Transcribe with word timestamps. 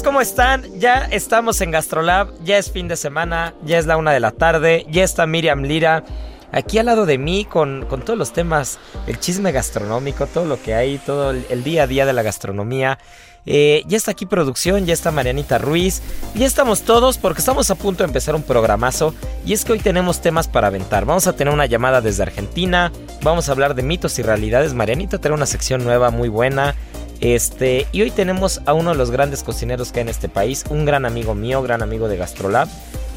¿Cómo 0.00 0.22
están? 0.22 0.80
Ya 0.80 1.06
estamos 1.10 1.60
en 1.60 1.70
Gastrolab, 1.70 2.28
ya 2.44 2.56
es 2.56 2.70
fin 2.70 2.88
de 2.88 2.96
semana, 2.96 3.52
ya 3.62 3.78
es 3.78 3.84
la 3.84 3.98
una 3.98 4.12
de 4.12 4.20
la 4.20 4.30
tarde, 4.30 4.86
ya 4.88 5.04
está 5.04 5.26
Miriam 5.26 5.64
Lira 5.64 6.02
aquí 6.50 6.78
al 6.78 6.86
lado 6.86 7.04
de 7.04 7.18
mí 7.18 7.44
con, 7.44 7.84
con 7.90 8.00
todos 8.02 8.18
los 8.18 8.32
temas, 8.32 8.78
el 9.06 9.20
chisme 9.20 9.52
gastronómico, 9.52 10.26
todo 10.26 10.46
lo 10.46 10.62
que 10.62 10.74
hay, 10.74 10.96
todo 10.96 11.32
el, 11.32 11.44
el 11.50 11.62
día 11.62 11.82
a 11.82 11.86
día 11.86 12.06
de 12.06 12.14
la 12.14 12.22
gastronomía. 12.22 12.98
Eh, 13.44 13.82
ya 13.86 13.96
está 13.96 14.12
aquí 14.12 14.24
producción, 14.24 14.86
ya 14.86 14.94
está 14.94 15.10
Marianita 15.10 15.58
Ruiz, 15.58 16.00
ya 16.34 16.46
estamos 16.46 16.82
todos 16.82 17.18
porque 17.18 17.40
estamos 17.40 17.70
a 17.70 17.74
punto 17.74 18.04
de 18.04 18.08
empezar 18.08 18.36
un 18.36 18.44
programazo 18.44 19.14
y 19.44 19.52
es 19.52 19.64
que 19.64 19.72
hoy 19.72 19.80
tenemos 19.80 20.22
temas 20.22 20.48
para 20.48 20.68
aventar. 20.68 21.04
Vamos 21.04 21.26
a 21.26 21.34
tener 21.34 21.52
una 21.52 21.66
llamada 21.66 22.00
desde 22.00 22.22
Argentina, 22.22 22.92
vamos 23.22 23.48
a 23.48 23.52
hablar 23.52 23.74
de 23.74 23.82
mitos 23.82 24.18
y 24.18 24.22
realidades. 24.22 24.72
Marianita 24.72 25.18
trae 25.18 25.34
una 25.34 25.46
sección 25.46 25.84
nueva 25.84 26.10
muy 26.10 26.28
buena. 26.28 26.76
Este, 27.22 27.86
y 27.92 28.02
hoy 28.02 28.10
tenemos 28.10 28.60
a 28.66 28.72
uno 28.72 28.90
de 28.90 28.96
los 28.96 29.12
grandes 29.12 29.44
cocineros 29.44 29.92
que 29.92 30.00
hay 30.00 30.02
en 30.02 30.08
este 30.08 30.28
país, 30.28 30.64
un 30.70 30.84
gran 30.84 31.06
amigo 31.06 31.36
mío, 31.36 31.62
gran 31.62 31.80
amigo 31.80 32.08
de 32.08 32.16
Gastrolab, 32.16 32.68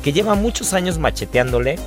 que 0.04 0.14
lleva 0.14 0.36
muchos 0.36 0.74
años 0.74 1.00
macheteándole. 1.00 1.80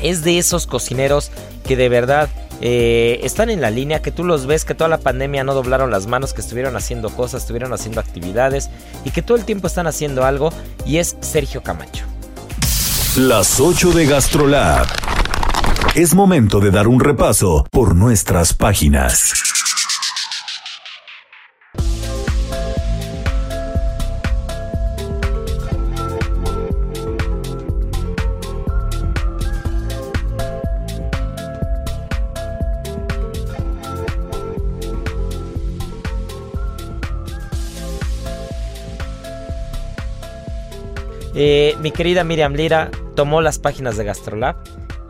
Es 0.00 0.24
de 0.24 0.38
esos 0.38 0.66
cocineros 0.66 1.30
que 1.64 1.76
de 1.76 1.90
verdad 1.90 2.30
eh, 2.62 3.20
están 3.22 3.50
en 3.50 3.60
la 3.60 3.70
línea, 3.70 4.00
que 4.00 4.10
tú 4.10 4.24
los 4.24 4.46
ves, 4.46 4.64
que 4.64 4.74
toda 4.74 4.88
la 4.88 4.96
pandemia 4.96 5.44
no 5.44 5.52
doblaron 5.52 5.90
las 5.90 6.06
manos, 6.06 6.32
que 6.32 6.40
estuvieron 6.40 6.74
haciendo 6.74 7.10
cosas, 7.10 7.42
estuvieron 7.42 7.74
haciendo 7.74 8.00
actividades 8.00 8.70
y 9.04 9.10
que 9.10 9.20
todo 9.20 9.36
el 9.36 9.44
tiempo 9.44 9.66
están 9.66 9.86
haciendo 9.86 10.24
algo 10.24 10.50
y 10.86 10.96
es 10.96 11.18
Sergio 11.20 11.62
Camacho. 11.62 12.06
Las 13.18 13.60
8 13.60 13.92
de 13.92 14.06
GastroLab. 14.06 14.86
Es 15.94 16.14
momento 16.14 16.60
de 16.60 16.70
dar 16.70 16.88
un 16.88 17.00
repaso 17.00 17.66
por 17.70 17.94
nuestras 17.94 18.54
páginas. 18.54 19.55
Eh, 41.38 41.76
mi 41.80 41.90
querida 41.90 42.24
Miriam 42.24 42.54
Lira 42.54 42.90
tomó 43.14 43.42
las 43.42 43.58
páginas 43.58 43.98
de 43.98 44.04
Gastrolab 44.04 44.56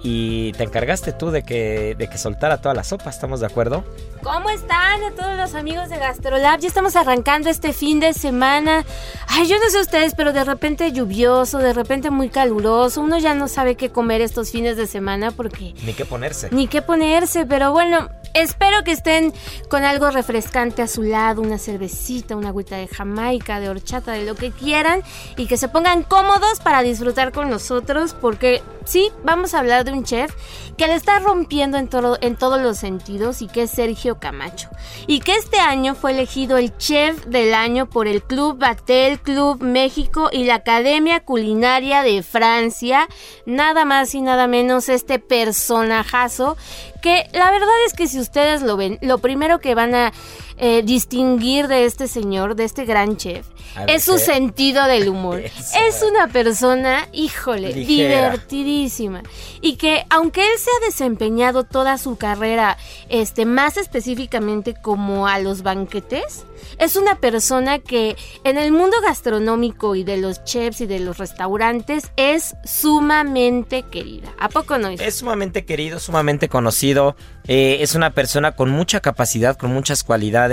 y 0.03 0.53
te 0.53 0.65
encargaste 0.65 1.13
tú 1.13 1.31
de 1.31 1.43
que, 1.43 1.95
de 1.97 2.09
que 2.09 2.19
soltara 2.19 2.61
toda 2.61 2.75
la 2.75 2.83
sopa, 2.83 3.11
¿estamos 3.11 3.41
de 3.41 3.47
acuerdo? 3.47 3.85
¿Cómo 4.23 4.51
están 4.51 5.05
a 5.05 5.13
todos 5.13 5.37
los 5.37 5.55
amigos 5.55 5.89
de 5.89 5.99
Gastrolab? 5.99 6.59
Ya 6.59 6.69
estamos 6.69 6.97
arrancando 6.97 7.49
este 7.49 7.73
fin 7.73 8.01
de 8.01 8.13
semana. 8.13 8.85
Ay, 9.29 9.47
yo 9.47 9.57
no 9.59 9.71
sé 9.71 9.81
ustedes, 9.81 10.15
pero 10.17 10.33
de 10.33 10.43
repente 10.43 10.91
lluvioso, 10.91 11.59
de 11.59 11.73
repente 11.73 12.11
muy 12.11 12.29
caluroso. 12.29 13.01
Uno 13.01 13.19
ya 13.19 13.35
no 13.35 13.47
sabe 13.47 13.77
qué 13.77 13.91
comer 13.91 14.21
estos 14.21 14.51
fines 14.51 14.77
de 14.77 14.89
semana 14.89 15.31
porque... 15.31 15.75
Ni 15.85 15.93
qué 15.93 16.05
ponerse. 16.05 16.49
Ni 16.51 16.67
qué 16.67 16.83
ponerse, 16.83 17.47
pero 17.47 17.71
bueno, 17.71 18.09
espero 18.43 18.85
que 18.85 18.93
estén 18.93 19.33
con 19.69 19.85
algo 19.85 20.11
refrescante 20.11 20.83
a 20.83 20.89
su 20.89 21.03
lado, 21.03 21.43
una 21.43 21.59
cervecita, 21.59 22.37
una 22.37 22.49
agüita 22.49 22.77
de 22.77 22.89
jamaica, 22.89 23.61
de 23.61 23.69
horchata, 23.69 24.13
de 24.13 24.25
lo 24.25 24.35
que 24.35 24.51
quieran, 24.51 25.03
y 25.37 25.47
que 25.47 25.57
se 25.57 25.69
pongan 25.69 26.03
cómodos 26.03 26.61
para 26.61 26.83
disfrutar 26.83 27.33
con 27.33 27.51
nosotros, 27.51 28.15
porque 28.21 28.63
sí, 28.85 29.11
vamos 29.25 29.55
a 29.55 29.61
hablar 29.61 29.85
de 29.85 29.93
un 29.93 30.05
chef 30.05 30.33
que 30.77 30.87
le 30.87 30.95
está 30.95 31.19
rompiendo 31.19 31.79
en, 31.79 31.89
todo, 31.89 32.19
en 32.21 32.37
todos 32.37 32.61
los 32.61 32.77
sentidos 32.77 33.41
y 33.41 33.49
que 33.49 33.63
es 33.63 33.71
Sergio 33.71 34.19
Camacho. 34.19 34.69
Y 35.07 35.21
que 35.21 35.35
este 35.35 35.59
año 35.59 35.95
fue 35.95 36.13
elegido 36.13 36.59
el 36.59 36.77
chef 36.77 37.25
del 37.27 37.55
año 37.55 37.87
por 37.87 38.07
el 38.07 38.23
Club 38.23 38.59
Batel, 38.59 39.19
Club 39.21 39.63
México 39.63 40.29
y 40.31 40.45
la 40.45 40.57
Academia 40.57 41.21
Culinaria 41.21 42.03
de 42.03 42.23
Francia. 42.23 43.09
Nada 43.47 43.85
más 43.85 44.15
y 44.15 44.21
nada 44.21 44.47
menos 44.47 44.89
este 44.89 45.19
personajazo 45.19 46.57
que 46.97 47.29
la 47.33 47.51
verdad 47.51 47.85
es 47.87 47.95
que 47.95 48.07
si 48.07 48.19
ustedes 48.19 48.63
lo 48.63 48.77
ven, 48.77 48.99
lo 49.01 49.19
primero 49.19 49.59
que 49.59 49.75
van 49.75 49.95
a 49.95 50.13
eh, 50.59 50.83
distinguir 50.85 51.69
de 51.69 51.85
este 51.85 52.09
señor, 52.09 52.57
de 52.57 52.65
este 52.65 52.85
gran 52.85 53.17
chef, 53.17 53.47
es 53.89 54.05
su 54.05 54.19
sentido 54.19 54.85
del 54.87 55.09
humor. 55.09 55.41
es 55.89 56.03
una 56.09 56.29
persona, 56.29 57.09
híjole, 57.13 57.73
Ligera. 57.73 58.31
divertidísima. 58.31 59.23
Y 59.61 59.77
que 59.77 60.05
aunque 60.11 60.41
él 60.43 60.59
se 60.59 60.71
ha 60.71 60.87
desempeñado 60.87 61.65
toda 61.65 61.99
su 61.99 62.17
carrera, 62.17 62.79
este, 63.09 63.45
más 63.45 63.77
específicamente 63.77 64.75
como 64.75 65.27
a 65.27 65.39
los 65.39 65.63
banquetes, 65.63 66.47
es 66.79 66.97
una 66.97 67.17
persona 67.17 67.79
que 67.79 68.17
en 68.45 68.59
el 68.59 68.73
mundo 68.73 68.97
gastronómico 69.03 69.95
y 69.95 70.05
de 70.05 70.17
los 70.17 70.45
chefs 70.45 70.81
y 70.81 70.87
de 70.87 71.01
los 71.01 71.19
restaurantes 71.19 72.11
es 72.17 72.57
sumamente 72.65 73.83
querida. 73.83 74.33
¿A 74.39 74.49
poco 74.49 74.79
no? 74.79 74.89
Es 74.89 75.17
sumamente 75.17 75.65
querido, 75.65 75.99
sumamente 76.01 76.49
conocido. 76.49 77.17
eh, 77.49 77.79
es 77.81 77.95
una 77.95 78.11
persona 78.11 78.53
con 78.53 78.71
mucha 78.71 79.01
capacidad, 79.01 79.57
con 79.57 79.73
muchas 79.73 80.03
cualidades, 80.03 80.46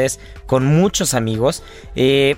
con 0.45 0.65
muchos 0.65 1.13
amigos. 1.13 1.63
Eh, 1.95 2.37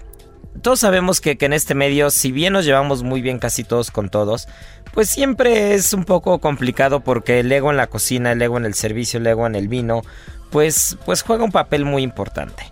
todos 0.61 0.79
sabemos 0.79 1.21
que, 1.21 1.37
que 1.37 1.45
en 1.45 1.53
este 1.53 1.75
medio, 1.75 2.09
si 2.09 2.31
bien 2.31 2.53
nos 2.53 2.65
llevamos 2.65 3.03
muy 3.03 3.21
bien 3.21 3.39
casi 3.39 3.63
todos 3.63 3.91
con 3.91 4.09
todos, 4.09 4.47
pues 4.93 5.09
siempre 5.09 5.73
es 5.73 5.93
un 5.93 6.05
poco 6.05 6.39
complicado 6.39 7.01
porque 7.01 7.41
el 7.41 7.51
ego 7.51 7.71
en 7.71 7.77
la 7.77 7.87
cocina, 7.87 8.31
el 8.31 8.41
ego 8.41 8.57
en 8.57 8.65
el 8.65 8.73
servicio, 8.73 9.19
el 9.19 9.27
ego 9.27 9.45
en 9.45 9.55
el 9.55 9.67
vino, 9.67 10.01
pues, 10.51 10.97
pues 11.05 11.21
juega 11.21 11.43
un 11.43 11.51
papel 11.51 11.83
muy 11.83 12.01
importante. 12.01 12.63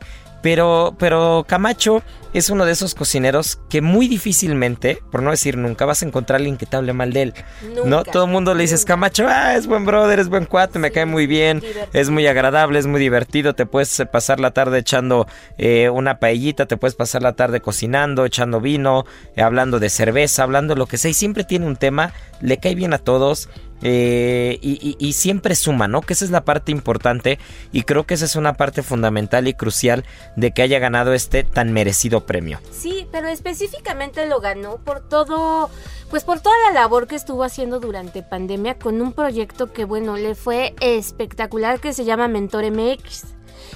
Pero, 0.44 0.94
pero 1.00 1.46
Camacho 1.48 2.04
es 2.34 2.50
uno 2.50 2.66
de 2.66 2.74
esos 2.74 2.96
cocineros 2.96 3.60
que 3.70 3.82
muy 3.82 4.10
difícilmente, 4.10 5.00
por 5.10 5.24
no 5.24 5.32
decir 5.32 5.58
nunca, 5.58 5.86
vas 5.86 6.04
a 6.04 6.06
encontrar 6.06 6.36
a 6.36 6.40
alguien 6.40 6.58
que 6.58 6.66
te 6.66 6.76
hable 6.76 6.92
mal 6.92 7.14
de 7.14 7.22
él. 7.22 7.34
Nunca, 7.62 7.90
no, 7.90 8.04
todo 8.04 8.26
el 8.26 8.32
mundo 8.32 8.54
le 8.54 8.64
dices. 8.64 8.84
Camacho, 8.84 9.26
ah, 9.28 9.56
es 9.56 9.68
buen 9.68 9.86
brother, 9.86 10.20
es 10.20 10.28
buen 10.28 10.46
cuate, 10.46 10.80
me 10.80 10.92
cae 10.92 11.06
muy 11.06 11.28
bien, 11.28 11.62
divertido. 11.62 11.88
es 11.94 12.10
muy 12.10 12.28
agradable, 12.28 12.78
es 12.78 12.88
muy 12.88 13.00
divertido, 13.00 13.56
te 13.56 13.66
puedes 13.66 14.04
pasar 14.12 14.42
la 14.42 14.52
tarde 14.52 14.80
echando 14.80 15.28
eh, 15.58 15.90
una 15.90 16.20
paellita, 16.20 16.66
te 16.66 16.76
puedes 16.76 16.96
pasar 16.96 17.22
la 17.22 17.34
tarde 17.34 17.62
cocinando, 17.62 18.26
echando 18.26 18.60
vino, 18.60 19.06
eh, 19.38 19.44
hablando 19.44 19.80
de 19.80 19.90
cerveza, 19.90 20.44
hablando 20.44 20.74
de 20.74 20.80
lo 20.80 20.88
que 20.88 20.98
sea, 20.98 21.12
y 21.12 21.14
siempre 21.14 21.46
tiene 21.46 21.68
un 21.68 21.78
tema, 21.78 22.14
le 22.42 22.58
cae 22.58 22.76
bien 22.76 22.94
a 22.94 22.98
todos. 22.98 23.48
Eh, 23.84 24.58
y, 24.62 24.96
y- 24.98 25.14
siempre 25.14 25.56
suma, 25.56 25.88
¿no? 25.88 26.02
Que 26.02 26.14
esa 26.14 26.26
es 26.26 26.32
la 26.32 26.44
parte 26.46 26.72
importante 26.72 27.38
y 27.72 27.84
creo 27.84 28.06
que 28.06 28.16
esa 28.16 28.26
es 28.26 28.36
una 28.36 28.54
parte 28.54 28.82
fundamental 28.82 29.48
y 29.48 29.54
crucial 29.54 30.04
de 30.36 30.52
que 30.52 30.62
haya 30.64 30.80
ganado 30.80 31.14
este 31.14 31.44
tan 31.44 31.72
merecido 31.74 32.26
premio. 32.26 32.60
Sí, 32.72 33.08
pero 33.12 33.28
específicamente 33.28 34.26
lo 34.26 34.40
ganó 34.40 34.78
por 34.78 35.02
todo, 35.08 35.70
pues 36.10 36.24
por 36.24 36.40
toda 36.40 36.56
la 36.68 36.74
labor 36.82 37.08
que 37.08 37.16
estuvo 37.16 37.44
haciendo 37.44 37.80
durante 37.80 38.24
pandemia 38.24 38.80
con 38.80 39.02
un 39.02 39.14
proyecto 39.14 39.72
que, 39.72 39.86
bueno, 39.86 40.18
le 40.18 40.34
fue 40.36 40.74
espectacular 40.82 41.80
que 41.80 41.94
se 41.94 42.06
llama 42.06 42.28
Mentor 42.28 42.72
MX 42.72 43.33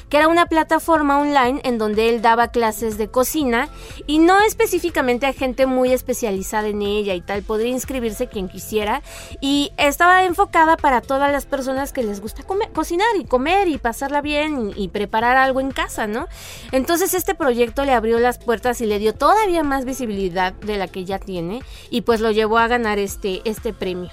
que 0.10 0.18
era 0.18 0.28
una 0.28 0.46
plataforma 0.46 1.20
online 1.20 1.62
en 1.64 1.78
donde 1.78 2.10
él 2.10 2.22
daba 2.22 2.50
clases 2.50 2.98
de 2.98 3.10
cocina 3.10 3.70
y 4.06 4.20
no 4.20 4.40
específicamente 4.42 5.26
a 5.26 5.34
gente 5.34 5.66
muy 5.66 5.92
especializada 5.92 6.68
en 6.68 6.82
ella 6.82 7.14
y 7.14 7.22
tal, 7.22 7.44
podría 7.44 7.70
inscribirse 7.70 8.28
quien 8.28 8.50
quisiera 8.50 9.02
y 9.42 9.72
estaba 9.78 10.24
enfocada 10.24 10.78
para 10.78 11.02
todas 11.02 11.32
las 11.32 11.46
personas 11.46 11.94
que 11.94 12.04
les 12.04 12.22
gusta 12.22 12.44
comer- 12.44 12.72
cocinar 12.72 13.08
y 13.20 13.26
comer 13.26 13.68
y 13.68 13.78
pasarla 13.78 14.22
bien 14.22 14.72
y, 14.76 14.84
y 14.84 14.88
preparar 14.88 15.38
algo 15.38 15.60
en 15.60 15.72
casa, 15.72 16.08
¿no? 16.08 16.28
Entonces 16.72 17.14
este 17.14 17.36
proyecto 17.36 17.84
le 17.86 17.94
abrió 17.94 18.20
las 18.20 18.38
puertas 18.38 18.82
y 18.82 18.86
le 18.86 19.00
dio 19.00 19.14
todavía 19.14 19.64
más 19.64 19.86
visibilidad 19.86 20.54
de 20.54 20.78
la 20.78 20.88
que 20.88 21.06
ya 21.06 21.20
tiene 21.20 21.62
y 21.90 22.02
pues 22.02 22.22
lo 22.22 22.32
llevó 22.32 22.58
a 22.58 22.68
ganar 22.68 23.00
este, 23.00 23.42
este 23.46 23.74
premio. 23.74 24.10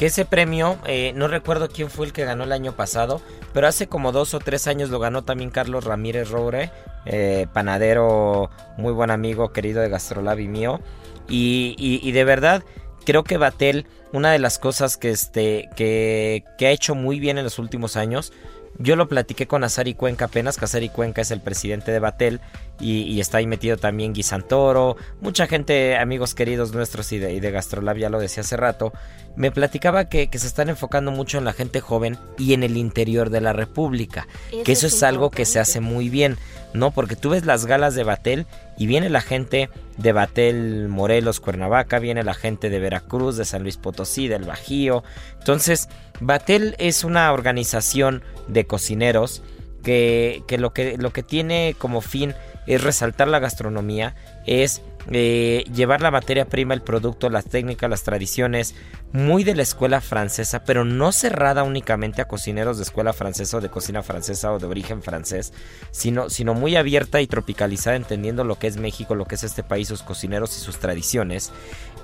Que 0.00 0.06
ese 0.06 0.24
premio, 0.24 0.78
eh, 0.86 1.12
no 1.14 1.28
recuerdo 1.28 1.68
quién 1.68 1.90
fue 1.90 2.06
el 2.06 2.14
que 2.14 2.24
ganó 2.24 2.44
el 2.44 2.52
año 2.52 2.72
pasado, 2.72 3.20
pero 3.52 3.66
hace 3.66 3.86
como 3.86 4.12
dos 4.12 4.32
o 4.32 4.38
tres 4.38 4.66
años 4.66 4.88
lo 4.88 4.98
ganó 4.98 5.24
también 5.24 5.50
Carlos 5.50 5.84
Ramírez 5.84 6.30
Roure, 6.30 6.70
eh, 7.04 7.46
panadero, 7.52 8.48
muy 8.78 8.94
buen 8.94 9.10
amigo, 9.10 9.52
querido 9.52 9.82
de 9.82 9.90
Gastrolab 9.90 10.40
y 10.40 10.48
mío. 10.48 10.80
Y, 11.28 11.76
y- 11.78 12.12
de 12.12 12.24
verdad, 12.24 12.64
creo 13.04 13.24
que 13.24 13.36
Batel, 13.36 13.84
una 14.14 14.32
de 14.32 14.38
las 14.38 14.58
cosas 14.58 14.96
que, 14.96 15.10
este, 15.10 15.68
que, 15.76 16.44
que 16.56 16.68
ha 16.68 16.70
hecho 16.70 16.94
muy 16.94 17.20
bien 17.20 17.36
en 17.36 17.44
los 17.44 17.58
últimos 17.58 17.98
años, 17.98 18.32
yo 18.78 18.96
lo 18.96 19.08
platiqué 19.08 19.46
con 19.46 19.64
Azari 19.64 19.94
Cuenca 19.94 20.26
apenas, 20.26 20.56
que 20.56 20.64
Azari 20.64 20.88
Cuenca 20.88 21.20
es 21.20 21.30
el 21.30 21.40
presidente 21.40 21.92
de 21.92 21.98
Batel 21.98 22.40
y, 22.80 23.02
y 23.02 23.20
está 23.20 23.38
ahí 23.38 23.46
metido 23.46 23.76
también 23.76 24.12
Guisantoro, 24.12 24.96
mucha 25.20 25.46
gente, 25.46 25.96
amigos 25.96 26.34
queridos 26.34 26.72
nuestros 26.72 27.12
y 27.12 27.18
de, 27.18 27.34
y 27.34 27.40
de 27.40 27.50
Gastrolab, 27.50 27.96
ya 27.96 28.08
lo 28.08 28.20
decía 28.20 28.42
hace 28.42 28.56
rato, 28.56 28.92
me 29.36 29.50
platicaba 29.50 30.08
que, 30.08 30.28
que 30.28 30.38
se 30.38 30.46
están 30.46 30.68
enfocando 30.68 31.10
mucho 31.10 31.38
en 31.38 31.44
la 31.44 31.52
gente 31.52 31.80
joven 31.80 32.18
y 32.38 32.54
en 32.54 32.62
el 32.62 32.76
interior 32.76 33.30
de 33.30 33.40
la 33.40 33.52
República, 33.52 34.26
Eso 34.50 34.64
que 34.64 34.72
eso 34.72 34.86
es 34.86 34.94
es 34.94 35.02
algo 35.02 35.30
que 35.30 35.44
se 35.44 35.60
hace 35.60 35.80
muy 35.80 36.08
bien, 36.08 36.36
¿no? 36.72 36.90
Porque 36.90 37.16
tú 37.16 37.30
ves 37.30 37.46
las 37.46 37.66
galas 37.66 37.94
de 37.94 38.04
Batel 38.04 38.46
y 38.78 38.86
viene 38.86 39.08
la 39.08 39.20
gente 39.20 39.70
de 39.96 40.12
Batel 40.12 40.88
Morelos, 40.88 41.40
Cuernavaca, 41.40 41.98
viene 41.98 42.22
la 42.22 42.34
gente 42.34 42.70
de 42.70 42.78
Veracruz, 42.78 43.36
de 43.36 43.44
San 43.44 43.62
Luis 43.62 43.76
Potosí, 43.76 44.28
del 44.28 44.44
Bajío. 44.44 45.02
Entonces, 45.38 45.88
Batel 46.20 46.76
es 46.78 47.04
una 47.04 47.32
organización 47.32 48.22
de 48.48 48.66
cocineros 48.66 49.42
que, 49.82 50.42
que 50.46 50.58
lo 50.58 50.72
que 50.72 50.98
lo 50.98 51.12
que 51.12 51.22
tiene 51.22 51.74
como 51.78 52.00
fin 52.00 52.34
es 52.66 52.82
resaltar 52.82 53.28
la 53.28 53.38
gastronomía, 53.38 54.14
es 54.46 54.82
eh, 55.10 55.64
llevar 55.74 56.02
la 56.02 56.10
materia 56.10 56.44
prima, 56.46 56.72
el 56.72 56.82
producto, 56.82 57.28
las 57.30 57.44
técnicas, 57.46 57.90
las 57.90 58.04
tradiciones, 58.04 58.74
muy 59.12 59.42
de 59.42 59.56
la 59.56 59.62
escuela 59.62 60.00
francesa, 60.00 60.62
pero 60.64 60.84
no 60.84 61.10
cerrada 61.10 61.64
únicamente 61.64 62.22
a 62.22 62.28
cocineros 62.28 62.76
de 62.76 62.84
escuela 62.84 63.12
francesa 63.12 63.56
o 63.56 63.60
de 63.60 63.70
cocina 63.70 64.02
francesa 64.04 64.52
o 64.52 64.60
de 64.60 64.66
origen 64.66 65.02
francés, 65.02 65.52
sino, 65.90 66.30
sino 66.30 66.54
muy 66.54 66.76
abierta 66.76 67.20
y 67.20 67.26
tropicalizada, 67.26 67.96
entendiendo 67.96 68.44
lo 68.44 68.58
que 68.58 68.68
es 68.68 68.76
México, 68.76 69.16
lo 69.16 69.24
que 69.24 69.34
es 69.34 69.42
este 69.42 69.64
país, 69.64 69.88
sus 69.88 70.02
cocineros 70.02 70.56
y 70.56 70.60
sus 70.60 70.78
tradiciones. 70.78 71.50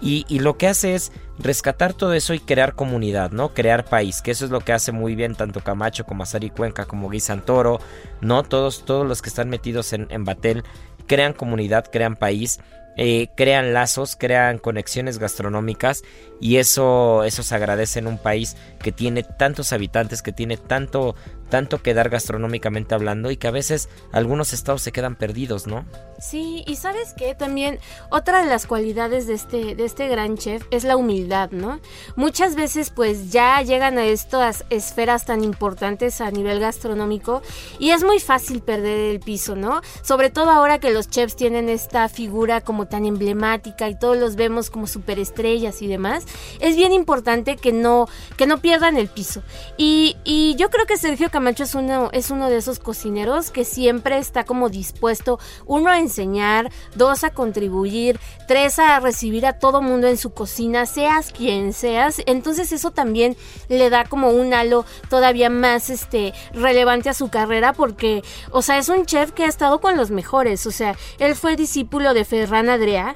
Y, 0.00 0.26
y 0.28 0.40
lo 0.40 0.58
que 0.58 0.66
hace 0.66 0.94
es 0.94 1.12
rescatar 1.38 1.94
todo 1.94 2.12
eso 2.12 2.34
y 2.34 2.40
crear 2.40 2.74
comunidad, 2.74 3.30
¿no? 3.30 3.54
Crear 3.54 3.84
país, 3.84 4.20
que 4.20 4.32
eso 4.32 4.44
es 4.44 4.50
lo 4.50 4.60
que 4.60 4.72
hace 4.72 4.92
muy 4.92 5.14
bien 5.14 5.34
tanto 5.36 5.60
Camacho 5.60 6.04
como 6.04 6.24
Azari 6.24 6.50
Cuenca 6.50 6.84
como 6.86 7.06
Guy 7.06 7.20
Santoro, 7.20 7.80
¿no? 8.20 8.42
Todos, 8.42 8.84
todos 8.84 9.06
los 9.06 9.22
que 9.22 9.28
están 9.28 9.48
metidos 9.48 9.92
en, 9.92 10.06
en 10.10 10.24
Batel 10.24 10.64
crean 11.06 11.32
comunidad, 11.32 11.86
crean 11.90 12.16
país, 12.16 12.60
eh, 12.96 13.28
crean 13.36 13.72
lazos, 13.72 14.16
crean 14.16 14.58
conexiones 14.58 15.18
gastronómicas 15.18 16.02
y 16.40 16.56
eso, 16.56 17.24
eso 17.24 17.42
se 17.42 17.54
agradece 17.54 17.98
en 17.98 18.06
un 18.06 18.18
país 18.18 18.56
que 18.78 18.92
tiene 18.92 19.22
tantos 19.22 19.72
habitantes, 19.72 20.22
que 20.22 20.32
tiene 20.32 20.56
tanto, 20.56 21.14
tanto 21.48 21.82
que 21.82 21.94
dar 21.94 22.10
gastronómicamente 22.10 22.94
hablando 22.94 23.30
y 23.30 23.36
que 23.36 23.48
a 23.48 23.52
veces 23.52 23.88
algunos 24.12 24.52
estados 24.52 24.82
se 24.82 24.92
quedan 24.92 25.16
perdidos, 25.16 25.66
¿no? 25.66 25.84
Sí, 26.18 26.64
y 26.66 26.76
sabes 26.76 27.12
que 27.14 27.34
también 27.34 27.78
otra 28.10 28.42
de 28.42 28.48
las 28.48 28.66
cualidades 28.66 29.26
de 29.26 29.34
este, 29.34 29.74
de 29.74 29.84
este 29.84 30.08
gran 30.08 30.36
chef 30.36 30.64
es 30.70 30.84
la 30.84 30.96
humildad, 30.96 31.50
¿no? 31.50 31.80
Muchas 32.16 32.56
veces 32.56 32.90
pues 32.90 33.30
ya 33.30 33.60
llegan 33.62 33.98
a 33.98 34.04
estas 34.04 34.64
esferas 34.70 35.24
tan 35.24 35.44
importantes 35.44 36.20
a 36.20 36.30
nivel 36.30 36.60
gastronómico 36.60 37.42
y 37.78 37.90
es 37.90 38.04
muy 38.04 38.20
fácil 38.20 38.62
perder 38.62 39.10
el 39.10 39.20
piso, 39.20 39.56
¿no? 39.56 39.80
Sobre 40.02 40.30
todo 40.30 40.50
ahora 40.50 40.78
que 40.78 40.90
los 40.90 41.08
chefs 41.08 41.36
tienen 41.36 41.68
esta 41.68 42.08
figura 42.08 42.60
como 42.60 42.85
tan 42.86 43.06
emblemática 43.06 43.88
y 43.88 43.94
todos 43.94 44.16
los 44.16 44.36
vemos 44.36 44.70
como 44.70 44.86
superestrellas 44.86 45.82
y 45.82 45.86
demás, 45.86 46.24
es 46.60 46.76
bien 46.76 46.92
importante 46.92 47.56
que 47.56 47.72
no, 47.72 48.08
que 48.36 48.46
no 48.46 48.58
pierdan 48.58 48.96
el 48.96 49.08
piso. 49.08 49.42
Y, 49.76 50.16
y 50.24 50.54
yo 50.56 50.70
creo 50.70 50.86
que 50.86 50.96
Sergio 50.96 51.30
Camacho 51.30 51.64
es 51.64 51.74
uno, 51.74 52.10
es 52.12 52.30
uno 52.30 52.48
de 52.48 52.56
esos 52.56 52.78
cocineros 52.78 53.50
que 53.50 53.64
siempre 53.64 54.18
está 54.18 54.44
como 54.44 54.68
dispuesto, 54.68 55.38
uno, 55.64 55.90
a 55.90 55.98
enseñar, 55.98 56.70
dos, 56.94 57.24
a 57.24 57.30
contribuir, 57.30 58.18
tres, 58.46 58.78
a 58.78 59.00
recibir 59.00 59.46
a 59.46 59.58
todo 59.58 59.82
mundo 59.82 60.06
en 60.06 60.16
su 60.16 60.30
cocina, 60.30 60.86
seas 60.86 61.32
quien 61.32 61.72
seas. 61.72 62.22
Entonces 62.26 62.72
eso 62.72 62.90
también 62.90 63.36
le 63.68 63.90
da 63.90 64.04
como 64.04 64.30
un 64.30 64.54
halo 64.54 64.84
todavía 65.08 65.50
más 65.50 65.90
este, 65.90 66.32
relevante 66.52 67.08
a 67.08 67.14
su 67.14 67.28
carrera 67.28 67.72
porque, 67.72 68.22
o 68.50 68.62
sea, 68.62 68.78
es 68.78 68.88
un 68.88 69.06
chef 69.06 69.32
que 69.32 69.44
ha 69.44 69.48
estado 69.48 69.80
con 69.80 69.96
los 69.96 70.10
mejores. 70.10 70.66
O 70.66 70.70
sea, 70.70 70.96
él 71.18 71.34
fue 71.34 71.56
discípulo 71.56 72.14
de 72.14 72.24
Ferran 72.24 72.68
madrear 72.76 73.14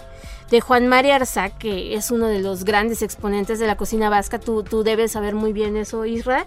de 0.50 0.60
Juan 0.60 0.88
María 0.88 1.16
Arzac, 1.16 1.58
que 1.58 1.94
es 1.94 2.10
uno 2.10 2.26
de 2.26 2.40
los 2.40 2.64
grandes 2.64 3.02
exponentes 3.02 3.58
de 3.58 3.66
la 3.66 3.76
cocina 3.76 4.10
vasca, 4.10 4.40
tú, 4.40 4.62
tú 4.64 4.82
debes 4.82 5.12
saber 5.12 5.34
muy 5.34 5.52
bien 5.52 5.76
eso, 5.76 6.04
Isra. 6.04 6.44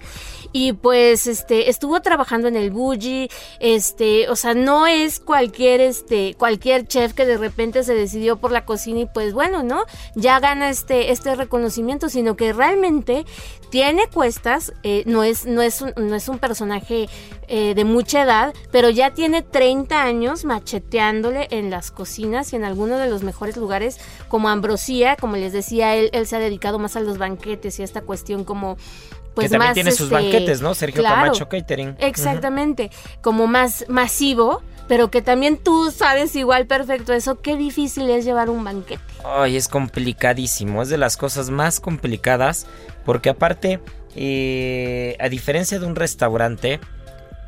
Y 0.51 0.73
pues 0.73 1.25
este 1.25 1.69
estuvo 1.69 2.01
trabajando 2.01 2.47
en 2.47 2.55
el 2.55 2.69
Bulli, 2.69 3.29
este, 3.59 4.29
o 4.29 4.35
sea, 4.35 4.53
no 4.53 4.85
es 4.87 5.19
cualquier 5.19 5.81
este 5.81 6.35
cualquier 6.35 6.87
chef 6.87 7.13
que 7.13 7.25
de 7.25 7.37
repente 7.37 7.83
se 7.83 7.95
decidió 7.95 8.37
por 8.37 8.51
la 8.51 8.65
cocina 8.65 8.99
y 8.99 9.05
pues 9.05 9.33
bueno, 9.33 9.63
¿no? 9.63 9.85
Ya 10.15 10.39
gana 10.39 10.69
este 10.69 11.11
este 11.11 11.35
reconocimiento, 11.35 12.09
sino 12.09 12.35
que 12.35 12.53
realmente 12.53 13.25
tiene 13.69 14.07
cuestas, 14.07 14.73
eh, 14.83 15.03
no 15.07 15.23
es 15.23 15.45
no 15.45 15.61
es 15.61 15.81
un, 15.81 15.93
no 15.95 16.15
es 16.15 16.27
un 16.27 16.37
personaje 16.37 17.09
eh, 17.47 17.73
de 17.73 17.85
mucha 17.85 18.23
edad, 18.23 18.53
pero 18.71 18.89
ya 18.89 19.13
tiene 19.13 19.41
30 19.41 20.03
años 20.03 20.45
macheteándole 20.45 21.47
en 21.51 21.69
las 21.69 21.89
cocinas 21.89 22.53
y 22.53 22.55
en 22.55 22.63
algunos 22.63 22.99
de 22.99 23.09
los 23.09 23.23
mejores 23.23 23.57
lugares 23.57 23.92
como 24.27 24.49
Ambrosía, 24.49 25.15
como 25.15 25.35
les 25.35 25.53
decía, 25.53 25.95
él, 25.95 26.09
él 26.13 26.27
se 26.27 26.35
ha 26.35 26.39
dedicado 26.39 26.79
más 26.79 26.95
a 26.95 26.99
los 26.99 27.17
banquetes 27.17 27.79
y 27.79 27.81
a 27.81 27.85
esta 27.85 28.01
cuestión 28.01 28.43
como 28.43 28.77
pues 29.33 29.45
que 29.45 29.51
también 29.51 29.69
más 29.69 29.73
tiene 29.73 29.91
sus 29.91 30.01
este, 30.01 30.13
banquetes, 30.13 30.61
¿no? 30.61 30.75
Sergio 30.75 31.01
claro, 31.01 31.21
Camacho 31.21 31.49
Catering. 31.49 31.95
Exactamente, 31.99 32.91
como 33.21 33.47
más 33.47 33.85
masivo, 33.87 34.61
pero 34.87 35.09
que 35.09 35.21
también 35.21 35.57
tú 35.57 35.91
sabes 35.91 36.35
igual 36.35 36.67
perfecto 36.67 37.13
eso, 37.13 37.41
qué 37.41 37.55
difícil 37.55 38.09
es 38.09 38.25
llevar 38.25 38.49
un 38.49 38.63
banquete. 38.63 39.01
Ay, 39.25 39.55
es 39.55 39.67
complicadísimo, 39.67 40.81
es 40.81 40.89
de 40.89 40.97
las 40.97 41.17
cosas 41.17 41.49
más 41.49 41.79
complicadas, 41.79 42.67
porque 43.05 43.29
aparte, 43.29 43.79
eh, 44.15 45.17
a 45.19 45.29
diferencia 45.29 45.79
de 45.79 45.85
un 45.85 45.95
restaurante, 45.95 46.79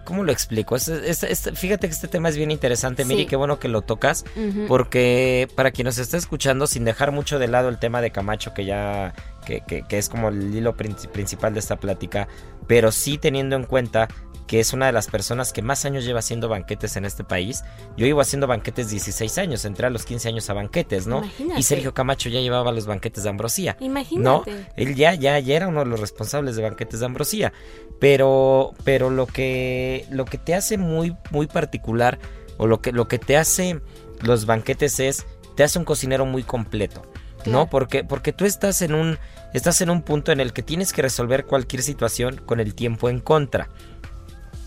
¿cómo 0.05 0.23
lo 0.23 0.31
explico? 0.31 0.75
Es- 0.77 0.87
es- 0.87 1.23
es- 1.23 1.51
fíjate 1.55 1.87
que 1.87 1.93
este 1.93 2.07
tema 2.07 2.29
es 2.29 2.37
bien 2.37 2.51
interesante, 2.51 3.03
Sí. 3.03 3.09
Miri, 3.09 3.25
qué 3.25 3.35
bueno 3.35 3.59
que 3.59 3.67
lo 3.67 3.81
tocas, 3.81 4.23
porque 4.67 5.47
para 5.55 5.71
quien 5.71 5.85
nos 5.85 5.97
está 5.97 6.17
escuchando, 6.17 6.67
sin 6.67 6.85
dejar 6.85 7.11
mucho 7.11 7.39
de 7.39 7.47
lado 7.47 7.69
el 7.69 7.79
tema 7.79 8.01
de 8.01 8.11
Camacho, 8.11 8.53
que 8.53 8.65
ya, 8.65 9.13
que, 9.45 9.61
que- 9.67 9.83
que 9.83 9.97
es 9.97 10.07
como 10.09 10.29
el 10.29 10.55
hilo 10.55 10.75
princi- 10.77 11.09
principal 11.09 11.53
de 11.53 11.59
esta 11.59 11.75
plática, 11.77 12.27
pero 12.67 12.91
sí 12.91 13.17
teniendo 13.17 13.55
en 13.55 13.63
cuenta 13.65 14.07
que 14.47 14.59
es 14.59 14.73
una 14.73 14.85
de 14.85 14.91
las 14.91 15.07
personas 15.07 15.53
que 15.53 15.61
más 15.61 15.85
años 15.85 16.05
lleva 16.05 16.19
haciendo 16.19 16.47
banquetes 16.47 16.95
en 16.97 17.05
este 17.05 17.23
país. 17.23 17.63
Yo 17.97 18.05
llevo 18.05 18.21
haciendo 18.21 18.47
banquetes 18.47 18.89
16 18.89 19.37
años, 19.37 19.65
entré 19.65 19.87
a 19.87 19.89
los 19.89 20.05
15 20.05 20.29
años 20.29 20.49
a 20.49 20.53
banquetes, 20.53 21.07
¿no? 21.07 21.19
Imagínate. 21.19 21.59
Y 21.59 21.63
Sergio 21.63 21.93
Camacho 21.93 22.29
ya 22.29 22.39
llevaba 22.41 22.71
los 22.71 22.85
banquetes 22.85 23.23
de 23.23 23.29
Ambrosía. 23.29 23.77
¿No? 23.79 23.85
Imagínate. 23.85 24.67
Él 24.75 24.95
ya, 24.95 25.15
ya, 25.15 25.39
ya 25.39 25.55
era 25.55 25.67
uno 25.67 25.79
de 25.79 25.87
los 25.87 25.99
responsables 25.99 26.55
de 26.55 26.63
banquetes 26.63 26.99
de 26.99 27.05
Ambrosía. 27.05 27.53
Pero, 27.99 28.73
pero 28.83 29.09
lo 29.09 29.25
que, 29.25 30.05
lo 30.11 30.25
que 30.25 30.37
te 30.37 30.53
hace 30.53 30.77
muy, 30.77 31.15
muy 31.31 31.47
particular, 31.47 32.19
o 32.57 32.67
lo 32.67 32.81
que, 32.81 32.91
lo 32.91 33.07
que 33.07 33.19
te 33.19 33.37
hace 33.37 33.81
los 34.21 34.45
banquetes 34.45 34.99
es, 34.99 35.25
te 35.55 35.63
hace 35.63 35.79
un 35.79 35.85
cocinero 35.85 36.25
muy 36.25 36.43
completo. 36.43 37.01
¿No? 37.45 37.69
Porque, 37.69 38.03
porque 38.03 38.33
tú 38.33 38.45
estás 38.45 38.81
en 38.81 38.95
un, 38.95 39.19
estás 39.53 39.79
en 39.81 39.91
un 39.91 40.01
punto 40.01 40.31
en 40.31 40.39
el 40.39 40.51
que 40.51 40.63
tienes 40.63 40.93
que 40.93 41.03
resolver 41.03 41.45
cualquier 41.45 41.83
situación 41.83 42.41
con 42.43 42.59
el 42.59 42.73
tiempo 42.73 43.07
en 43.07 43.19
contra. 43.19 43.69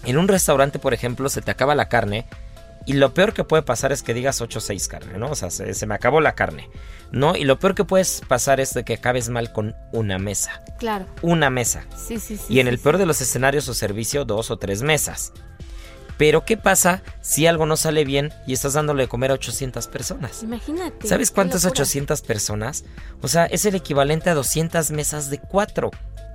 En 0.08 0.16
un 0.16 0.26
restaurante, 0.26 0.78
por 0.78 0.94
ejemplo, 0.94 1.28
se 1.28 1.42
te 1.42 1.50
acaba 1.50 1.74
la 1.74 1.90
carne 1.90 2.24
y 2.86 2.94
lo 2.94 3.12
peor 3.12 3.34
que 3.34 3.44
puede 3.44 3.62
pasar 3.62 3.92
es 3.92 4.02
que 4.02 4.14
digas 4.14 4.40
8 4.40 4.58
o 4.58 4.62
6 4.62 4.88
carne, 4.88 5.18
¿no? 5.18 5.30
O 5.30 5.34
sea, 5.34 5.50
se, 5.50 5.74
se 5.74 5.86
me 5.86 5.94
acabó 5.94 6.22
la 6.22 6.34
carne, 6.34 6.70
¿no? 7.12 7.36
Y 7.36 7.44
lo 7.44 7.58
peor 7.58 7.74
que 7.74 7.84
puede 7.84 8.06
pasar 8.26 8.58
es 8.58 8.72
de 8.72 8.84
que 8.84 8.94
acabes 8.94 9.28
mal 9.28 9.52
con 9.52 9.76
una 9.92 10.18
mesa. 10.18 10.62
Claro. 10.78 11.04
Una 11.20 11.50
mesa. 11.50 11.84
Sí, 11.94 12.18
sí, 12.18 12.38
sí. 12.38 12.44
Y 12.48 12.60
en 12.60 12.66
sí, 12.68 12.70
el 12.70 12.78
sí. 12.78 12.84
peor 12.84 12.96
de 12.96 13.04
los 13.04 13.20
escenarios 13.20 13.68
o 13.68 13.74
servicio, 13.74 14.24
dos 14.24 14.50
o 14.50 14.56
tres 14.56 14.80
mesas. 14.80 15.34
Pero 16.16 16.46
¿qué 16.46 16.56
pasa 16.56 17.02
si 17.20 17.46
algo 17.46 17.66
no 17.66 17.76
sale 17.76 18.06
bien 18.06 18.32
y 18.46 18.54
estás 18.54 18.72
dándole 18.72 19.02
de 19.02 19.08
comer 19.08 19.32
a 19.32 19.34
800 19.34 19.88
personas? 19.88 20.42
Imagínate. 20.42 21.06
¿Sabes 21.06 21.30
cuántas 21.30 21.64
locura. 21.64 21.82
800 21.82 22.22
personas? 22.22 22.84
O 23.20 23.28
sea, 23.28 23.44
es 23.44 23.66
el 23.66 23.74
equivalente 23.74 24.30
a 24.30 24.34
200 24.34 24.90
mesas 24.90 25.28
de 25.28 25.38
cuatro 25.38 25.90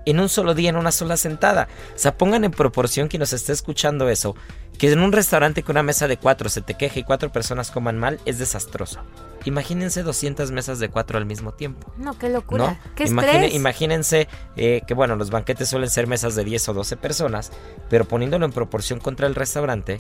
en 0.06 0.20
un 0.20 0.30
solo 0.30 0.54
día, 0.54 0.70
en 0.70 0.76
una 0.76 0.92
sola 0.92 1.18
sentada. 1.18 1.68
O 1.96 2.00
sea, 2.00 2.18
pongan 2.18 2.44
en 2.44 2.52
proporción 2.52 3.08
quien 3.08 3.20
nos 3.22 3.34
esté 3.34 3.52
escuchando 3.54 4.10
eso, 4.10 4.36
que 4.78 4.92
en 4.92 5.00
un 5.00 5.12
restaurante 5.12 5.64
con 5.64 5.74
una 5.74 5.84
mesa 5.84 6.08
de 6.08 6.18
cuatro 6.18 6.50
se 6.50 6.62
te 6.62 6.74
queje 6.76 7.02
y 7.02 7.04
cuatro 7.04 7.32
personas 7.32 7.72
coman 7.72 7.98
mal, 8.00 8.20
es 8.26 8.40
desastroso. 8.40 9.00
Imagínense 9.46 10.04
200 10.04 10.52
mesas 10.52 10.80
de 10.80 10.90
cuatro 10.90 11.18
al 11.18 11.26
mismo 11.26 11.52
tiempo. 11.52 11.92
No, 11.98 12.18
qué 12.18 12.30
locura. 12.30 12.64
¿no? 12.72 12.80
Qué 12.96 13.04
Imagine- 13.06 13.50
imagínense 13.54 14.28
eh, 14.56 14.82
que, 14.88 14.94
bueno, 14.94 15.16
los 15.18 15.32
banquetes 15.32 15.68
suelen 15.70 15.90
ser 15.90 16.08
mesas 16.08 16.36
de 16.36 16.44
10 16.46 16.70
o 16.70 16.74
12 16.74 16.96
personas, 16.98 17.52
pero 17.90 18.06
poniéndolo 18.06 18.46
en 18.46 18.54
proporción 18.54 19.00
contra 19.00 19.28
el 19.28 19.36
restaurante, 19.36 20.00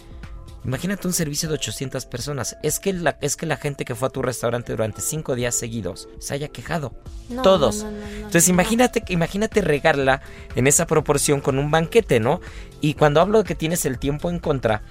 imagínate 0.65 1.07
un 1.07 1.13
servicio 1.13 1.49
de 1.49 1.55
800 1.55 2.05
personas. 2.05 2.57
Es 2.63 2.79
que 2.79 2.93
la, 2.93 3.17
es 3.21 3.35
que 3.35 3.45
la 3.45 3.57
gente 3.57 3.85
que 3.85 3.95
fue 3.95 4.07
a 4.07 4.11
tu 4.11 4.21
restaurante 4.21 4.71
durante 4.71 5.01
5 5.01 5.35
días 5.35 5.55
seguidos 5.55 6.07
se 6.19 6.33
haya 6.33 6.47
quejado. 6.47 6.93
No, 7.29 7.41
Todos. 7.41 7.83
no, 7.83 7.91
no, 7.91 8.05
Entonces 8.15 8.47
imagínate, 8.49 9.03
imagínate 9.09 9.61
regarla 9.61 10.21
en 10.55 10.67
esa 10.67 10.85
proporción 10.87 11.41
con 11.41 11.59
un 11.59 11.71
banquete, 11.71 12.19
¿no? 12.19 12.41
Y 12.81 12.95
cuando 12.95 13.21
hablo 13.21 13.39
de 13.39 13.43
que 13.45 13.55
tienes 13.55 13.85
el 13.85 13.99
tiempo 13.99 14.29
en 14.29 14.39
contra, 14.39 14.83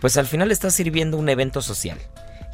pues 0.00 0.16
al 0.16 0.26
final 0.26 0.50
estás 0.50 0.74
sirviendo 0.74 1.16
un 1.16 1.28
evento 1.28 1.62
social. 1.62 1.98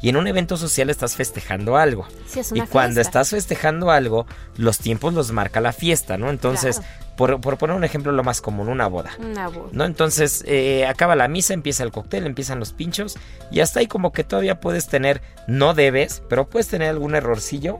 Y 0.03 0.09
en 0.09 0.17
un 0.17 0.27
evento 0.27 0.57
social 0.57 0.89
estás 0.91 1.15
festejando 1.15 1.77
algo. 1.77 2.05
Sí, 2.27 2.41
es 2.41 2.51
Y 2.51 2.59
cuando 2.61 2.95
fiesta. 2.95 3.01
estás 3.01 3.29
festejando 3.31 3.89
algo, 3.89 4.27
los 4.57 4.77
tiempos 4.77 5.13
los 5.15 5.31
marca 5.31 5.61
la 5.61 5.71
fiesta, 5.73 6.17
¿no? 6.17 6.29
Entonces, 6.29 6.79
Claro. 6.79 7.15
por, 7.15 7.41
por 7.41 7.57
poner 7.57 7.75
un 7.77 7.85
ejemplo, 7.85 8.11
lo 8.11 8.21
más 8.21 8.41
común, 8.41 8.67
una 8.67 8.87
boda. 8.87 9.11
Una 9.17 9.47
voz. 9.47 9.71
¿No? 9.71 9.85
Entonces, 9.85 10.43
eh, 10.45 10.85
acaba 10.85 11.15
la 11.15 11.27
misa, 11.29 11.53
empieza 11.53 11.83
el 11.83 11.91
cóctel, 11.91 12.25
empiezan 12.25 12.59
los 12.59 12.73
pinchos, 12.73 13.15
y 13.49 13.61
hasta 13.61 13.79
ahí 13.79 13.87
como 13.87 14.11
que 14.11 14.25
todavía 14.25 14.59
puedes 14.59 14.87
tener, 14.89 15.21
no 15.47 15.73
debes, 15.73 16.21
pero 16.27 16.49
puedes 16.49 16.67
tener 16.67 16.89
algún 16.89 17.15
errorcillo. 17.15 17.79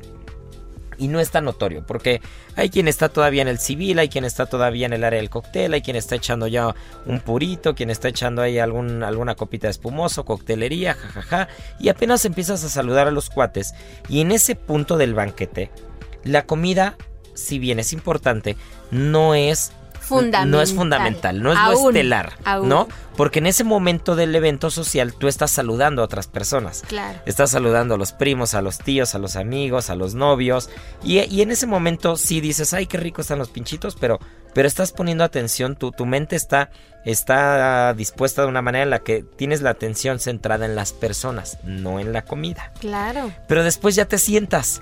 Y 1.03 1.09
no 1.09 1.19
es 1.19 1.31
tan 1.31 1.43
notorio, 1.43 1.85
porque 1.85 2.21
hay 2.55 2.69
quien 2.69 2.87
está 2.87 3.09
todavía 3.09 3.41
en 3.41 3.49
el 3.49 3.59
civil, 3.59 3.99
hay 3.99 4.07
quien 4.07 4.23
está 4.23 4.45
todavía 4.45 4.85
en 4.85 4.93
el 4.93 5.03
área 5.03 5.19
del 5.19 5.29
cóctel, 5.29 5.73
hay 5.73 5.81
quien 5.81 5.97
está 5.97 6.15
echando 6.15 6.47
ya 6.47 6.73
un 7.05 7.19
purito, 7.19 7.75
quien 7.75 7.89
está 7.89 8.07
echando 8.07 8.41
ahí 8.41 8.57
algún, 8.57 9.03
alguna 9.03 9.35
copita 9.35 9.67
de 9.67 9.71
espumoso, 9.71 10.23
coctelería, 10.23 10.93
jajaja, 10.93 11.49
y 11.77 11.89
apenas 11.89 12.23
empiezas 12.23 12.63
a 12.63 12.69
saludar 12.69 13.09
a 13.09 13.11
los 13.11 13.29
cuates. 13.29 13.73
Y 14.07 14.21
en 14.21 14.31
ese 14.31 14.55
punto 14.55 14.95
del 14.95 15.13
banquete, 15.13 15.71
la 16.23 16.45
comida, 16.45 16.95
si 17.33 17.59
bien 17.59 17.79
es 17.79 17.91
importante, 17.91 18.55
no 18.89 19.35
es 19.35 19.73
Fundamental. 20.03 20.51
no 20.51 20.61
es 20.61 20.73
fundamental, 20.73 21.41
no 21.41 21.53
es 21.53 21.57
lo 21.59 21.89
estelar, 21.89 22.33
aún. 22.43 22.69
¿no? 22.69 22.87
Porque 23.15 23.39
en 23.39 23.47
ese 23.47 23.63
momento 23.63 24.15
del 24.15 24.35
evento 24.35 24.69
social 24.69 25.13
tú 25.13 25.27
estás 25.27 25.51
saludando 25.51 26.01
a 26.01 26.05
otras 26.05 26.27
personas. 26.27 26.83
Claro. 26.87 27.19
Estás 27.25 27.51
saludando 27.51 27.95
a 27.95 27.97
los 27.97 28.11
primos, 28.11 28.53
a 28.53 28.61
los 28.61 28.79
tíos, 28.79 29.15
a 29.15 29.19
los 29.19 29.35
amigos, 29.35 29.89
a 29.89 29.95
los 29.95 30.13
novios. 30.15 30.69
Y, 31.03 31.19
y 31.19 31.41
en 31.41 31.51
ese 31.51 31.67
momento 31.67 32.17
sí 32.17 32.41
dices, 32.41 32.73
ay, 32.73 32.87
qué 32.87 32.97
rico 32.97 33.21
están 33.21 33.39
los 33.39 33.49
pinchitos, 33.49 33.95
pero, 33.95 34.19
pero 34.53 34.67
estás 34.67 34.91
poniendo 34.91 35.23
atención, 35.23 35.75
tu, 35.75 35.91
tu 35.91 36.05
mente 36.05 36.35
está, 36.35 36.71
está 37.05 37.93
dispuesta 37.93 38.41
de 38.41 38.47
una 38.47 38.61
manera 38.61 38.83
en 38.83 38.89
la 38.89 38.99
que 38.99 39.23
tienes 39.23 39.61
la 39.61 39.69
atención 39.69 40.19
centrada 40.19 40.65
en 40.65 40.75
las 40.75 40.91
personas, 40.91 41.59
no 41.63 41.99
en 41.99 42.13
la 42.13 42.25
comida. 42.25 42.73
Claro. 42.79 43.31
Pero 43.47 43.63
después 43.63 43.95
ya 43.95 44.05
te 44.05 44.17
sientas. 44.17 44.81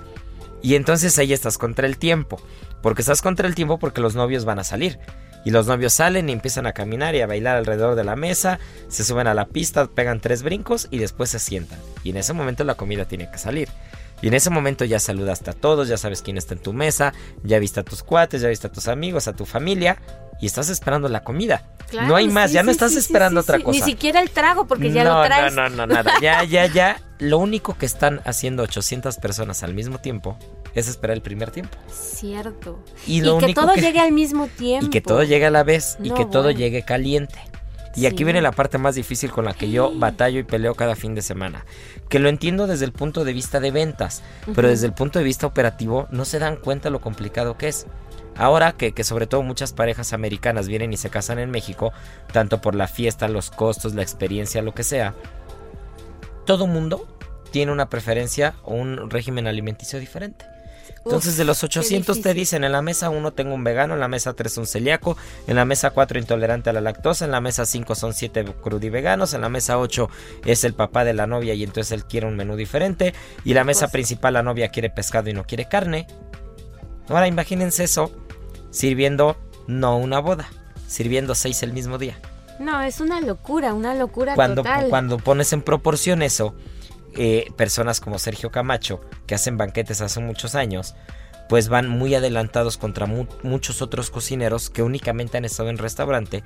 Y 0.62 0.76
entonces 0.76 1.18
ahí 1.18 1.32
estás 1.32 1.58
contra 1.58 1.86
el 1.86 1.98
tiempo. 1.98 2.40
Porque 2.82 3.02
estás 3.02 3.22
contra 3.22 3.48
el 3.48 3.54
tiempo 3.54 3.78
porque 3.78 4.00
los 4.00 4.14
novios 4.14 4.44
van 4.44 4.58
a 4.58 4.64
salir. 4.64 4.98
Y 5.44 5.50
los 5.50 5.66
novios 5.66 5.92
salen 5.92 6.28
y 6.28 6.32
empiezan 6.32 6.66
a 6.66 6.72
caminar 6.72 7.14
y 7.14 7.20
a 7.20 7.26
bailar 7.26 7.56
alrededor 7.56 7.94
de 7.94 8.04
la 8.04 8.16
mesa. 8.16 8.58
Se 8.88 9.04
suben 9.04 9.26
a 9.26 9.34
la 9.34 9.46
pista, 9.46 9.86
pegan 9.86 10.20
tres 10.20 10.42
brincos 10.42 10.88
y 10.90 10.98
después 10.98 11.30
se 11.30 11.38
sientan. 11.38 11.78
Y 12.04 12.10
en 12.10 12.16
ese 12.16 12.32
momento 12.32 12.64
la 12.64 12.74
comida 12.74 13.06
tiene 13.06 13.30
que 13.30 13.38
salir. 13.38 13.68
Y 14.20 14.28
en 14.28 14.34
ese 14.34 14.50
momento 14.50 14.84
ya 14.84 15.00
saludaste 15.00 15.50
a 15.50 15.52
todos, 15.52 15.88
ya 15.88 15.96
sabes 15.96 16.22
quién 16.22 16.36
está 16.38 16.54
en 16.54 16.60
tu 16.60 16.72
mesa, 16.72 17.12
ya 17.42 17.58
viste 17.58 17.80
a 17.80 17.82
tus 17.82 18.04
cuates, 18.04 18.40
ya 18.40 18.48
viste 18.48 18.68
a 18.68 18.72
tus 18.72 18.86
amigos, 18.86 19.26
a 19.26 19.32
tu 19.32 19.46
familia. 19.46 19.98
Y 20.40 20.46
estás 20.46 20.68
esperando 20.68 21.08
la 21.08 21.22
comida. 21.22 21.68
Claro, 21.88 22.08
no 22.08 22.16
hay 22.16 22.28
más, 22.28 22.50
sí, 22.50 22.54
ya 22.54 22.62
no 22.62 22.70
sí, 22.70 22.72
estás 22.72 22.92
sí, 22.92 22.98
esperando 22.98 23.40
otra 23.40 23.60
cosa. 23.60 23.78
Ni 23.78 23.84
siquiera 23.84 24.20
el 24.20 24.30
trago, 24.30 24.66
porque 24.66 24.90
ya 24.92 25.04
no, 25.04 25.20
lo 25.20 25.26
traes. 25.26 25.54
No, 25.54 25.68
no, 25.68 25.86
no, 25.86 25.86
nada. 25.86 26.14
Ya, 26.20 26.42
ya, 26.44 26.66
ya. 26.66 27.00
Lo 27.18 27.38
único 27.38 27.76
que 27.76 27.86
están 27.86 28.20
haciendo 28.24 28.62
800 28.64 29.18
personas 29.18 29.62
al 29.62 29.74
mismo 29.74 29.98
tiempo 29.98 30.36
es 30.74 30.88
esperar 30.88 31.16
el 31.16 31.22
primer 31.22 31.50
tiempo. 31.50 31.76
Cierto. 31.90 32.78
Y 33.06 33.22
que 33.22 33.30
único 33.30 33.60
todo 33.62 33.74
que- 33.74 33.80
llegue 33.80 34.00
al 34.00 34.12
mismo 34.12 34.46
tiempo. 34.48 34.86
Y 34.86 34.90
que 34.90 35.00
todo 35.00 35.22
llegue 35.22 35.46
a 35.46 35.50
la 35.50 35.62
vez 35.64 35.98
y 36.02 36.10
que 36.10 36.24
todo 36.24 36.50
llegue 36.50 36.82
caliente. 36.82 37.38
Y 37.94 38.06
aquí 38.06 38.24
viene 38.24 38.40
la 38.40 38.52
parte 38.52 38.78
más 38.78 38.94
difícil 38.94 39.30
con 39.30 39.44
la 39.44 39.52
que 39.52 39.70
yo 39.70 39.92
batallo 39.94 40.38
y 40.40 40.44
peleo 40.44 40.74
cada 40.74 40.96
fin 40.96 41.14
de 41.14 41.20
semana. 41.20 41.66
Que 42.08 42.18
lo 42.20 42.30
entiendo 42.30 42.66
desde 42.66 42.86
el 42.86 42.92
punto 42.92 43.22
de 43.24 43.34
vista 43.34 43.60
de 43.60 43.70
ventas, 43.70 44.22
pero 44.54 44.68
desde 44.68 44.86
el 44.86 44.94
punto 44.94 45.18
de 45.18 45.26
vista 45.26 45.46
operativo 45.46 46.06
no 46.10 46.24
se 46.24 46.38
dan 46.38 46.56
cuenta 46.56 46.88
lo 46.88 47.02
complicado 47.02 47.58
que 47.58 47.68
es. 47.68 47.86
Ahora 48.34 48.72
que, 48.72 48.92
que 48.92 49.04
sobre 49.04 49.26
todo 49.26 49.42
muchas 49.42 49.74
parejas 49.74 50.14
americanas 50.14 50.68
vienen 50.68 50.94
y 50.94 50.96
se 50.96 51.10
casan 51.10 51.38
en 51.38 51.50
México, 51.50 51.92
tanto 52.32 52.62
por 52.62 52.74
la 52.74 52.88
fiesta, 52.88 53.28
los 53.28 53.50
costos, 53.50 53.94
la 53.94 54.00
experiencia, 54.00 54.62
lo 54.62 54.72
que 54.72 54.84
sea, 54.84 55.14
todo 56.46 56.66
mundo 56.66 57.06
tiene 57.50 57.72
una 57.72 57.90
preferencia 57.90 58.54
o 58.64 58.74
un 58.74 59.10
régimen 59.10 59.46
alimenticio 59.46 59.98
diferente. 60.00 60.46
Entonces 61.04 61.32
Uf, 61.32 61.38
de 61.38 61.44
los 61.44 61.58
qué 61.58 61.66
800 61.66 62.20
te 62.20 62.32
dicen, 62.32 62.62
en 62.62 62.72
la 62.72 62.80
mesa 62.80 63.10
1 63.10 63.32
tengo 63.32 63.54
un 63.54 63.64
vegano, 63.64 63.94
en 63.94 64.00
la 64.00 64.08
mesa 64.08 64.34
3 64.34 64.58
un 64.58 64.66
celíaco, 64.66 65.16
en 65.46 65.56
la 65.56 65.64
mesa 65.64 65.90
4 65.90 66.18
intolerante 66.18 66.70
a 66.70 66.72
la 66.72 66.80
lactosa, 66.80 67.24
en 67.24 67.32
la 67.32 67.40
mesa 67.40 67.66
5 67.66 67.94
son 67.94 68.14
7 68.14 68.44
crudiveganos, 68.62 69.34
en 69.34 69.40
la 69.40 69.48
mesa 69.48 69.78
8 69.78 70.08
es 70.44 70.62
el 70.64 70.74
papá 70.74 71.04
de 71.04 71.12
la 71.12 71.26
novia 71.26 71.54
y 71.54 71.64
entonces 71.64 71.92
él 71.92 72.04
quiere 72.04 72.26
un 72.26 72.36
menú 72.36 72.54
diferente, 72.54 73.14
y 73.44 73.54
la 73.54 73.64
mesa 73.64 73.88
principal 73.88 74.34
la 74.34 74.42
novia 74.42 74.68
quiere 74.68 74.90
pescado 74.90 75.28
y 75.28 75.32
no 75.32 75.44
quiere 75.44 75.66
carne. 75.66 76.06
Ahora 77.08 77.26
imagínense 77.26 77.84
eso 77.84 78.12
sirviendo 78.70 79.36
no 79.66 79.96
una 79.96 80.20
boda, 80.20 80.48
sirviendo 80.86 81.34
6 81.34 81.62
el 81.64 81.72
mismo 81.72 81.98
día 81.98 82.18
No, 82.58 82.80
es 82.80 83.00
una 83.00 83.20
locura, 83.20 83.74
una 83.74 83.94
locura 83.94 84.34
cuando, 84.34 84.62
total. 84.62 84.88
cuando 84.88 85.18
pones 85.18 85.52
en 85.52 85.62
proporción 85.62 86.22
eso, 86.22 86.54
eh, 87.16 87.50
personas 87.56 88.00
como 88.00 88.18
Sergio 88.18 88.50
Camacho, 88.50 89.00
que 89.26 89.34
hacen 89.34 89.56
banquetes 89.56 90.00
hace 90.00 90.20
muchos 90.20 90.54
años, 90.54 90.94
pues 91.48 91.68
van 91.68 91.88
muy 91.88 92.14
adelantados 92.14 92.78
contra 92.78 93.06
mu- 93.06 93.26
muchos 93.42 93.82
otros 93.82 94.10
cocineros 94.10 94.70
que 94.70 94.82
únicamente 94.82 95.36
han 95.36 95.44
estado 95.44 95.68
en 95.68 95.78
restaurante 95.78 96.42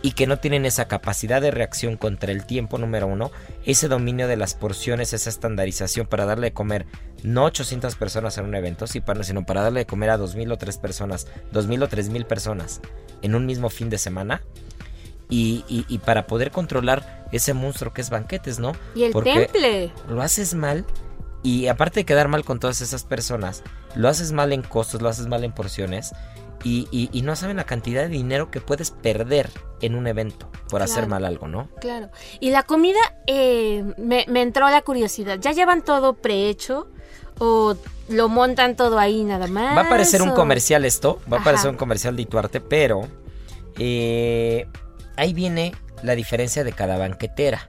y 0.00 0.12
que 0.12 0.26
no 0.28 0.38
tienen 0.38 0.64
esa 0.64 0.86
capacidad 0.88 1.40
de 1.40 1.50
reacción 1.50 1.96
contra 1.96 2.30
el 2.32 2.46
tiempo, 2.46 2.78
número 2.78 3.06
uno, 3.08 3.30
ese 3.64 3.88
dominio 3.88 4.28
de 4.28 4.36
las 4.36 4.54
porciones, 4.54 5.12
esa 5.12 5.28
estandarización 5.28 6.06
para 6.06 6.24
darle 6.24 6.48
de 6.48 6.52
comer 6.52 6.86
no 7.24 7.44
800 7.44 7.96
personas 7.96 8.38
en 8.38 8.44
un 8.44 8.54
evento, 8.54 8.86
sino 8.86 9.44
para 9.44 9.62
darle 9.62 9.80
de 9.80 9.86
comer 9.86 10.10
a 10.10 10.18
2.000 10.18 10.52
o 10.52 10.56
3 10.56 10.78
personas, 10.78 11.26
2.000 11.52 11.82
o 11.82 11.88
3.000 11.88 12.24
personas 12.26 12.80
en 13.22 13.34
un 13.34 13.44
mismo 13.44 13.70
fin 13.70 13.90
de 13.90 13.98
semana. 13.98 14.42
Y, 15.30 15.64
y- 15.68 15.84
y 15.88 15.98
para 15.98 16.26
poder 16.26 16.50
controlar 16.50 17.26
ese 17.32 17.52
monstruo 17.54 17.92
que 17.92 18.00
es 18.00 18.08
banquetes, 18.10 18.58
¿no? 18.58 18.72
y 18.94 19.04
el 19.04 19.12
Porque 19.12 19.32
temple. 19.34 19.92
lo 20.08 20.22
haces 20.22 20.54
mal 20.54 20.84
y 21.42 21.66
aparte 21.68 22.00
de 22.00 22.04
quedar 22.06 22.28
mal 22.28 22.44
con 22.44 22.58
todas 22.58 22.80
esas 22.80 23.04
personas, 23.04 23.62
lo 23.94 24.08
haces 24.08 24.32
mal 24.32 24.52
en 24.52 24.62
costos, 24.62 25.02
lo 25.02 25.08
haces 25.10 25.26
mal 25.26 25.44
en 25.44 25.52
porciones 25.52 26.12
y, 26.64 26.88
y- 26.90 27.10
y 27.12 27.22
no 27.22 27.36
saben 27.36 27.58
la 27.58 27.64
cantidad 27.64 28.02
de 28.02 28.08
dinero 28.08 28.50
que 28.50 28.60
puedes 28.62 28.90
perder 28.90 29.50
en 29.82 29.94
un 29.94 30.06
evento 30.06 30.50
por 30.70 30.82
hacer 30.82 31.06
mal 31.06 31.24
algo, 31.24 31.46
¿no? 31.46 31.68
Claro. 31.80 32.08
Y 32.40 32.50
la 32.50 32.62
comida, 32.64 32.98
eh, 33.26 33.84
me, 33.98 34.24
me 34.28 34.40
entró 34.42 34.68
la 34.70 34.82
curiosidad. 34.82 35.38
¿Ya 35.40 35.52
llevan 35.52 35.82
todo 35.82 36.14
prehecho? 36.14 36.88
¿O 37.38 37.76
lo 38.08 38.28
montan 38.28 38.74
todo 38.74 38.98
ahí 38.98 39.22
nada 39.22 39.46
más? 39.46 39.76
Va 39.76 39.82
a 39.82 39.88
parecer 39.88 40.22
un 40.22 40.30
comercial 40.32 40.84
esto, 40.84 41.20
va 41.32 41.38
a 41.38 41.44
parecer 41.44 41.70
un 41.70 41.76
comercial 41.76 42.16
de 42.16 42.22
Ituarte, 42.22 42.60
pero 42.60 43.02
eh, 43.78 44.66
ahí 45.18 45.34
viene 45.34 45.74
la 46.02 46.14
diferencia 46.14 46.64
de 46.64 46.72
cada 46.72 46.96
banquetera, 46.96 47.66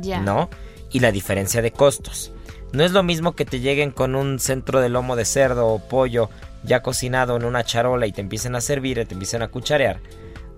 Ya. 0.00 0.20
¿no? 0.20 0.48
Y 0.90 1.00
la 1.00 1.12
diferencia 1.12 1.60
de 1.62 1.70
costos. 1.72 2.32
No 2.72 2.84
es 2.84 2.92
lo 2.92 3.02
mismo 3.02 3.32
que 3.34 3.44
te 3.44 3.60
lleguen 3.60 3.90
con 3.90 4.14
un 4.14 4.38
centro 4.38 4.80
de 4.80 4.88
lomo 4.88 5.16
de 5.16 5.24
cerdo 5.26 5.66
o 5.68 5.78
pollo 5.78 6.30
ya 6.64 6.80
cocinado 6.82 7.36
en 7.36 7.44
una 7.44 7.64
charola 7.64 8.06
y 8.06 8.12
te 8.12 8.20
empiecen 8.20 8.54
a 8.54 8.60
servir 8.60 8.98
y 8.98 9.04
te 9.04 9.14
empiecen 9.14 9.42
a 9.42 9.48
cucharear, 9.48 10.00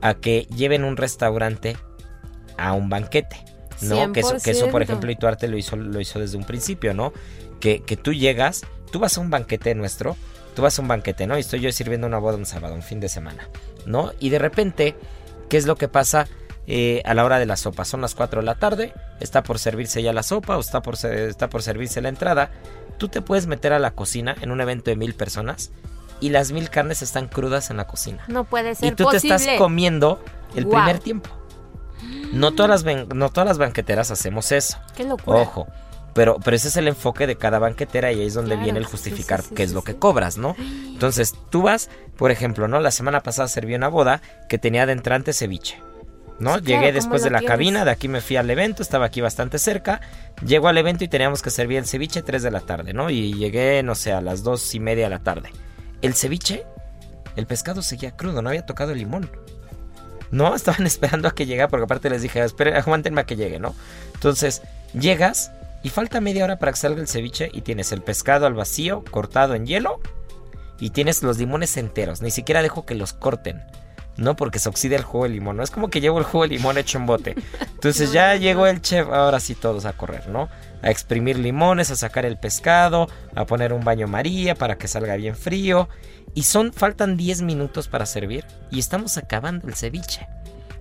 a 0.01 0.15
que 0.15 0.47
lleven 0.55 0.85
un 0.85 0.97
restaurante 0.97 1.77
a 2.57 2.73
un 2.75 2.89
banquete. 2.89 3.37
¿no? 3.81 4.13
Que 4.13 4.21
eso, 4.21 4.37
que 4.43 4.53
eso, 4.53 4.69
por 4.71 4.83
100%. 4.83 4.85
ejemplo, 4.85 5.11
Ituarte 5.11 5.49
lo 5.49 5.57
hizo, 5.59 5.77
lo 5.77 6.01
hizo 6.01 6.21
desde 6.21 6.37
un 6.37 6.45
principio, 6.45 6.95
¿no? 6.95 7.13
Que, 7.61 7.81
que 7.83 7.97
tú 7.97 8.13
llegas, 8.13 8.63
tú 8.93 8.99
vas 9.01 9.19
a 9.19 9.21
un 9.21 9.31
banquete 9.31 9.75
nuestro, 9.75 10.17
tú 10.55 10.63
vas 10.63 10.79
a 10.79 10.83
un 10.83 10.89
banquete, 10.89 11.27
¿no? 11.27 11.37
Y 11.37 11.41
estoy 11.41 11.61
yo 11.61 11.73
sirviendo 11.73 12.07
una 12.07 12.19
boda 12.19 12.37
un 12.37 12.47
sábado, 12.47 12.75
un 12.75 12.83
fin 12.83 13.01
de 13.01 13.09
semana, 13.09 13.49
¿no? 13.87 14.13
Y 14.21 14.31
de 14.31 14.39
repente, 14.39 14.95
¿qué 15.49 15.57
es 15.57 15.67
lo 15.67 15.77
que 15.77 15.89
pasa 15.89 16.27
eh, 16.67 17.03
a 17.05 17.15
la 17.15 17.25
hora 17.25 17.39
de 17.39 17.47
la 17.47 17.57
sopa? 17.57 17.85
Son 17.85 18.01
las 18.01 18.15
4 18.15 18.41
de 18.41 18.47
la 18.47 18.55
tarde, 18.57 18.93
está 19.21 19.43
por 19.43 19.59
servirse 19.59 20.03
ya 20.03 20.13
la 20.13 20.23
sopa 20.23 20.57
o 20.57 20.61
está 20.61 20.83
por, 20.83 20.95
está 21.05 21.49
por 21.49 21.63
servirse 21.63 22.01
la 22.01 22.09
entrada. 22.09 22.51
Tú 22.99 23.09
te 23.09 23.23
puedes 23.23 23.47
meter 23.47 23.73
a 23.73 23.79
la 23.79 23.93
cocina 23.93 24.37
en 24.41 24.51
un 24.51 24.61
evento 24.61 24.91
de 24.91 24.97
mil 24.97 25.15
personas 25.15 25.71
y 26.21 26.31
las 26.31 26.53
mil 26.53 26.71
carnes 26.71 27.03
están 27.03 27.29
crudas 27.29 27.71
en 27.71 27.77
la 27.77 27.87
cocina. 27.87 28.25
No 28.29 28.45
puede 28.45 28.73
Y 28.73 28.75
ser 28.77 28.97
tú 28.97 29.09
te 29.11 29.17
estás 29.17 29.47
comiendo 29.59 30.23
el 30.55 30.67
primer 30.67 30.99
tiempo. 30.99 31.31
No 32.33 32.53
todas 32.53 32.85
las, 32.85 33.07
no 33.15 33.31
todas 33.31 33.47
las 33.47 33.59
banqueteras 33.59 34.11
hacemos 34.11 34.53
eso. 34.53 34.79
Qué 34.97 35.05
locura. 35.05 35.41
Ojo. 35.41 35.67
Pero, 36.15 36.39
pero 36.43 36.57
ese 36.57 36.69
es 36.69 36.77
el 36.77 36.89
enfoque 36.89 37.27
de 37.27 37.37
cada 37.37 37.59
banquetera 37.59 38.13
y 38.13 38.21
ahí 38.21 38.27
es 38.27 38.35
donde 38.35 38.51
Claro, 38.51 38.63
viene 38.65 38.79
el 38.79 38.85
justificar 38.85 39.43
sí, 39.43 39.49
sí, 39.49 39.55
qué 39.57 39.63
es 39.65 39.73
lo 39.73 39.83
que 39.83 39.97
cobras, 39.97 40.39
¿no? 40.39 40.55
Entonces, 40.59 41.35
tú 41.51 41.63
vas, 41.63 41.91
por 42.17 42.31
ejemplo, 42.31 42.69
¿no? 42.69 42.79
La 42.81 42.93
semana 42.93 43.21
pasada 43.23 43.49
serví 43.49 43.75
una 43.75 43.89
boda 43.89 44.23
que 44.49 44.59
tenía 44.59 44.87
de 44.87 44.93
entrante 44.93 45.33
ceviche. 45.33 45.81
¿no? 46.39 46.57
Sí, 46.59 46.65
Llegué 46.65 46.87
¿cómo 46.87 46.93
después 46.93 47.23
de 47.23 47.31
la 47.31 47.39
tienes? 47.39 47.53
cabina, 47.53 47.85
de 47.85 47.91
aquí 47.91 48.09
me 48.09 48.21
fui 48.21 48.37
al 48.37 48.51
evento, 48.51 48.83
estaba 48.83 49.07
aquí 49.07 49.21
bastante 49.21 49.59
cerca. 49.59 50.01
Llego 50.45 50.69
al 50.69 50.79
evento 50.79 51.05
y 51.05 51.09
teníamos 51.09 51.43
que 51.43 51.51
servir 51.51 51.79
el 51.79 51.87
ceviche 51.87 52.23
3 52.23 52.43
de 52.43 52.51
la 52.51 52.61
tarde, 52.61 52.93
¿no? 52.93 53.11
Y 53.11 53.35
llegué, 53.35 53.83
no 53.83 53.95
sé, 53.95 54.13
a 54.13 54.21
las 54.21 54.43
dos 54.43 54.75
y 54.75 54.81
media 54.81 55.05
de 55.05 55.11
la 55.11 55.21
tarde. 55.21 55.51
El 56.03 56.15
ceviche, 56.15 56.65
el 57.37 57.47
pescado 57.47 57.83
seguía 57.83 58.17
crudo, 58.17 58.43
no 58.43 58.49
había 58.49 58.67
tocado 58.67 58.93
el 58.93 58.99
limón. 58.99 59.31
No, 60.31 60.55
estaban 60.57 60.87
esperando 60.87 61.29
a 61.29 61.35
que 61.35 61.47
llegara, 61.47 61.69
porque 61.69 61.85
aparte 61.85 62.11
les 62.11 62.23
dije, 62.23 62.43
esperen, 62.43 62.75
aguántenme 62.75 63.21
a 63.21 63.27
que 63.27 63.37
llegue, 63.37 63.59
¿no? 63.59 63.75
Entonces, 64.15 64.63
llegas 64.93 65.53
y 65.85 65.91
falta 65.91 66.21
media 66.21 66.45
hora 66.45 66.59
para 66.59 66.73
que 66.73 66.79
salga 66.79 67.01
el 67.01 67.07
ceviche 67.07 67.51
y 67.53 67.61
tienes 67.61 67.93
el 67.93 68.03
pescado 68.03 68.47
al 68.47 68.55
vacío, 68.55 69.05
cortado 69.11 69.55
en 69.55 69.67
hielo, 69.67 70.01
y 70.81 70.91
tienes 70.91 71.23
los 71.23 71.39
limones 71.39 71.77
enteros. 71.77 72.23
Ni 72.23 72.31
siquiera 72.31 72.63
dejo 72.63 72.87
que 72.87 72.95
los 72.95 73.13
corten. 73.13 73.63
No, 74.17 74.35
porque 74.35 74.59
se 74.59 74.69
oxida 74.71 74.97
el 74.97 75.03
jugo 75.03 75.25
de 75.25 75.31
limón. 75.31 75.59
No 75.59 75.63
es 75.63 75.71
como 75.71 75.91
que 75.91 76.01
llevo 76.01 76.19
el 76.19 76.25
jugo 76.25 76.45
de 76.45 76.57
limón 76.57 76.79
hecho 76.79 76.97
en 76.97 77.05
bote. 77.07 77.35
Entonces 77.61 78.13
ya 78.13 78.35
llegó 78.37 78.67
el 78.67 78.81
chef, 78.81 79.09
ahora 79.09 79.41
sí 79.41 79.55
todos 79.55 79.85
a 79.85 79.93
correr, 79.93 80.29
¿no? 80.29 80.49
A 80.83 80.91
exprimir 80.91 81.39
limones, 81.39 81.91
a 81.91 81.97
sacar 81.97 82.25
el 82.25 82.39
pescado, 82.39 83.09
a 83.35 83.45
poner 83.45 83.75
un 83.75 83.85
baño 83.85 84.09
María 84.09 84.55
para 84.55 84.79
que 84.79 84.89
salga 84.89 85.17
bien 85.17 85.37
frío. 85.37 85.91
Y 86.33 86.45
son, 86.45 86.73
faltan 86.73 87.19
10 87.19 87.43
minutos 87.43 87.89
para 87.89 88.07
servir 88.07 88.47
y 88.71 88.79
estamos 88.79 89.19
acabando 89.19 89.69
el 89.69 89.75
ceviche. 89.75 90.27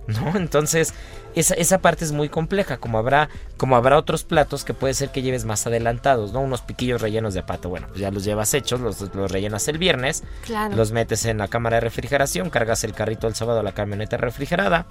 ¿No? 0.06 0.32
Entonces, 0.36 0.92
esa, 1.34 1.54
esa 1.54 1.78
parte 1.78 2.04
es 2.04 2.12
muy 2.12 2.28
compleja, 2.28 2.76
como 2.76 2.98
habrá, 2.98 3.28
como 3.56 3.76
habrá 3.76 3.96
otros 3.98 4.22
platos 4.24 4.62
que 4.64 4.74
puede 4.74 4.94
ser 4.94 5.10
que 5.10 5.22
lleves 5.22 5.44
más 5.44 5.66
adelantados, 5.66 6.32
¿no? 6.32 6.40
Unos 6.40 6.60
piquillos 6.60 7.00
rellenos 7.00 7.32
de 7.34 7.42
pato, 7.42 7.68
bueno, 7.70 7.86
pues 7.88 8.00
ya 8.00 8.10
los 8.10 8.22
llevas 8.24 8.52
hechos, 8.54 8.80
los, 8.80 9.00
los 9.14 9.30
rellenas 9.30 9.66
el 9.68 9.78
viernes, 9.78 10.22
Claro. 10.44 10.76
los 10.76 10.92
metes 10.92 11.24
en 11.24 11.38
la 11.38 11.48
cámara 11.48 11.76
de 11.76 11.80
refrigeración, 11.80 12.50
cargas 12.50 12.84
el 12.84 12.92
carrito 12.92 13.26
el 13.26 13.34
sábado 13.34 13.60
a 13.60 13.62
la 13.62 13.72
camioneta 13.72 14.16
refrigerada, 14.16 14.86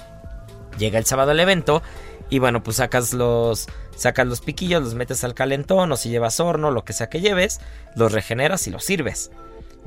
llega 0.80 0.98
el 0.98 1.06
sábado 1.06 1.32
al 1.32 1.40
evento 1.40 1.82
y 2.30 2.40
bueno, 2.40 2.64
pues 2.64 2.78
sacas 2.78 3.14
los 3.14 3.68
sacas 3.96 4.26
los 4.26 4.42
piquillos, 4.42 4.82
los 4.82 4.96
metes 4.96 5.24
al 5.24 5.36
calentón 5.36 5.92
o 5.92 5.96
si 5.98 6.10
llevas 6.10 6.40
horno, 6.40 6.72
lo 6.72 6.84
que 6.84 6.94
sea 6.94 7.08
que 7.08 7.22
lleves, 7.22 7.62
los 7.96 8.12
regeneras 8.12 8.66
y 8.68 8.72
los 8.72 8.84
sirves. 8.84 9.30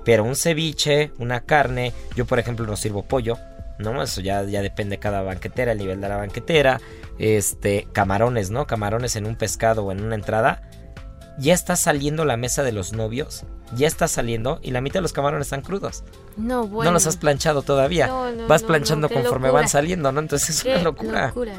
Pero 0.04 0.22
un 0.22 0.36
ceviche, 0.36 1.10
una 1.18 1.40
carne, 1.40 1.92
yo 2.14 2.24
por 2.26 2.38
ejemplo 2.38 2.64
no 2.64 2.76
sirvo 2.76 3.02
pollo, 3.02 3.36
¿no? 3.78 4.02
Eso 4.02 4.20
ya, 4.20 4.42
ya 4.44 4.62
depende 4.62 4.96
de 4.96 5.00
cada 5.00 5.22
banquetera, 5.22 5.72
el 5.72 5.78
nivel 5.78 6.00
de 6.00 6.08
la 6.08 6.16
banquetera. 6.16 6.80
Este, 7.18 7.88
camarones, 7.92 8.50
¿no? 8.50 8.66
Camarones 8.66 9.16
en 9.16 9.26
un 9.26 9.36
pescado 9.36 9.84
o 9.84 9.92
en 9.92 10.02
una 10.02 10.14
entrada. 10.14 10.62
Ya 11.38 11.52
está 11.54 11.76
saliendo 11.76 12.24
la 12.24 12.36
mesa 12.36 12.62
de 12.62 12.72
los 12.72 12.92
novios. 12.92 13.44
Ya 13.74 13.86
está 13.88 14.06
saliendo 14.08 14.58
y 14.62 14.70
la 14.70 14.80
mitad 14.80 14.94
de 15.00 15.02
los 15.02 15.12
camarones 15.12 15.48
están 15.48 15.60
crudos. 15.62 16.04
No, 16.36 16.66
bueno. 16.66 16.90
No 16.90 16.94
los 16.94 17.06
has 17.06 17.16
planchado 17.16 17.62
todavía. 17.62 18.06
No, 18.06 18.30
no, 18.32 18.46
Vas 18.46 18.62
no, 18.62 18.68
planchando 18.68 19.08
conforme 19.08 19.48
locura. 19.48 19.62
van 19.62 19.68
saliendo, 19.68 20.12
¿no? 20.12 20.20
Entonces 20.20 20.50
es 20.50 20.62
Qué 20.62 20.74
una 20.74 20.82
locura. 20.82 21.26
locura. 21.28 21.52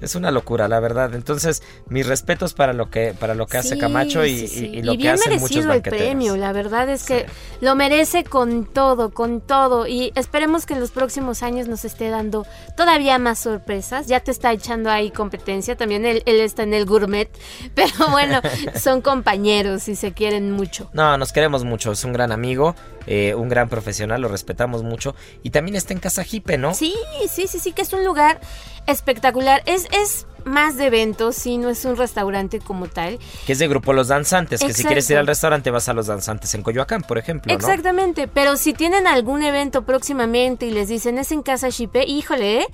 Es 0.00 0.14
una 0.14 0.30
locura, 0.30 0.68
la 0.68 0.80
verdad. 0.80 1.14
Entonces, 1.14 1.62
mis 1.88 2.06
respetos 2.06 2.54
para 2.54 2.72
lo 2.72 2.90
que 2.90 3.14
para 3.18 3.34
lo 3.34 3.46
que 3.46 3.58
hace 3.58 3.78
Camacho 3.78 4.24
y, 4.24 4.38
sí, 4.40 4.48
sí. 4.48 4.66
y- 4.66 4.78
y 4.78 4.82
lo 4.82 4.92
que 4.92 4.98
bien 4.98 5.14
hacen 5.14 5.32
muchos 5.40 5.64
merecido 5.64 5.72
el 5.72 5.82
premio, 5.82 6.36
la 6.36 6.52
verdad 6.52 6.88
es 6.88 7.04
que 7.04 7.26
lo 7.60 7.74
merece 7.74 8.24
con 8.24 8.64
todo, 8.66 9.10
con 9.10 9.40
todo 9.40 9.86
y 9.86 10.12
esperemos 10.14 10.66
que 10.66 10.74
en 10.74 10.80
los 10.80 10.90
próximos 10.90 11.42
años 11.42 11.66
nos 11.68 11.84
esté 11.84 12.08
dando 12.10 12.46
todavía 12.76 13.18
más 13.18 13.38
sorpresas. 13.40 14.06
Ya 14.06 14.20
te 14.20 14.30
está 14.30 14.52
echando 14.52 14.90
ahí 14.90 15.10
competencia, 15.10 15.76
también 15.76 16.04
él, 16.04 16.22
él 16.26 16.40
está 16.40 16.62
en 16.62 16.74
el 16.74 16.84
gourmet, 16.86 17.28
pero 17.74 18.08
bueno, 18.10 18.40
son 18.80 19.00
compañeros 19.00 19.88
y 19.88 19.96
se 19.96 20.12
quieren 20.12 20.52
mucho. 20.52 20.90
No, 20.92 21.18
nos 21.18 21.32
queremos 21.32 21.64
mucho. 21.64 21.92
Es 21.92 22.04
un 22.04 22.12
gran 22.12 22.30
amigo, 22.32 22.74
eh, 23.06 23.34
un 23.34 23.48
gran 23.48 23.68
profesional, 23.68 24.20
lo 24.20 24.28
respetamos 24.28 24.82
mucho. 24.82 25.14
Y 25.42 25.50
también 25.50 25.76
está 25.76 25.92
en 25.92 26.00
Casa 26.00 26.22
Jipe, 26.24 26.58
¿no? 26.58 26.74
Sí, 26.74 26.94
sí, 27.28 27.46
sí, 27.48 27.58
sí, 27.58 27.72
que 27.72 27.82
es 27.82 27.92
un 27.92 28.04
lugar 28.04 28.40
espectacular. 28.88 29.62
Es, 29.66 29.86
es 29.92 30.26
más 30.44 30.76
de 30.76 30.86
eventos, 30.86 31.36
sí, 31.36 31.58
no 31.58 31.68
es 31.68 31.84
un 31.84 31.96
restaurante 31.96 32.58
como 32.58 32.88
tal. 32.88 33.18
Que 33.46 33.52
es 33.52 33.58
de 33.58 33.68
grupo 33.68 33.92
Los 33.92 34.08
Danzantes. 34.08 34.60
Que 34.60 34.72
si 34.72 34.82
quieres 34.82 35.08
ir 35.10 35.18
al 35.18 35.26
restaurante 35.26 35.70
vas 35.70 35.88
a 35.88 35.92
Los 35.92 36.06
Danzantes 36.06 36.54
en 36.54 36.62
Coyoacán, 36.62 37.02
por 37.02 37.18
ejemplo, 37.18 37.52
¿no? 37.52 37.58
Exactamente, 37.58 38.28
pero 38.28 38.56
si 38.56 38.72
tienen 38.72 39.06
algún 39.06 39.42
evento 39.42 39.82
próximamente 39.84 40.66
y 40.66 40.70
les 40.70 40.88
dicen 40.88 41.18
es 41.18 41.32
en 41.32 41.42
Casa 41.42 41.70
Chipe, 41.70 42.04
híjole, 42.06 42.62
¿eh? 42.62 42.66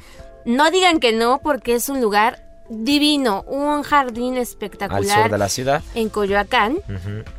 no 0.45 0.71
digan 0.71 1.01
que 1.01 1.13
no 1.13 1.41
porque 1.43 1.75
es 1.75 1.89
un 1.89 2.01
lugar 2.01 2.43
divino, 2.71 3.43
un 3.47 3.83
jardín 3.83 4.35
Al 4.35 4.43
espectacular 4.43 5.23
sur 5.23 5.31
de 5.31 5.39
la 5.39 5.49
ciudad. 5.49 5.83
en 5.95 6.09
Coyoacán, 6.09 6.79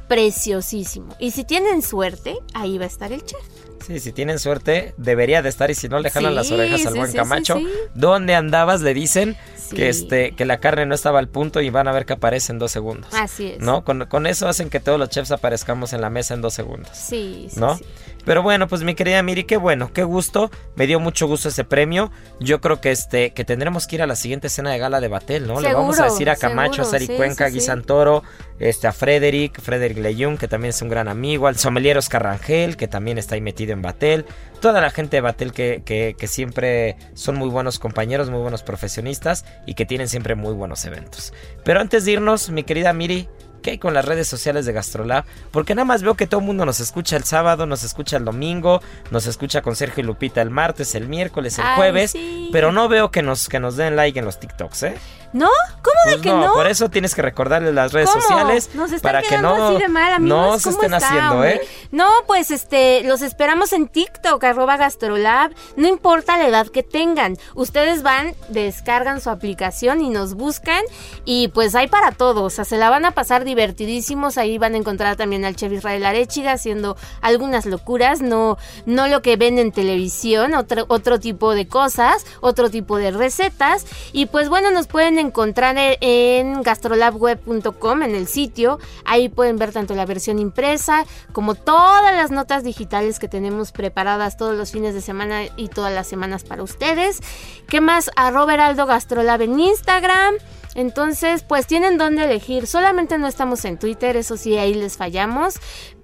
preciosísimo. 0.08 1.16
Y 1.20 1.32
si 1.32 1.44
tienen 1.44 1.82
suerte, 1.82 2.38
ahí 2.54 2.78
va 2.78 2.84
a 2.86 2.88
estar 2.88 3.12
el 3.12 3.24
chef. 3.24 3.42
Sí, 3.86 4.00
si 4.00 4.12
tienen 4.12 4.40
suerte, 4.40 4.94
debería 4.98 5.42
de 5.42 5.50
estar 5.50 5.70
y 5.70 5.76
si 5.76 5.88
no 5.90 6.00
le 6.00 6.10
jalan 6.10 6.32
Sí, 6.32 6.36
las 6.36 6.52
orejas 6.52 6.86
al 6.86 6.94
sí, 6.94 7.00
buen 7.00 7.12
Camacho. 7.14 7.56
sí. 7.58 7.68
¿Dónde 7.94 8.34
andabas? 8.36 8.82
Le 8.82 8.94
dicen 8.94 9.36
que 9.76 9.90
este 9.90 10.32
que 10.34 10.46
la 10.46 10.60
carne 10.60 10.86
no 10.86 10.96
estaba 10.96 11.20
al 11.20 11.28
punto 11.28 11.62
y 11.62 11.70
van 11.70 11.88
a 11.88 11.92
ver 11.92 12.06
que 12.06 12.14
aparece 12.14 12.52
en 12.52 12.60
dos 12.60 12.72
segundos. 12.72 13.14
Así 13.14 13.52
es. 13.52 13.60
¿No? 13.60 13.84
Con, 13.84 14.06
con 14.08 14.26
eso 14.28 14.48
hacen 14.48 14.70
que 14.70 14.80
todos 14.80 14.98
los 15.00 15.10
chefs 15.10 15.32
aparezcamos 15.32 15.94
en 15.94 16.02
la 16.02 16.10
mesa 16.10 16.34
en 16.34 16.42
dos 16.42 16.54
segundos. 16.54 16.92
Sí, 16.96 17.48
sí, 17.52 17.60
¿no? 17.60 17.80
Pero 18.26 18.42
bueno, 18.42 18.68
pues 18.68 18.84
mi 18.84 18.96
querida 18.96 19.22
Miri, 19.22 19.44
qué 19.44 19.58
bueno, 19.58 19.92
qué 19.94 20.04
gusto. 20.04 20.50
Me 20.76 20.88
dio 20.88 21.00
mucho 21.00 21.28
gusto 21.28 21.50
ese 21.50 21.64
premio. 21.64 22.12
Yo 22.40 22.60
creo 22.60 22.82
que 22.82 22.92
este 22.92 23.32
que 23.32 23.46
tendremos 23.46 23.86
que 23.86 23.98
ir 23.98 24.02
a 24.02 24.08
la 24.08 24.16
siguiente 24.16 24.50
cena 24.50 24.72
de 24.72 24.80
gala 24.80 25.00
de 25.00 25.08
Batel, 25.08 25.48
¿no? 25.48 25.62
Le 25.62 25.74
vamos 25.74 26.00
a 26.00 26.06
decir 26.06 26.30
a 26.30 26.36
Camacho, 26.36 26.82
a 26.82 26.86
Sari 26.86 27.06
sí, 27.06 27.16
Cuenca, 27.16 27.48
sí, 27.48 27.54
Gui 27.54 27.60
sí. 27.60 27.68
Santoro, 27.68 28.24
este, 28.60 28.88
a 28.88 28.92
Frederick, 28.92 29.62
Frederick 29.62 30.00
Leyun, 30.00 30.38
que 30.38 30.48
también 30.48 30.72
es 30.72 30.82
un 30.82 30.90
gran 30.90 31.08
amigo, 31.08 31.48
al 31.48 31.58
sommelier 31.58 31.98
Oscar 31.98 32.24
Rangel, 32.24 32.78
que 32.78 32.88
también 32.88 33.18
está 33.18 33.36
ahí 33.36 33.42
metido 33.42 33.74
en 33.74 33.84
Batel. 33.84 34.26
Toda 34.60 34.82
la 34.82 34.90
gente 34.90 35.18
de 35.18 35.22
Batel 35.22 35.52
que, 35.52 35.84
que, 35.86 36.16
que 36.18 36.28
siempre 36.28 36.98
son 37.14 37.36
muy 37.36 37.50
buenos 37.50 37.78
compañeros, 37.78 38.32
muy 38.32 38.40
buenos 38.40 38.64
profesionistas 38.64 39.46
y 39.68 39.76
que 39.76 39.86
tienen 39.86 40.10
siempre 40.10 40.34
muy 40.34 40.54
buenos 40.54 40.84
eventos. 40.86 41.34
Pero 41.64 41.80
antes 41.80 42.06
de 42.06 42.14
irnos, 42.14 42.50
mi 42.50 42.64
querida 42.64 42.92
Miri, 42.92 43.30
¿Qué 43.66 43.72
hay 43.72 43.78
con 43.80 43.96
las 43.96 44.06
redes 44.06 44.28
sociales 44.28 44.68
de 44.68 44.74
Gastrolab? 44.74 45.26
Porque 45.50 45.74
nada 45.74 45.86
más 45.86 46.04
veo 46.04 46.14
que 46.14 46.28
todo 46.28 46.40
el 46.40 46.46
mundo 46.46 46.68
nos 46.68 46.80
escucha 46.80 47.18
el 47.18 47.24
sábado, 47.24 47.66
nos 47.66 47.84
escucha 47.84 48.16
el 48.16 48.24
domingo, 48.24 48.80
nos 49.10 49.26
escucha 49.26 49.64
con 49.64 49.76
Sergio 49.76 50.04
y 50.04 50.06
Lupita 50.06 50.40
el 50.44 50.52
martes, 50.52 50.94
el 50.94 51.08
miércoles, 51.08 51.58
el 51.58 51.66
Ay, 51.66 51.76
jueves, 51.76 52.12
sí. 52.12 52.50
pero 52.52 52.72
no 52.72 52.88
veo 52.88 53.10
que 53.10 53.24
nos, 53.24 53.50
que 53.50 53.60
nos 53.60 53.76
den 53.76 53.96
like 53.96 54.20
en 54.20 54.26
los 54.26 54.40
TikToks, 54.40 54.84
¿eh? 54.84 54.96
¿No? 55.36 55.50
¿Cómo 55.82 56.00
Pues 56.06 56.16
de 56.16 56.22
que 56.22 56.30
no? 56.30 56.54
por 56.54 56.66
eso 56.66 56.90
tienes 56.90 57.14
que 57.14 57.22
recordarles 57.22 57.74
las 57.74 57.92
redes 57.92 58.10
¿Cómo? 58.10 58.22
sociales 58.22 58.70
Nos 58.74 58.94
están 58.94 59.12
para 59.12 59.22
que 59.22 59.38
no, 59.38 59.68
así 59.68 59.80
de 59.84 59.90
mal, 59.90 60.14
amigos. 60.14 60.38
no 60.38 60.58
se 60.58 60.64
¿Cómo 60.64 60.76
estén 60.78 60.94
está, 60.94 61.08
haciendo, 61.08 61.34
hombre? 61.34 61.56
¿eh? 61.56 61.68
No, 61.92 62.08
pues 62.26 62.52
este, 62.52 63.04
los 63.04 63.22
esperamos 63.22 63.74
en 63.74 63.90
TikTok, 63.90 64.42
arroba 64.46 64.78
Gastrolab. 64.78 65.52
No 65.76 65.90
importa 65.90 66.38
la 66.38 66.48
edad 66.48 66.68
que 66.68 66.84
tengan. 66.84 67.38
Ustedes 67.54 68.02
van, 68.02 68.34
descargan 68.48 69.20
su 69.20 69.30
aplicación 69.30 70.00
y 70.00 70.10
nos 70.10 70.36
buscan. 70.36 70.82
Y 71.26 71.50
pues 71.50 71.76
hay 71.76 71.88
para 71.88 72.14
todos. 72.14 72.42
O 72.42 72.50
sea, 72.50 72.64
se 72.64 72.78
la 72.78 72.90
van 72.90 73.04
a 73.04 73.12
pasar 73.12 73.44
divertidísimos. 73.44 74.38
Ahí 74.38 74.58
van 74.58 74.74
a 74.74 74.78
encontrar 74.78 75.18
también 75.18 75.44
al 75.44 75.58
chef 75.58 75.74
Israel 75.74 76.06
Arechiga 76.06 76.54
haciendo 76.54 76.96
algunas 77.20 77.66
locuras. 77.66 78.22
No, 78.22 78.58
no 78.86 79.08
lo 79.08 79.22
que 79.22 79.36
ven 79.36 79.60
en 79.60 79.74
televisión, 79.74 80.54
otro, 80.56 80.86
otro 80.88 81.20
tipo 81.20 81.54
de 81.54 81.68
cosas, 81.68 82.26
otro 82.40 82.70
tipo 82.70 82.98
de 82.98 83.12
recetas. 83.12 83.86
Y 84.14 84.28
pues 84.28 84.48
bueno, 84.48 84.72
nos 84.72 84.88
pueden 84.88 85.25
encontrar 85.26 85.76
en 85.78 86.62
gastrolabweb.com, 86.62 88.04
en 88.04 88.16
el 88.16 88.28
sitio. 88.28 88.80
Ahí 89.04 89.30
pueden 89.30 89.58
ver 89.58 89.72
tanto 89.72 89.96
la 89.96 90.06
versión 90.06 90.40
impresa 90.40 91.06
como 91.34 91.56
todas 91.56 92.14
las 92.16 92.32
notas 92.32 92.64
digitales 92.64 93.20
que 93.20 93.28
tenemos 93.28 93.72
preparadas 93.72 94.38
todos 94.38 94.56
los 94.56 94.72
fines 94.72 94.94
de 94.94 95.02
semana 95.02 95.44
y 95.58 95.70
todas 95.70 95.94
las 95.94 96.08
semanas 96.08 96.44
para 96.44 96.64
ustedes. 96.64 97.20
¿Qué 97.68 97.82
más? 97.82 98.12
Arroba 98.16 98.54
Heraldo 98.54 98.86
Gastrolab 98.86 99.42
en 99.42 99.60
Instagram. 99.60 100.36
Entonces, 100.76 101.44
pues 101.44 101.68
tienen 101.68 101.98
dónde 101.98 102.26
elegir. 102.26 102.68
Solamente 102.68 103.18
no 103.18 103.28
estamos 103.28 103.64
en 103.66 103.80
Twitter, 103.80 104.18
eso 104.18 104.36
sí, 104.38 104.58
ahí 104.58 104.74
les 104.74 104.98
fallamos. 104.98 105.56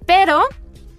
Pero 0.06 0.42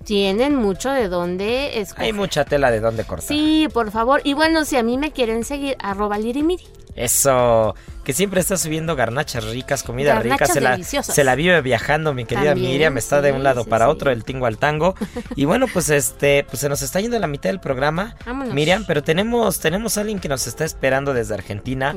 tienen 0.04 0.56
mucho 0.56 0.92
de 0.92 1.08
dónde 1.08 1.80
escoger. 1.80 2.06
Hay 2.06 2.14
mucha 2.14 2.46
tela 2.46 2.70
de 2.72 2.80
dónde 2.80 3.04
cortar. 3.04 3.28
Sí, 3.28 3.68
por 3.74 3.92
favor. 3.92 4.22
Y 4.24 4.34
bueno, 4.34 4.66
si 4.66 4.78
a 4.78 4.84
mí 4.84 4.98
me 4.98 5.12
quieren 5.12 5.44
seguir, 5.44 5.76
arroba 5.80 6.18
lirimiri. 6.18 6.64
Eso, 6.96 7.76
que 8.04 8.14
siempre 8.14 8.40
está 8.40 8.58
subiendo 8.58 8.96
garnachas 8.96 9.46
ricas, 9.46 9.84
comida 9.84 10.20
rica, 10.20 10.46
se 10.46 10.62
la, 10.62 10.78
se 10.84 11.24
la 11.24 11.36
vive 11.36 11.62
viajando 11.62 12.14
mi 12.14 12.26
querida 12.26 12.52
También, 12.52 12.72
Miriam, 12.72 12.98
está 12.98 13.22
de 13.22 13.32
un 13.32 13.44
lado 13.44 13.64
sí, 13.64 13.70
para 13.70 13.86
sí. 13.86 13.92
otro, 13.92 14.10
del 14.10 14.24
tingo 14.24 14.46
al 14.46 14.58
tango. 14.58 14.96
Y 15.36 15.46
bueno, 15.46 15.66
pues 15.72 15.90
este, 15.90 16.46
pues 16.48 16.60
se 16.60 16.70
nos 16.70 16.82
está 16.82 17.00
yendo 17.00 17.18
la 17.18 17.28
mitad 17.28 17.50
del 17.50 17.60
programa, 17.60 18.16
Vámonos. 18.26 18.54
Miriam, 18.54 18.86
pero 18.86 19.04
tenemos, 19.04 19.60
tenemos 19.60 19.98
a 19.98 20.02
alguien 20.02 20.20
que 20.20 20.30
nos 20.30 20.46
está 20.48 20.66
esperando 20.66 21.14
desde 21.14 21.34
Argentina. 21.34 21.96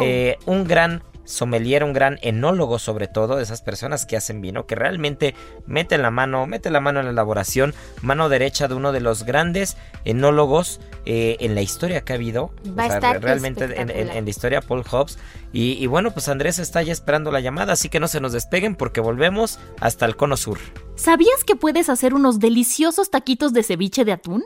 Eh, 0.00 0.38
un 0.46 0.64
gran 0.64 1.02
sommelier, 1.26 1.84
un 1.84 1.92
gran 1.92 2.18
enólogo 2.22 2.78
sobre 2.78 3.06
todo, 3.06 3.36
de 3.36 3.42
esas 3.42 3.60
personas 3.60 4.06
que 4.06 4.16
hacen 4.16 4.40
vino, 4.40 4.66
que 4.66 4.74
realmente 4.74 5.34
meten 5.66 6.00
la 6.00 6.10
mano, 6.10 6.46
mete 6.46 6.70
la 6.70 6.80
mano 6.80 7.00
en 7.00 7.06
la 7.06 7.12
elaboración, 7.12 7.74
mano 8.00 8.28
derecha 8.30 8.66
de 8.68 8.74
uno 8.74 8.92
de 8.92 9.00
los 9.00 9.24
grandes 9.24 9.76
enólogos 10.04 10.80
eh, 11.04 11.36
en 11.40 11.54
la 11.54 11.60
historia 11.62 12.00
que 12.02 12.12
ha 12.14 12.16
habido. 12.16 12.50
Va 12.78 12.84
a 12.84 12.86
estar 12.86 13.20
realmente 13.22 13.64
en, 13.64 13.70
en- 13.72 13.76
espectacular. 13.78 14.16
en 14.16 14.24
la 14.24 14.30
historia 14.30 14.60
Paul 14.62 14.82
Hobbs. 14.90 15.18
Y, 15.52 15.72
y 15.72 15.86
bueno, 15.86 16.10
pues 16.12 16.28
Andrés 16.28 16.58
está 16.58 16.82
ya 16.82 16.92
esperando 16.92 17.30
la 17.30 17.40
llamada, 17.40 17.72
así 17.74 17.88
que 17.88 18.00
no 18.00 18.08
se 18.08 18.20
nos 18.20 18.32
despeguen 18.32 18.74
porque 18.76 19.00
volvemos 19.00 19.58
hasta 19.80 20.06
el 20.06 20.16
cono 20.16 20.36
sur. 20.36 20.58
¿Sabías 20.96 21.44
que 21.44 21.56
puedes 21.56 21.88
hacer 21.88 22.14
unos 22.14 22.38
deliciosos 22.40 23.10
taquitos 23.10 23.52
de 23.52 23.62
ceviche 23.62 24.04
de 24.04 24.12
atún? 24.12 24.44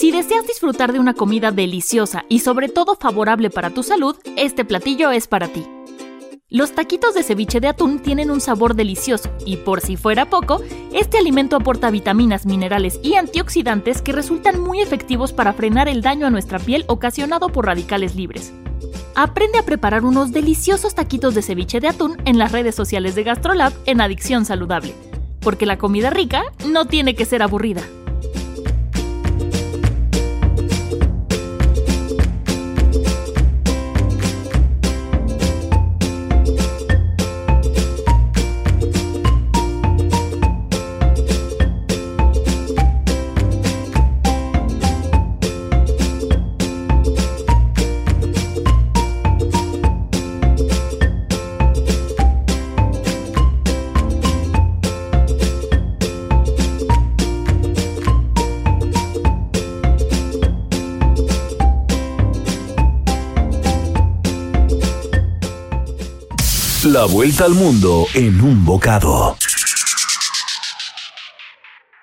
Si 0.00 0.10
deseas 0.10 0.46
disfrutar 0.46 0.94
de 0.94 0.98
una 0.98 1.12
comida 1.12 1.50
deliciosa 1.50 2.24
y 2.30 2.38
sobre 2.38 2.70
todo 2.70 2.94
favorable 2.94 3.50
para 3.50 3.68
tu 3.68 3.82
salud, 3.82 4.16
este 4.34 4.64
platillo 4.64 5.10
es 5.10 5.26
para 5.26 5.48
ti. 5.48 5.66
Los 6.48 6.72
taquitos 6.72 7.12
de 7.12 7.22
ceviche 7.22 7.60
de 7.60 7.68
atún 7.68 7.98
tienen 7.98 8.30
un 8.30 8.40
sabor 8.40 8.74
delicioso 8.74 9.30
y 9.44 9.58
por 9.58 9.82
si 9.82 9.98
fuera 9.98 10.30
poco, 10.30 10.62
este 10.94 11.18
alimento 11.18 11.54
aporta 11.54 11.90
vitaminas, 11.90 12.46
minerales 12.46 12.98
y 13.02 13.16
antioxidantes 13.16 14.00
que 14.00 14.12
resultan 14.12 14.58
muy 14.58 14.80
efectivos 14.80 15.34
para 15.34 15.52
frenar 15.52 15.86
el 15.86 16.00
daño 16.00 16.26
a 16.26 16.30
nuestra 16.30 16.58
piel 16.58 16.86
ocasionado 16.88 17.50
por 17.50 17.66
radicales 17.66 18.14
libres. 18.14 18.54
Aprende 19.14 19.58
a 19.58 19.66
preparar 19.66 20.06
unos 20.06 20.32
deliciosos 20.32 20.94
taquitos 20.94 21.34
de 21.34 21.42
ceviche 21.42 21.78
de 21.78 21.88
atún 21.88 22.16
en 22.24 22.38
las 22.38 22.52
redes 22.52 22.74
sociales 22.74 23.14
de 23.16 23.24
GastroLab 23.24 23.74
en 23.84 24.00
Adicción 24.00 24.46
Saludable, 24.46 24.94
porque 25.40 25.66
la 25.66 25.76
comida 25.76 26.08
rica 26.08 26.42
no 26.66 26.86
tiene 26.86 27.14
que 27.14 27.26
ser 27.26 27.42
aburrida. 27.42 27.82
La 67.00 67.06
vuelta 67.06 67.46
al 67.46 67.52
mundo 67.54 68.04
en 68.14 68.38
un 68.42 68.62
bocado. 68.66 69.34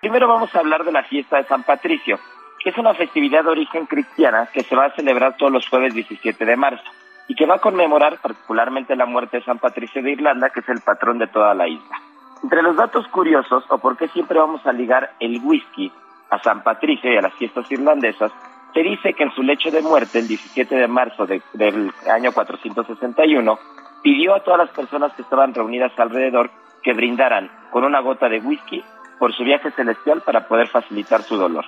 Primero 0.02 0.28
vamos 0.28 0.50
a 0.56 0.60
hablar 0.60 0.84
de 0.86 0.92
la 0.92 1.04
fiesta 1.04 1.38
de 1.38 1.44
San 1.44 1.62
Patricio, 1.62 2.18
que 2.64 2.72
es 2.72 2.78
una 2.80 2.96
festividad 2.96 3.44
de 3.44 3.52
origen 3.52 3.86
cristiana 3.86 4.50
que 4.52 4.64
se 4.64 4.76
va 4.76 4.86
a 4.86 4.96
celebrar 4.96 5.38
todos 5.38 5.52
los 5.52 5.70
jueves 5.70 5.94
17 5.94 6.44
de 6.44 6.56
marzo 6.56 6.84
y 7.28 7.36
que 7.36 7.46
va 7.46 7.58
a 7.58 7.60
conmemorar 7.60 8.18
particularmente 8.20 8.96
la 8.96 9.06
muerte 9.06 9.38
de 9.38 9.44
San 9.44 9.60
Patricio 9.60 10.02
de 10.02 10.14
Irlanda, 10.14 10.50
que 10.50 10.62
es 10.62 10.70
el 10.70 10.82
patrón 10.82 11.20
de 11.20 11.28
toda 11.28 11.54
la 11.54 11.68
isla. 11.68 12.02
Entre 12.42 12.64
los 12.64 12.76
datos 12.76 13.08
curiosos, 13.10 13.66
o 13.70 13.78
por 13.78 13.98
qué 13.98 14.08
siempre 14.08 14.40
vamos 14.40 14.66
a 14.66 14.72
ligar 14.74 15.12
el 15.20 15.40
whisky 15.44 15.92
a 16.32 16.42
San 16.42 16.64
Patricio 16.64 17.14
y 17.14 17.18
a 17.18 17.22
las 17.22 17.36
fiestas 17.36 17.72
irlandesas, 17.72 18.32
se 18.74 18.80
dice 18.82 19.14
que 19.14 19.24
en 19.26 19.32
su 19.36 19.44
lecho 19.44 19.70
de 19.70 19.84
muerte, 19.84 20.18
el 20.18 20.28
17 20.28 20.74
de 20.76 20.88
marzo 20.88 21.28
de- 21.28 21.44
del 21.54 21.92
año 22.12 22.32
461, 22.32 23.60
pidió 24.04 24.36
a 24.36 24.44
todas 24.44 24.60
las 24.60 24.70
personas 24.70 25.14
que 25.14 25.22
estaban 25.22 25.54
reunidas 25.54 25.92
alrededor 25.98 26.50
que 26.84 26.94
brindaran 26.94 27.50
con 27.72 27.84
una 27.84 28.00
gota 28.00 28.30
de 28.30 28.40
whisky 28.40 28.84
por 29.20 29.34
su 29.34 29.44
viaje 29.44 29.72
celestial 29.72 30.22
para 30.22 30.48
poder 30.48 30.68
facilitar 30.68 31.22
su 31.24 31.38
dolor. 31.38 31.66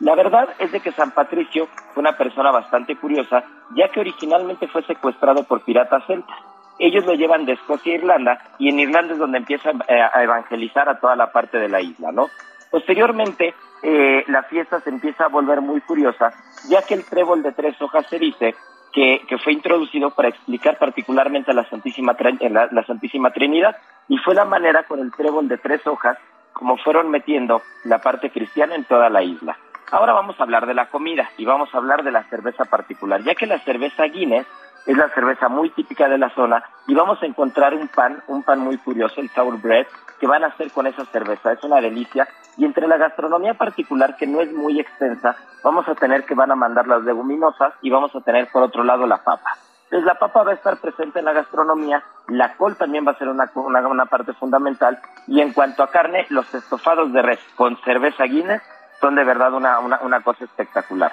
La 0.00 0.14
verdad 0.14 0.48
es 0.58 0.72
de 0.72 0.80
que 0.80 0.92
San 0.92 1.12
Patricio 1.12 1.68
fue 1.94 2.00
una 2.00 2.16
persona 2.16 2.50
bastante 2.50 2.96
curiosa, 2.96 3.44
ya 3.76 3.88
que 3.88 4.00
originalmente 4.00 4.66
fue 4.68 4.82
secuestrado 4.82 5.44
por 5.44 5.62
piratas 5.64 6.04
celtas. 6.06 6.36
Ellos 6.78 7.06
lo 7.06 7.14
llevan 7.14 7.44
de 7.44 7.52
Escocia 7.52 7.92
a 7.92 7.96
Irlanda 7.96 8.38
y 8.58 8.68
en 8.68 8.80
Irlanda 8.80 9.12
es 9.12 9.18
donde 9.18 9.38
empieza 9.38 9.70
eh, 9.70 10.00
a 10.12 10.22
evangelizar 10.22 10.88
a 10.88 10.98
toda 10.98 11.14
la 11.14 11.30
parte 11.30 11.58
de 11.58 11.68
la 11.68 11.80
isla, 11.80 12.10
¿no? 12.10 12.26
Posteriormente, 12.70 13.54
eh, 13.82 14.24
la 14.28 14.42
fiesta 14.44 14.80
se 14.80 14.90
empieza 14.90 15.26
a 15.26 15.28
volver 15.28 15.60
muy 15.60 15.80
curiosa, 15.82 16.32
ya 16.68 16.82
que 16.82 16.94
el 16.94 17.04
trébol 17.04 17.42
de 17.42 17.52
tres 17.52 17.80
hojas 17.82 18.06
se 18.08 18.18
dice 18.18 18.54
que, 18.92 19.24
fue 19.42 19.52
introducido 19.52 20.10
para 20.10 20.28
explicar 20.28 20.78
particularmente 20.78 21.50
a 21.50 21.54
la 21.54 21.68
Santísima, 21.68 22.16
eh, 22.40 22.50
la 22.50 22.84
Santísima 22.86 23.30
Trinidad 23.30 23.76
y 24.08 24.18
fue 24.18 24.34
la 24.34 24.44
manera 24.44 24.84
con 24.84 25.00
el 25.00 25.12
trébol 25.12 25.48
de 25.48 25.58
tres 25.58 25.86
hojas 25.86 26.18
como 26.52 26.76
fueron 26.76 27.10
metiendo 27.10 27.62
la 27.84 27.98
parte 27.98 28.30
cristiana 28.30 28.74
en 28.74 28.84
toda 28.84 29.08
la 29.08 29.22
isla. 29.22 29.56
Ahora 29.90 30.12
vamos 30.12 30.38
a 30.38 30.44
hablar 30.44 30.66
de 30.66 30.74
la 30.74 30.86
comida 30.86 31.30
y 31.36 31.44
vamos 31.44 31.74
a 31.74 31.78
hablar 31.78 32.02
de 32.02 32.12
la 32.12 32.24
cerveza 32.24 32.64
particular, 32.64 33.22
ya 33.22 33.34
que 33.34 33.46
la 33.46 33.58
cerveza 33.58 34.04
Guinness 34.04 34.46
es 34.86 34.96
la 34.96 35.08
cerveza 35.10 35.48
muy 35.48 35.70
típica 35.70 36.08
de 36.08 36.18
la 36.18 36.30
zona 36.34 36.62
y 36.86 36.94
vamos 36.94 37.22
a 37.22 37.26
encontrar 37.26 37.74
un 37.74 37.88
pan, 37.88 38.22
un 38.28 38.42
pan 38.42 38.58
muy 38.58 38.78
curioso, 38.78 39.20
el 39.20 39.30
sour 39.30 39.60
bread, 39.60 39.86
que 40.18 40.26
van 40.26 40.44
a 40.44 40.48
hacer 40.48 40.70
con 40.70 40.86
esa 40.86 41.04
cerveza. 41.06 41.52
Es 41.52 41.62
una 41.64 41.80
delicia. 41.80 42.28
Y 42.56 42.64
entre 42.64 42.86
la 42.86 42.96
gastronomía 42.96 43.54
particular, 43.54 44.16
que 44.16 44.26
no 44.26 44.40
es 44.40 44.52
muy 44.52 44.78
extensa, 44.78 45.36
vamos 45.64 45.88
a 45.88 45.94
tener 45.94 46.24
que 46.24 46.34
van 46.34 46.50
a 46.50 46.56
mandar 46.56 46.86
las 46.86 47.02
leguminosas 47.02 47.74
y 47.82 47.90
vamos 47.90 48.14
a 48.14 48.20
tener 48.20 48.48
por 48.52 48.62
otro 48.62 48.84
lado 48.84 49.06
la 49.06 49.18
papa. 49.18 49.56
Entonces 49.84 50.06
la 50.06 50.18
papa 50.18 50.42
va 50.42 50.52
a 50.52 50.54
estar 50.54 50.78
presente 50.78 51.18
en 51.18 51.26
la 51.26 51.32
gastronomía, 51.32 52.02
la 52.28 52.56
col 52.56 52.76
también 52.76 53.06
va 53.06 53.12
a 53.12 53.18
ser 53.18 53.28
una, 53.28 53.50
una, 53.54 53.86
una 53.86 54.06
parte 54.06 54.32
fundamental 54.32 54.98
y 55.26 55.40
en 55.40 55.52
cuanto 55.52 55.82
a 55.82 55.90
carne, 55.90 56.26
los 56.30 56.52
estofados 56.54 57.12
de 57.12 57.20
res 57.20 57.40
con 57.56 57.76
cerveza 57.82 58.24
Guinness 58.24 58.62
son 59.00 59.16
de 59.16 59.24
verdad 59.24 59.52
una, 59.52 59.80
una, 59.80 60.00
una 60.00 60.20
cosa 60.22 60.44
espectacular. 60.44 61.12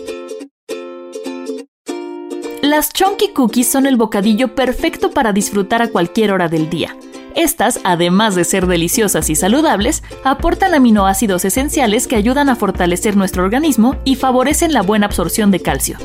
Las 2.71 2.93
Chunky 2.93 3.33
Cookies 3.33 3.67
son 3.67 3.85
el 3.85 3.97
bocadillo 3.97 4.55
perfecto 4.55 5.11
para 5.11 5.33
disfrutar 5.33 5.81
a 5.81 5.89
cualquier 5.89 6.31
hora 6.31 6.47
del 6.47 6.69
día. 6.69 6.95
Estas, 7.35 7.81
además 7.83 8.33
de 8.35 8.45
ser 8.45 8.65
deliciosas 8.65 9.29
y 9.29 9.35
saludables, 9.35 10.03
aportan 10.23 10.73
aminoácidos 10.73 11.43
esenciales 11.43 12.07
que 12.07 12.15
ayudan 12.15 12.47
a 12.47 12.55
fortalecer 12.55 13.17
nuestro 13.17 13.43
organismo 13.43 13.97
y 14.05 14.15
favorecen 14.15 14.71
la 14.71 14.83
buena 14.83 15.07
absorción 15.07 15.51
de 15.51 15.59
calcio. 15.59 15.97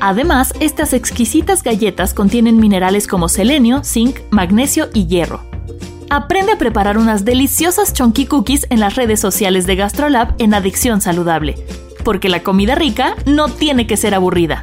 Además, 0.00 0.54
estas 0.60 0.94
exquisitas 0.94 1.62
galletas 1.62 2.14
contienen 2.14 2.56
minerales 2.56 3.06
como 3.06 3.28
selenio, 3.28 3.84
zinc, 3.84 4.20
magnesio 4.30 4.88
y 4.94 5.08
hierro. 5.08 5.42
Aprende 6.08 6.52
a 6.52 6.58
preparar 6.58 6.96
unas 6.96 7.26
deliciosas 7.26 7.92
Chunky 7.92 8.24
Cookies 8.24 8.66
en 8.70 8.80
las 8.80 8.94
redes 8.94 9.20
sociales 9.20 9.66
de 9.66 9.76
GastroLab 9.76 10.36
en 10.38 10.54
Adicción 10.54 11.02
Saludable, 11.02 11.56
porque 12.02 12.30
la 12.30 12.42
comida 12.42 12.76
rica 12.76 13.14
no 13.26 13.50
tiene 13.50 13.86
que 13.86 13.98
ser 13.98 14.14
aburrida. 14.14 14.62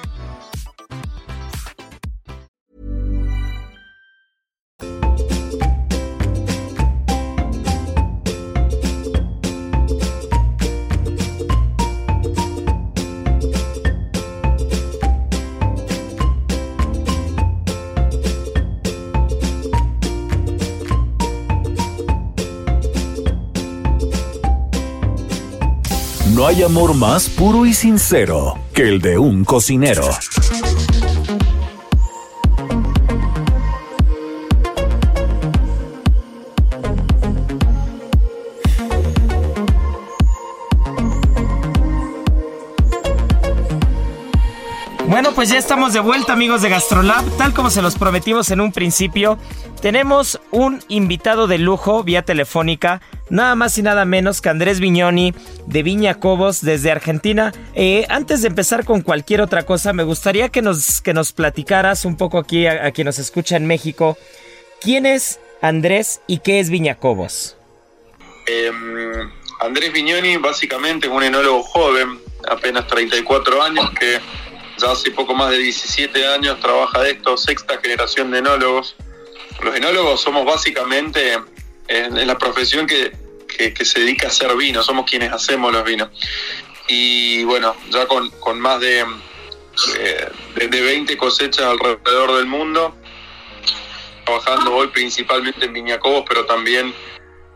Hay 26.51 26.63
amor 26.63 26.93
más 26.93 27.29
puro 27.29 27.65
y 27.65 27.73
sincero 27.73 28.59
que 28.73 28.81
el 28.81 28.99
de 28.99 29.17
un 29.17 29.45
cocinero. 29.45 30.03
Bueno, 45.07 45.31
pues 45.33 45.49
ya 45.49 45.57
estamos 45.57 45.93
de 45.93 46.01
vuelta 46.01 46.33
amigos 46.33 46.61
de 46.61 46.67
Gastrolab, 46.67 47.23
tal 47.37 47.53
como 47.53 47.69
se 47.69 47.81
los 47.81 47.95
prometimos 47.95 48.51
en 48.51 48.59
un 48.59 48.73
principio. 48.73 49.37
Tenemos 49.81 50.41
un 50.51 50.81
invitado 50.89 51.47
de 51.47 51.59
lujo 51.59 52.03
vía 52.03 52.23
telefónica, 52.23 53.01
nada 53.31 53.55
más 53.55 53.77
y 53.77 53.81
nada 53.81 54.05
menos 54.05 54.41
que 54.41 54.49
Andrés 54.49 54.79
Viñoni 54.79 55.33
de 55.65 55.83
Viña 55.83 56.19
Cobos 56.19 56.61
desde 56.61 56.91
Argentina. 56.91 57.53
Eh, 57.73 58.05
antes 58.09 58.41
de 58.41 58.49
empezar 58.49 58.85
con 58.85 59.01
cualquier 59.01 59.41
otra 59.41 59.63
cosa, 59.63 59.93
me 59.93 60.03
gustaría 60.03 60.49
que 60.49 60.61
nos, 60.61 61.01
que 61.01 61.13
nos 61.13 61.31
platicaras 61.31 62.05
un 62.05 62.17
poco 62.17 62.37
aquí 62.37 62.67
a, 62.67 62.91
quien 62.91 63.05
nos 63.05 63.17
escucha 63.17 63.55
en 63.55 63.65
México. 63.65 64.17
¿Quién 64.81 65.05
es 65.05 65.39
Andrés 65.61 66.21
y 66.27 66.39
qué 66.39 66.59
es 66.59 66.69
Viña 66.69 66.95
Cobos? 66.95 67.55
Eh, 68.47 68.71
Andrés 69.61 69.93
Viñoni 69.93 70.37
básicamente 70.37 71.07
es 71.07 71.13
un 71.13 71.23
enólogo 71.23 71.63
joven, 71.63 72.19
apenas 72.49 72.85
34 72.87 73.63
años, 73.63 73.89
que 73.91 74.19
ya 74.77 74.91
hace 74.91 75.11
poco 75.11 75.33
más 75.33 75.51
de 75.51 75.59
17 75.59 76.27
años 76.27 76.59
trabaja 76.59 77.01
de 77.01 77.11
esto, 77.11 77.37
sexta 77.37 77.79
generación 77.81 78.31
de 78.31 78.39
enólogos. 78.39 78.95
Los 79.63 79.75
enólogos 79.75 80.19
somos 80.19 80.43
básicamente 80.45 81.33
en, 81.87 82.17
en 82.17 82.27
la 82.27 82.37
profesión 82.37 82.87
que, 82.87 83.20
que, 83.69 83.85
se 83.85 83.99
dedica 83.99 84.27
a 84.27 84.29
hacer 84.29 84.55
vino, 84.55 84.83
somos 84.83 85.09
quienes 85.09 85.31
hacemos 85.31 85.71
los 85.71 85.83
vinos. 85.83 86.09
Y 86.87 87.43
bueno, 87.43 87.75
ya 87.89 88.07
con, 88.07 88.29
con 88.39 88.59
más 88.59 88.79
de, 88.79 89.05
de, 90.55 90.67
de 90.67 90.81
20 90.81 91.15
cosechas 91.17 91.65
alrededor 91.65 92.37
del 92.37 92.47
mundo, 92.47 92.95
trabajando 94.25 94.73
hoy 94.75 94.87
principalmente 94.87 95.65
en 95.65 95.73
Viñacobos, 95.73 96.25
pero 96.27 96.45
también 96.45 96.93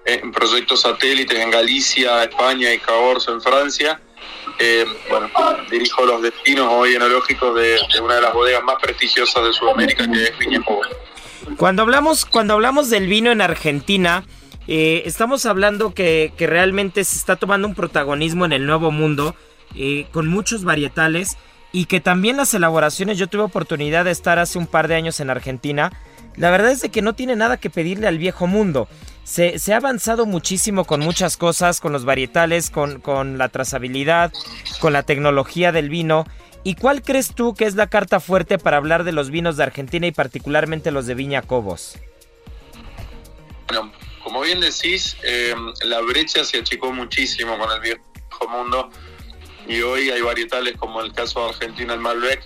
en 0.06 0.32
proyectos 0.32 0.82
satélites 0.82 1.38
en 1.38 1.52
Galicia, 1.52 2.24
España 2.24 2.74
y 2.74 2.80
Caborso 2.80 3.34
en 3.34 3.41
Francia. 3.41 4.00
Eh, 4.60 4.86
bueno, 5.10 5.30
dirijo 5.70 6.06
los 6.06 6.22
destinos 6.22 6.68
hoy 6.70 6.96
enológicos 6.96 7.56
de, 7.56 7.78
de, 7.94 8.00
una 8.00 8.15
de 8.15 8.22
las 8.22 8.34
bodegas 8.34 8.63
más 8.63 8.76
prestigiosas 8.82 9.44
de 9.44 9.54
Sudamérica, 9.54 10.10
que 10.10 10.24
es 10.24 10.38
Viñacobos. 10.38 10.88
Cuando 11.58 11.82
hablamos, 11.82 12.26
cuando 12.26 12.54
hablamos 12.54 12.89
del 12.89 13.08
vino 13.08 13.32
en 13.32 13.41
Argentina, 13.41 14.24
eh, 14.67 15.04
estamos 15.06 15.45
hablando 15.45 15.93
que, 15.93 16.34
realmente 16.38 17.04
se 17.04 17.17
está 17.17 17.36
tomando 17.36 17.67
un 17.67 17.75
protagonismo 17.75 18.45
en 18.45 18.54
el 18.54 18.65
nuevo 18.65 18.91
mundo, 18.91 19.36
eh, 19.75 20.08
con 20.12 20.28
muchos 20.28 20.63
varietales, 20.63 21.38
y 21.71 21.86
que 21.86 21.99
también 21.99 22.38
las 22.38 22.54
elaboraciones, 22.54 23.17
yo 23.17 23.28
tuve 23.28 23.43
oportunidad 23.43 24.06
de 24.06 24.12
estar 24.12 24.39
hace 24.39 24.58
un 24.58 24.67
par 24.67 24.88
de 24.88 24.95
años 24.95 25.19
en 25.19 25.30
Argentina, 25.30 25.91
la 26.38 26.49
verdad 26.49 26.71
es 26.71 26.82
de 26.82 26.89
que 26.89 27.01
no 27.01 27.13
tiene 27.13 27.36
nada 27.36 27.58
que 27.58 27.69
pedirle 27.69 28.08
al 28.08 28.17
viejo 28.17 28.47
mundo. 28.47 28.88
Se, 29.23 29.58
ha 29.73 29.78
avanzado 29.78 30.25
muchísimo 30.25 30.86
con 30.86 30.99
muchas 30.99 31.38
cosas, 31.38 31.80
con 31.80 31.91
los 31.91 32.06
varietales, 32.06 32.69
con, 32.69 33.38
la 33.38 33.49
trazabilidad, 33.49 34.32
con 34.80 34.93
la 34.93 35.04
tecnología 35.04 35.71
del 35.71 35.89
vino. 35.89 36.25
¿Y 36.63 36.75
cuál 36.75 37.01
crees 37.01 37.34
tú 37.34 37.54
que 37.54 37.65
es 37.65 37.75
la 37.75 37.88
carta 37.88 38.19
fuerte 38.19 38.58
para 38.58 38.78
hablar 38.78 39.04
de 39.04 39.12
los 39.12 39.30
vinos 39.30 39.58
de 39.58 39.63
Argentina 39.63 40.08
y 40.08 40.12
particularmente 40.12 40.91
los 40.91 41.06
de 41.06 41.15
Viña 41.15 41.41
Cobos? 41.41 41.97
Como 44.26 44.42
bien 44.42 44.60
decís, 44.60 45.16
eh, 45.22 45.54
la 45.84 46.02
brecha 46.02 46.44
se 46.44 46.58
achicó 46.58 46.92
muchísimo 46.92 47.60
con 47.60 47.72
el 47.72 47.80
viejo 47.80 48.48
mundo 48.50 48.90
y 49.68 49.84
hoy 49.84 50.10
hay 50.10 50.20
varietales 50.22 50.76
como 50.78 51.00
el 51.02 51.14
caso 51.14 51.44
de 51.44 51.50
Argentina, 51.50 51.94
el 51.94 52.00
Malbec, 52.00 52.44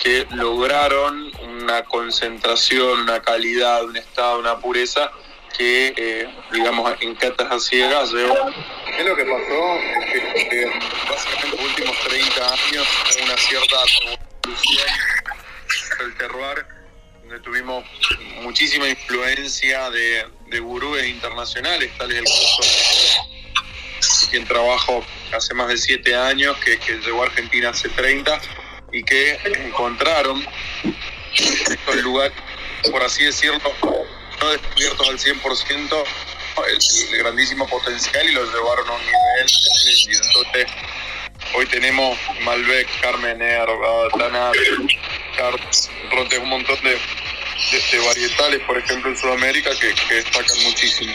que 0.00 0.26
lograron 0.32 1.30
una 1.44 1.84
concentración, 1.84 3.02
una 3.02 3.22
calidad, 3.22 3.84
un 3.84 3.96
estado, 3.96 4.40
una 4.40 4.58
pureza 4.58 5.12
que, 5.56 5.94
eh, 5.96 6.28
digamos, 6.50 6.92
en 7.00 7.14
catas 7.14 7.52
a 7.52 7.60
ciegas 7.60 8.12
llevó. 8.12 8.34
¿Qué 8.84 8.98
es 8.98 9.06
lo 9.06 9.14
que 9.14 9.24
pasó? 9.24 9.76
Es 9.76 10.06
que, 10.06 10.48
que 10.48 10.70
básicamente 11.08 11.56
los 11.56 11.60
últimos 11.60 11.96
30 12.08 12.52
años 12.52 12.88
una 13.22 13.36
cierta 13.36 13.76
evolución 14.42 14.88
del 16.00 16.16
terroir, 16.16 16.66
donde 17.20 17.38
tuvimos 17.38 17.84
muchísima 18.42 18.88
influencia 18.88 19.88
de, 19.90 20.26
de 20.52 20.60
gurúes 20.60 21.06
internacionales, 21.06 21.90
tal 21.98 22.12
es 22.12 22.18
el 22.18 22.24
caso 22.24 22.62
de 22.62 24.30
quien 24.30 24.46
trabajo 24.46 25.04
hace 25.32 25.54
más 25.54 25.68
de 25.68 25.78
7 25.78 26.14
años, 26.14 26.56
que, 26.58 26.78
llegó 26.98 27.22
a 27.22 27.26
Argentina 27.26 27.70
hace 27.70 27.88
30 27.88 28.40
y 28.92 29.02
que 29.02 29.38
encontraron 29.66 30.46
estos 31.34 31.96
lugares, 31.96 32.36
por 32.90 33.02
así 33.02 33.24
decirlo, 33.24 33.60
no 34.40 34.50
descubiertos 34.50 35.08
al 35.08 35.18
100%, 35.18 36.04
el, 36.68 37.14
el, 37.14 37.18
grandísimo 37.18 37.66
potencial 37.66 38.28
y 38.28 38.32
lo 38.32 38.44
llevaron 38.44 38.88
a 38.88 38.92
un 38.92 39.00
nivel 39.00 39.46
espléndido. 39.46 40.22
Entonces, 40.26 40.66
hoy 41.54 41.66
tenemos 41.66 42.18
Malbec, 42.42 42.88
Carmener, 43.00 43.66
Tanar, 44.18 44.52
Rote, 46.10 46.38
un 46.38 46.48
montón 46.48 46.82
de, 46.82 46.98
varietales, 48.06 48.60
por 48.66 48.78
ejemplo, 48.78 49.10
en 49.10 49.16
Sudamérica, 49.16 49.70
que, 49.80 49.94
que 50.08 50.14
destacan 50.14 50.56
muchísimo. 50.64 51.12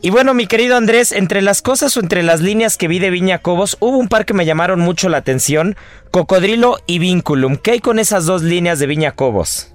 Y 0.00 0.10
bueno, 0.10 0.34
mi 0.34 0.46
querido 0.46 0.76
Andrés, 0.76 1.12
entre 1.12 1.40
las 1.40 1.62
cosas 1.62 1.96
o 1.96 2.00
entre 2.00 2.22
las 2.22 2.40
líneas 2.42 2.76
que 2.76 2.88
vi 2.88 2.98
de 2.98 3.08
Viña 3.08 3.38
Cobos, 3.38 3.78
hubo 3.80 3.96
un 3.96 4.08
par 4.08 4.26
que 4.26 4.34
me 4.34 4.44
llamaron 4.44 4.80
mucho 4.80 5.08
la 5.08 5.16
atención, 5.16 5.76
Cocodrilo 6.10 6.76
y 6.86 6.98
Vinculum. 6.98 7.56
¿Qué 7.56 7.70
hay 7.70 7.80
con 7.80 7.98
esas 7.98 8.26
dos 8.26 8.42
líneas 8.42 8.78
de 8.78 8.86
Viña 8.86 9.12
Cobos? 9.12 9.74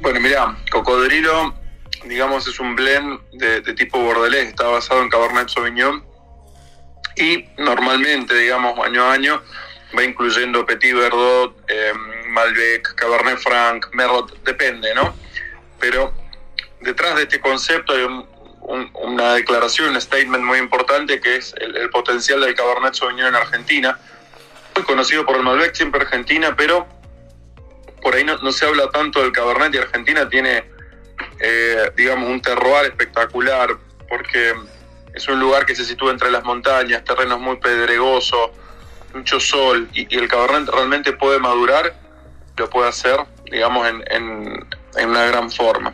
Bueno, 0.00 0.20
mira, 0.20 0.56
Cocodrilo, 0.70 1.54
digamos, 2.06 2.48
es 2.48 2.58
un 2.60 2.74
blend 2.74 3.20
de, 3.32 3.60
de 3.60 3.74
tipo 3.74 3.98
bordelés, 4.00 4.48
está 4.48 4.64
basado 4.64 5.02
en 5.02 5.10
Cabernet 5.10 5.50
Sauvignon 5.50 6.02
y 7.16 7.44
normalmente, 7.58 8.34
digamos, 8.34 8.78
año 8.84 9.04
a 9.04 9.12
año 9.12 9.42
va 9.96 10.02
incluyendo 10.02 10.64
Petit 10.64 10.94
Verdot, 10.94 11.54
eh, 11.68 11.92
Malbec, 12.32 12.94
Cabernet 12.94 13.38
Franc, 13.38 13.86
Merlot, 13.92 14.42
depende, 14.42 14.94
¿no? 14.94 15.14
Pero 15.78 16.12
detrás 16.80 17.16
de 17.16 17.22
este 17.22 17.40
concepto 17.40 17.92
hay 17.92 18.02
un, 18.02 18.26
un, 18.62 18.90
una 18.94 19.34
declaración, 19.34 19.90
un 19.90 20.00
statement 20.00 20.44
muy 20.44 20.58
importante 20.58 21.20
que 21.20 21.36
es 21.36 21.54
el, 21.58 21.90
potencial 21.90 22.40
del 22.40 22.54
Cabernet 22.54 22.94
Sauvignon 22.94 23.28
en 23.28 23.34
Argentina. 23.34 23.98
Muy 24.74 24.84
conocido 24.84 25.26
por 25.26 25.36
el 25.36 25.42
Malbec, 25.42 25.74
siempre 25.74 26.00
Argentina, 26.00 26.54
pero 26.56 26.86
por 28.00 28.14
ahí 28.14 28.24
no, 28.24 28.36
no 28.38 28.52
se 28.52 28.66
habla 28.66 28.90
tanto 28.90 29.22
del 29.22 29.32
Cabernet 29.32 29.74
y 29.74 29.78
Argentina 29.78 30.28
tiene, 30.28 30.64
eh, 31.40 31.92
digamos, 31.96 32.28
un 32.28 32.40
terroir 32.40 32.86
espectacular 32.86 33.76
porque 34.08 34.54
es 35.14 35.28
un 35.28 35.38
lugar 35.40 35.66
que 35.66 35.74
se 35.74 35.84
sitúa 35.84 36.10
entre 36.10 36.30
las 36.30 36.42
montañas, 36.44 37.04
terrenos 37.04 37.38
muy 37.38 37.56
pedregosos, 37.56 38.50
mucho 39.14 39.38
sol 39.40 39.88
y, 39.92 40.14
el 40.16 40.28
Cabernet 40.28 40.68
realmente 40.68 41.12
puede 41.12 41.38
madurar, 41.38 41.94
puede 42.68 42.88
hacer, 42.88 43.18
digamos, 43.50 43.86
en, 43.88 44.02
en, 44.10 45.08
una 45.08 45.24
gran 45.26 45.50
forma. 45.50 45.92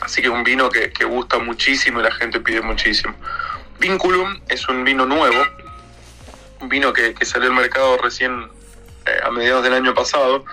Así 0.00 0.20
que 0.20 0.28
es 0.28 0.34
un 0.34 0.44
vino 0.44 0.68
que, 0.70 0.90
gusta 1.04 1.38
muchísimo 1.38 2.00
y 2.00 2.02
la 2.02 2.12
gente 2.12 2.40
pide 2.40 2.60
muchísimo. 2.60 3.14
Vinculum 3.78 4.40
es 4.48 4.68
un 4.68 4.84
vino 4.84 5.06
nuevo, 5.06 5.42
un 6.60 6.68
vino 6.68 6.92
que, 6.92 7.14
que 7.14 7.24
salió 7.24 7.48
al 7.48 7.54
mercado 7.54 7.96
recién 7.98 8.48
eh, 9.06 9.18
a 9.24 9.30
mediados 9.30 9.62
del 9.62 9.74
año 9.74 9.94
pasado 9.94 10.44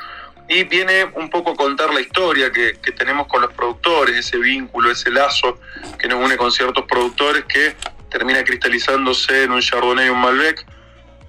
y 0.47 0.63
viene 0.65 1.05
un 1.15 1.29
poco 1.29 1.51
a 1.51 1.55
contar 1.55 1.93
la 1.93 2.01
historia 2.01 2.51
que, 2.51 2.77
que, 2.81 2.91
tenemos 2.91 3.27
con 3.27 3.41
los 3.41 3.53
productores, 3.53 4.17
ese 4.17 4.37
vínculo, 4.37 4.91
ese 4.91 5.09
lazo 5.09 5.59
que 5.97 6.09
nos 6.09 6.23
une 6.23 6.35
con 6.35 6.51
ciertos 6.51 6.83
productores 6.85 7.45
que 7.45 7.75
termina 8.09 8.43
cristalizándose 8.43 9.43
en 9.43 9.51
un 9.51 9.61
Chardonnay 9.61 10.07
y 10.07 10.09
un 10.09 10.19
Malbec 10.19 10.65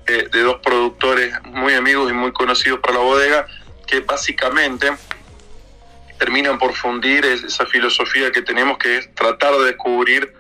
eh, 0.09 0.29
de 0.33 0.41
dos 0.41 0.57
productores 0.65 1.33
muy 1.45 1.75
amigos 1.75 2.11
y 2.11 2.13
muy 2.13 2.33
conocidos 2.33 2.81
para 2.81 2.95
la 2.95 3.01
bodega, 3.01 3.47
que 3.93 4.01
básicamente 4.01 4.91
terminan 6.19 6.59
por 6.59 6.73
fundir 6.73 7.27
esa 7.27 7.67
filosofía 7.67 8.33
que 8.33 8.41
tenemos, 8.41 8.79
que 8.79 8.97
es 8.97 9.15
tratar 9.15 9.53
de 9.59 9.67
descubrir 9.67 10.33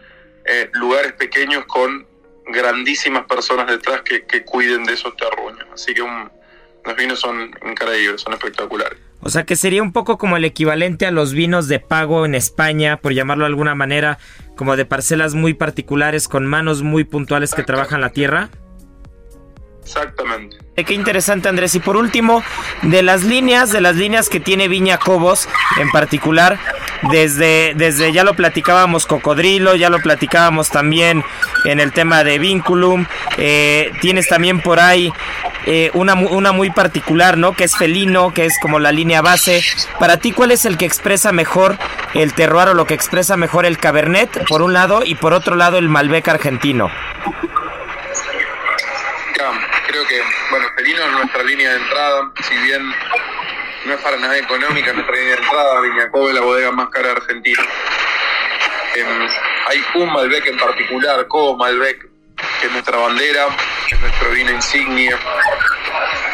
eh, 0.47 0.71
lugares 0.73 1.12
pequeños 1.12 1.67
con 1.67 2.07
grandísimas 2.47 3.27
personas 3.27 3.67
detrás 3.67 4.01
que, 4.01 4.25
que 4.25 4.43
cuiden 4.43 4.85
de 4.85 4.95
esos 4.95 5.15
terruños. 5.19 5.67
Así 5.75 5.93
que 5.93 6.01
un, 6.01 6.31
los 6.83 6.97
vinos 6.97 7.21
son 7.21 7.55
increíbles, 7.69 8.23
son 8.23 8.33
espectaculares. 8.33 8.99
O 9.21 9.29
sea 9.29 9.45
que 9.45 9.55
sería 9.55 9.83
un 9.83 9.93
poco 9.93 10.17
como 10.17 10.38
el 10.38 10.47
equivalente 10.47 11.05
a 11.05 11.11
los 11.11 11.35
vinos 11.35 11.69
de 11.69 11.79
pago 11.79 12.25
en 12.25 12.35
España, 12.35 12.97
por 12.97 13.12
llamarlo 13.12 13.45
de 13.45 13.49
alguna 13.49 13.75
manera, 13.75 14.19
como 14.57 14.77
de 14.77 14.87
parcelas 14.87 15.35
muy 15.35 15.53
particulares 15.53 16.27
con 16.27 16.47
manos 16.47 16.83
muy 16.83 17.05
puntuales 17.05 17.55
que 17.55 17.65
trabajan 17.65 18.01
la 18.01 18.11
tierra. 18.11 18.49
Exactamente. 19.83 20.59
Eh, 20.77 20.85
qué 20.85 20.95
interesante 20.95 21.49
Andrés. 21.49 21.75
Y 21.75 21.81
por 21.81 21.97
último, 21.97 22.42
de 22.83 23.03
las 23.03 23.25
líneas, 23.25 23.73
de 23.73 23.81
las 23.81 23.97
líneas 23.97 24.29
que 24.29 24.40
tiene 24.40 24.68
Viña 24.68 24.99
Cobos 24.99 25.49
en 25.79 25.90
particular, 25.90 26.59
desde, 27.11 27.75
desde 27.75 28.12
ya 28.12 28.25
lo 28.25 28.35
platicábamos 28.35 29.07
Cocodrilo, 29.07 29.75
ya 29.75 29.90
lo 29.90 30.01
platicábamos 30.01 30.71
también 30.71 31.25
en 31.64 31.81
el 31.81 31.92
tema 31.92 32.25
de 32.25 32.38
Vinculum, 32.38 33.07
eh, 33.38 33.92
tienes 34.01 34.29
también 34.29 34.61
por 34.61 34.81
ahí 34.81 35.12
eh, 35.66 35.90
una, 35.95 36.14
una 36.14 36.53
muy 36.53 36.71
particular, 36.71 37.37
¿no? 37.37 37.53
Que 37.53 37.64
es 37.64 37.77
Felino, 37.77 38.33
que 38.33 38.47
es 38.47 38.59
como 38.61 38.79
la 38.79 38.92
línea 38.92 39.21
base. 39.21 39.62
Para 39.99 40.16
ti, 40.16 40.33
¿cuál 40.33 40.53
es 40.53 40.64
el 40.64 40.79
que 40.79 40.87
expresa 40.87 41.33
mejor 41.33 41.77
el 42.14 42.33
terroir 42.35 42.68
o 42.68 42.75
lo 42.75 42.87
que 42.87 42.95
expresa 42.95 43.37
mejor 43.37 43.66
el 43.66 43.79
Cabernet, 43.79 44.47
por 44.49 44.62
un 44.62 44.73
lado, 44.73 45.03
y 45.05 45.16
por 45.16 45.33
otro 45.33 45.57
lado 45.57 45.79
el 45.79 45.88
Malbec 45.88 46.29
argentino? 46.29 46.88
Creo 49.92 50.07
que, 50.07 50.22
bueno, 50.50 50.66
Felino 50.74 51.02
es 51.05 51.12
nuestra 51.12 51.42
línea 51.42 51.70
de 51.70 51.76
entrada, 51.76 52.33
si 52.48 52.57
bien 52.57 52.83
no 53.85 53.94
es 53.94 54.00
para 54.00 54.16
nada 54.16 54.38
económica 54.38 54.92
nuestra 54.92 55.14
línea 55.14 55.37
de 55.37 55.42
entrada, 55.42 55.81
Viñacobe 55.81 56.28
es 56.28 56.35
la 56.35 56.40
bodega 56.40 56.70
más 56.72 56.88
cara 56.88 57.09
de 57.09 57.12
Argentina. 57.12 57.62
Em, 58.94 59.28
hay 59.68 59.85
un 59.94 60.12
Malbec 60.12 60.46
en 60.46 60.59
particular, 60.59 61.26
Cobos 61.28 61.59
Malbec, 61.59 62.09
que 62.61 62.66
es 62.66 62.72
nuestra 62.72 62.96
bandera, 62.96 63.46
es 63.90 64.00
nuestro 64.00 64.31
vino 64.31 64.50
insignia, 64.50 65.18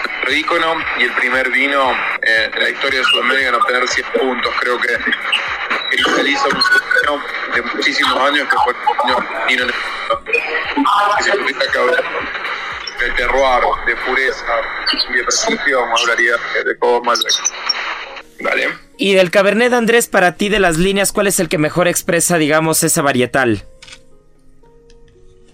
nuestro 0.05 0.33
ícono 0.33 0.77
y 0.99 1.05
el 1.05 1.13
primer 1.13 1.51
vino 1.51 1.93
eh, 2.23 2.51
en 2.55 2.63
la 2.63 2.71
historia 2.71 3.01
de 3.01 3.05
Sudamérica 3.07 3.49
en 3.49 3.55
obtener 3.57 3.89
100 3.89 4.07
puntos. 4.21 4.55
Creo 4.61 4.79
que 4.79 4.97
cristaliza 5.91 6.45
un 6.47 6.63
sueño 6.63 7.25
de 7.55 7.63
muchísimos 7.63 8.21
años 8.21 8.49
que 8.49 8.57
fue 8.63 8.73
el 8.73 9.47
vino. 9.49 9.67
Que 11.19 11.25
que 11.25 12.48
de 13.01 13.11
terroir, 13.13 13.63
de 13.87 13.97
pureza 13.97 14.45
y 15.11 15.17
de 15.17 15.25
percepción, 15.25 15.89
hablaría 15.91 16.33
de 16.65 16.79
Cobos 16.79 17.05
Malbec. 17.05 17.33
Vale. 18.41 18.69
Y 18.97 19.15
del 19.15 19.31
Cabernet 19.31 19.73
Andrés, 19.73 20.09
para 20.09 20.37
ti 20.37 20.49
de 20.49 20.61
las 20.61 20.77
líneas, 20.77 21.13
¿cuál 21.13 21.27
es 21.27 21.41
el 21.41 21.49
que 21.49 21.59
mejor 21.59 21.89
expresa, 21.89 22.39
digamos, 22.39 22.83
esa 22.83 23.03
varietal? 23.03 23.65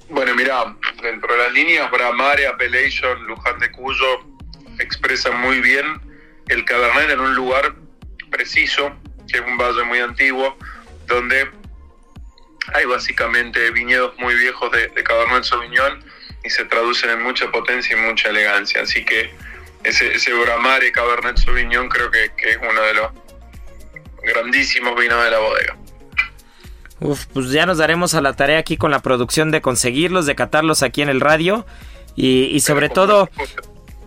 Bueno, 0.08 0.34
mira, 0.34 0.76
dentro 1.02 1.32
de 1.32 1.38
las 1.42 1.52
líneas, 1.52 1.90
Bramare, 1.90 2.46
Appellation, 2.46 3.26
Luján 3.26 3.58
de 3.58 3.70
Cuyo 3.72 4.24
expresan 4.78 5.40
muy 5.40 5.60
bien 5.60 6.00
el 6.48 6.64
Cabernet 6.64 7.10
en 7.10 7.20
un 7.20 7.34
lugar 7.34 7.74
preciso, 8.30 8.94
que 9.28 9.38
es 9.38 9.44
un 9.46 9.56
valle 9.56 9.82
muy 9.84 10.00
antiguo, 10.00 10.56
donde 11.06 11.50
hay 12.74 12.84
básicamente 12.86 13.70
viñedos 13.70 14.16
muy 14.18 14.34
viejos 14.34 14.70
de, 14.72 14.88
de 14.88 15.04
Cabernet 15.04 15.44
Sauvignon 15.44 16.04
y 16.44 16.50
se 16.50 16.64
traducen 16.66 17.10
en 17.10 17.22
mucha 17.22 17.50
potencia 17.50 17.96
y 17.96 18.00
mucha 18.00 18.28
elegancia. 18.28 18.82
Así 18.82 19.04
que 19.04 19.34
ese, 19.82 20.14
ese 20.14 20.32
Bramare 20.32 20.92
Cabernet 20.92 21.38
Sauvignon 21.38 21.88
creo 21.88 22.10
que, 22.10 22.24
es 22.24 22.58
uno 22.58 22.80
de 22.82 22.94
los 22.94 23.10
grandísimos 24.22 24.98
vinos 24.98 25.24
de 25.24 25.30
la 25.30 25.38
bodega. 25.38 25.76
Uf, 27.00 27.26
pues 27.26 27.50
ya 27.50 27.66
nos 27.66 27.78
daremos 27.78 28.14
a 28.14 28.20
la 28.20 28.34
tarea 28.34 28.58
aquí 28.58 28.76
con 28.76 28.90
la 28.90 29.00
producción 29.00 29.50
de 29.50 29.60
conseguirlos, 29.60 30.26
de 30.26 30.34
catarlos 30.34 30.82
aquí 30.82 31.02
en 31.02 31.08
el 31.08 31.20
radio 31.20 31.66
y, 32.14 32.44
y 32.44 32.60
sobre 32.60 32.88
todo 32.88 33.28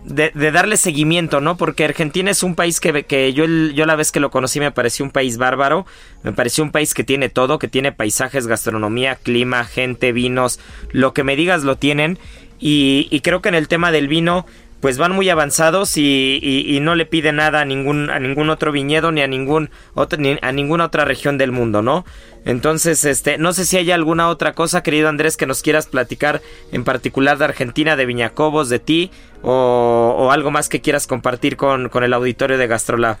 de, 0.08 0.50
darle 0.50 0.76
seguimiento, 0.76 1.40
¿no? 1.40 1.56
Porque 1.56 1.84
Argentina 1.84 2.30
es 2.30 2.42
un 2.42 2.54
país 2.54 2.80
que, 2.80 3.04
que 3.04 3.32
yo, 3.32 3.44
yo 3.46 3.86
la 3.86 3.96
vez 3.96 4.10
que 4.10 4.20
lo 4.20 4.30
conocí 4.30 4.60
me 4.60 4.72
pareció 4.72 5.04
un 5.04 5.10
país 5.10 5.38
bárbaro, 5.38 5.86
me 6.22 6.32
pareció 6.32 6.64
un 6.64 6.70
país 6.70 6.94
que 6.94 7.04
tiene 7.04 7.28
todo, 7.28 7.58
que 7.58 7.68
tiene 7.68 7.92
paisajes, 7.92 8.46
gastronomía, 8.46 9.16
clima, 9.16 9.64
gente, 9.64 10.12
vinos, 10.12 10.60
lo 10.92 11.12
que 11.12 11.24
me 11.24 11.36
digas 11.36 11.64
lo 11.64 11.76
tienen. 11.76 12.18
Y, 12.58 13.06
y 13.10 13.20
creo 13.20 13.40
que 13.40 13.50
en 13.50 13.54
el 13.54 13.68
tema 13.68 13.92
del 13.92 14.08
vino, 14.08 14.46
pues 14.80 14.96
van 14.96 15.12
muy 15.12 15.28
avanzados 15.28 15.96
y, 15.96 16.38
y, 16.42 16.80
no 16.80 16.94
le 16.94 17.04
pide 17.04 17.32
nada 17.32 17.60
a 17.60 17.64
ningún, 17.64 18.10
a 18.10 18.20
ningún 18.20 18.48
otro 18.48 18.70
viñedo 18.70 19.10
ni 19.10 19.22
a 19.22 19.26
ningún 19.26 19.70
a 19.96 20.52
ninguna 20.52 20.84
otra 20.84 21.04
región 21.04 21.36
del 21.36 21.50
mundo, 21.50 21.82
¿no? 21.82 22.04
Entonces, 22.44 23.04
este, 23.04 23.38
no 23.38 23.52
sé 23.52 23.66
si 23.66 23.76
hay 23.76 23.90
alguna 23.90 24.28
otra 24.28 24.52
cosa, 24.52 24.82
querido 24.82 25.08
Andrés, 25.08 25.36
que 25.36 25.46
nos 25.46 25.62
quieras 25.62 25.88
platicar 25.88 26.40
en 26.70 26.84
particular 26.84 27.38
de 27.38 27.46
Argentina, 27.46 27.96
de 27.96 28.06
Viñacobos, 28.06 28.68
de 28.68 28.78
ti, 28.78 29.10
o, 29.42 30.14
o 30.16 30.30
algo 30.30 30.50
más 30.50 30.68
que 30.68 30.80
quieras 30.80 31.06
compartir 31.06 31.56
con, 31.56 31.88
con 31.88 32.04
el 32.04 32.12
auditorio 32.12 32.56
de 32.56 32.66
Gastrolab. 32.68 33.18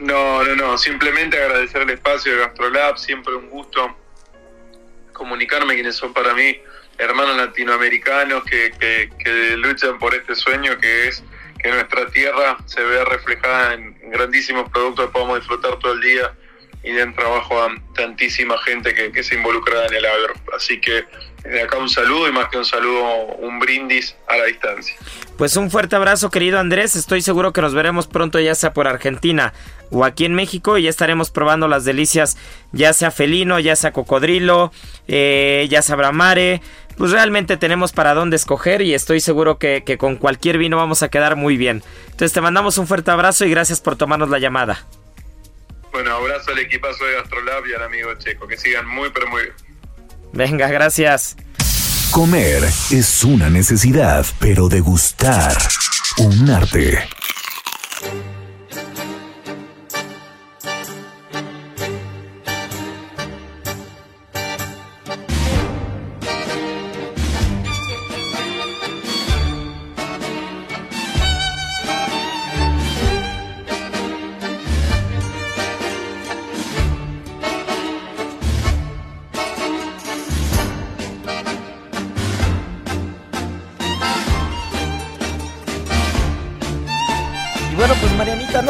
No, 0.00 0.42
no, 0.44 0.56
no, 0.56 0.78
simplemente 0.78 1.40
agradecer 1.42 1.82
el 1.82 1.90
espacio 1.90 2.32
de 2.32 2.38
Gastrolab, 2.38 2.96
siempre 2.96 3.34
un 3.34 3.50
gusto 3.50 3.96
comunicarme 5.12 5.74
quienes 5.74 5.96
son 5.96 6.14
para 6.14 6.32
mí 6.32 6.56
hermanos 6.98 7.36
latinoamericanos 7.36 8.44
que, 8.44 8.72
que, 9.18 9.56
luchan 9.56 9.98
por 9.98 10.14
este 10.14 10.34
sueño 10.34 10.76
que 10.78 11.08
es 11.08 11.22
que 11.62 11.70
nuestra 11.70 12.06
tierra 12.10 12.56
se 12.66 12.82
vea 12.82 13.04
reflejada 13.04 13.74
en 13.74 14.10
grandísimos 14.10 14.68
productos 14.70 15.06
que 15.06 15.12
podamos 15.12 15.38
disfrutar 15.38 15.78
todo 15.78 15.92
el 15.92 16.00
día 16.00 16.32
y 16.84 16.92
den 16.92 17.14
trabajo 17.14 17.60
a 17.60 17.74
tantísima 17.94 18.56
gente 18.58 18.94
que, 18.94 19.10
que 19.10 19.22
se 19.22 19.34
involucra 19.34 19.86
en 19.86 19.94
el 19.94 20.04
agro. 20.04 20.34
Así 20.54 20.80
que 20.80 21.04
desde 21.42 21.62
acá 21.62 21.78
un 21.78 21.88
saludo 21.88 22.28
y 22.28 22.32
más 22.32 22.48
que 22.48 22.58
un 22.58 22.64
saludo, 22.64 23.26
un 23.38 23.58
brindis 23.58 24.14
a 24.26 24.36
la 24.36 24.44
distancia. 24.44 24.94
Pues 25.36 25.56
un 25.56 25.70
fuerte 25.70 25.96
abrazo 25.96 26.30
querido 26.30 26.58
Andrés, 26.58 26.96
estoy 26.96 27.22
seguro 27.22 27.52
que 27.52 27.60
nos 27.60 27.74
veremos 27.74 28.06
pronto 28.06 28.40
ya 28.40 28.54
sea 28.54 28.72
por 28.72 28.88
Argentina 28.88 29.52
o 29.90 30.04
aquí 30.04 30.24
en 30.24 30.34
México 30.34 30.78
y 30.78 30.82
ya 30.82 30.90
estaremos 30.90 31.30
probando 31.30 31.68
las 31.68 31.84
delicias 31.84 32.36
ya 32.72 32.92
sea 32.92 33.10
felino, 33.10 33.60
ya 33.60 33.76
sea 33.76 33.92
cocodrilo, 33.92 34.72
eh, 35.06 35.66
ya 35.70 35.80
sea 35.80 35.96
bramare, 35.96 36.60
pues 36.98 37.12
realmente 37.12 37.56
tenemos 37.56 37.92
para 37.92 38.12
dónde 38.12 38.36
escoger 38.36 38.82
y 38.82 38.92
estoy 38.92 39.20
seguro 39.20 39.58
que, 39.58 39.96
con 39.98 40.16
cualquier 40.16 40.58
vino 40.58 40.76
vamos 40.76 41.02
a 41.02 41.08
quedar 41.08 41.36
muy 41.36 41.56
bien. 41.56 41.82
Entonces 42.06 42.32
te 42.32 42.40
mandamos 42.40 42.76
un 42.76 42.86
fuerte 42.86 43.10
abrazo 43.12 43.46
y 43.46 43.50
gracias 43.50 43.80
por 43.80 43.96
tomarnos 43.96 44.28
la 44.28 44.40
llamada. 44.40 44.84
Bueno, 45.92 46.12
abrazo 46.12 46.50
al 46.50 46.58
equipazo 46.58 47.04
de 47.04 47.14
Gastrolab 47.14 47.66
y 47.66 47.74
al 47.74 47.84
amigo 47.84 48.12
Checo, 48.18 48.46
que 48.46 48.56
sigan 48.56 48.86
muy 48.86 49.10
pero 49.10 49.28
muy 49.28 49.42
bien. 49.42 49.54
Venga, 50.32 50.68
gracias. 50.68 51.36
Comer 52.10 52.64
es 52.90 53.24
una 53.24 53.48
necesidad, 53.48 54.26
pero 54.40 54.68
degustar 54.68 55.56
un 56.18 56.50
arte. 56.50 57.08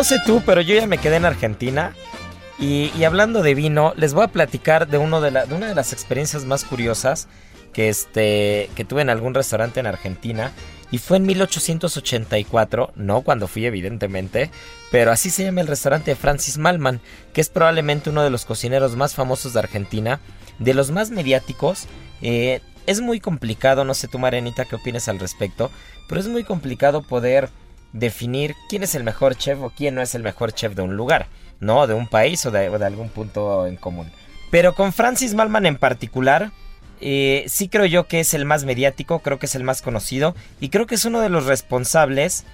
Sé 0.08 0.18
tú, 0.24 0.42
pero 0.46 0.62
yo 0.62 0.74
ya 0.74 0.86
me 0.86 0.96
quedé 0.96 1.16
en 1.16 1.26
Argentina. 1.26 1.94
Y, 2.58 3.04
hablando 3.04 3.42
de 3.42 3.54
vino, 3.54 3.92
les 3.96 4.14
voy 4.14 4.24
a 4.24 4.28
platicar 4.28 4.88
de, 4.88 4.96
de, 4.96 5.54
una 5.54 5.68
de 5.68 5.74
las 5.74 5.92
experiencias 5.92 6.46
más 6.46 6.64
curiosas 6.64 7.28
que, 7.74 7.90
este, 7.90 8.70
que 8.74 8.86
tuve 8.86 9.02
en 9.02 9.10
algún 9.10 9.34
restaurante 9.34 9.80
en 9.80 9.86
Argentina. 9.86 10.52
y 10.90 10.96
fue 10.96 11.18
en 11.18 11.26
1884, 11.26 12.92
no 12.96 13.20
cuando 13.20 13.46
fui 13.48 13.66
evidentemente, 13.66 14.50
pero 14.90 15.12
así 15.12 15.28
se 15.28 15.44
llama 15.44 15.60
el 15.60 15.66
restaurante 15.66 16.16
Francis 16.16 16.56
Malman, 16.56 17.02
que 17.34 17.42
es 17.42 17.50
probablemente 17.50 18.08
uno 18.08 18.22
de 18.22 18.30
los 18.30 18.46
cocineros 18.46 18.96
más 18.96 19.14
famosos 19.14 19.52
de 19.52 19.58
Argentina, 19.58 20.20
de 20.58 20.72
los 20.72 20.90
más 20.90 21.10
mediáticos. 21.10 21.86
Eh, 22.22 22.62
es 22.86 23.02
muy 23.02 23.20
complicado, 23.20 23.84
no 23.84 23.92
sé 23.92 24.08
tú 24.08 24.18
Marianita 24.18 24.64
qué 24.64 24.76
opinas 24.76 25.06
al 25.08 25.18
respecto, 25.18 25.70
pero 26.08 26.18
es 26.18 26.28
muy 26.28 26.44
complicado 26.44 27.02
poder 27.02 27.50
definir 27.92 28.54
quién 28.68 28.82
es 28.82 28.94
el 28.94 29.04
mejor 29.04 29.36
chef 29.36 29.60
o 29.60 29.70
quién 29.70 29.94
no 29.94 30.02
es 30.02 30.14
el 30.14 30.22
mejor 30.22 30.52
chef 30.52 30.74
de 30.74 30.82
un 30.82 30.96
lugar, 30.96 31.26
¿no? 31.60 31.86
De 31.86 31.94
un 31.94 32.06
país 32.06 32.44
o 32.46 32.50
de, 32.50 32.66
algún 32.66 33.08
punto 33.08 33.66
en 33.66 33.76
común. 33.76 34.10
Pero 34.50 34.74
con 34.74 34.92
Francis 34.92 35.34
Malman 35.34 35.66
en 35.66 35.76
particular, 35.76 36.50
eh, 37.00 37.44
sí 37.48 37.68
creo 37.68 37.86
yo 37.86 38.06
que 38.06 38.20
es 38.20 38.34
el 38.34 38.44
más 38.44 38.64
mediático, 38.64 39.20
creo 39.20 39.38
que 39.38 39.46
es 39.46 39.54
el 39.54 39.64
más 39.64 39.82
conocido 39.82 40.34
y 40.60 40.68
creo 40.68 40.86
que 40.86 40.96
es 40.96 41.04
uno 41.04 41.20
de 41.20 41.28
los 41.28 41.46
responsables 41.46 42.44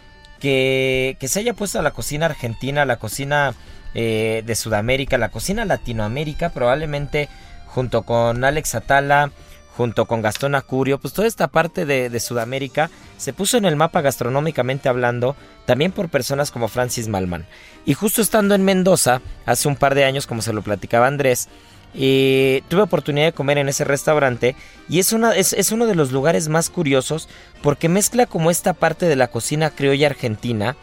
que, 0.41 1.16
que 1.20 1.28
se 1.28 1.41
haya 1.41 1.55
puesto 1.55 1.78
a 1.78 1.82
la 1.82 1.93
cocina 1.93 2.26
argentina, 2.26 2.85
la 2.85 2.99
cocina 2.99 3.55
eh, 3.97 4.43
de 4.45 4.57
Sudamérica, 4.57 5.18
la 5.18 5.28
cocina 5.28 5.64
Latinoamérica, 5.64 6.49
probablemente 6.49 7.28
junto 7.66 8.03
con 8.03 8.43
Alex 8.43 8.74
Atala, 8.74 9.30
junto 9.77 10.07
con 10.07 10.22
Gastón 10.22 10.55
Acurio, 10.55 10.99
pues 10.99 11.14
toda 11.14 11.27
esta 11.27 11.49
parte 11.49 11.85
de, 11.85 12.11
de, 12.11 12.20
Sudamérica 12.20 12.91
se 13.16 13.33
puso 13.33 13.57
en 13.57 13.64
el 13.64 13.77
mapa 13.77 14.01
gastronómicamente 14.01 14.89
hablando, 14.89 15.37
también 15.66 15.93
por 15.93 16.09
personas 16.09 16.51
como 16.51 16.68
Francis 16.68 17.09
Malman. 17.09 17.47
Y 17.85 17.95
justo 17.95 18.22
estando 18.22 18.55
en 18.55 18.64
Mendoza, 18.64 19.20
hace 19.47 19.68
un 19.68 19.77
par 19.77 19.95
de 19.95 20.05
años, 20.05 20.27
como 20.27 20.43
se 20.43 20.53
lo 20.53 20.62
platicaba 20.62 21.07
Andrés, 21.07 21.49
tuve 21.95 22.83
oportunidad 22.83 23.27
de 23.27 23.33
comer 23.33 23.59
en 23.59 23.68
ese 23.68 23.85
restaurante 23.85 24.57
y 24.89 24.99
es, 24.99 25.12
una, 25.12 25.35
es, 25.37 25.53
es, 25.53 25.70
uno 25.70 25.87
de 25.87 25.95
los 25.95 26.11
lugares 26.11 26.49
más 26.49 26.68
curiosos 26.68 27.29
porque 27.62 27.89
mezcla 27.89 28.27
como 28.27 28.51
esta 28.51 28.72
parte 28.72 29.07
de 29.07 29.14
la 29.14 29.29
cocina 29.29 29.70
criolla 29.70 30.09
argentina 30.09 30.77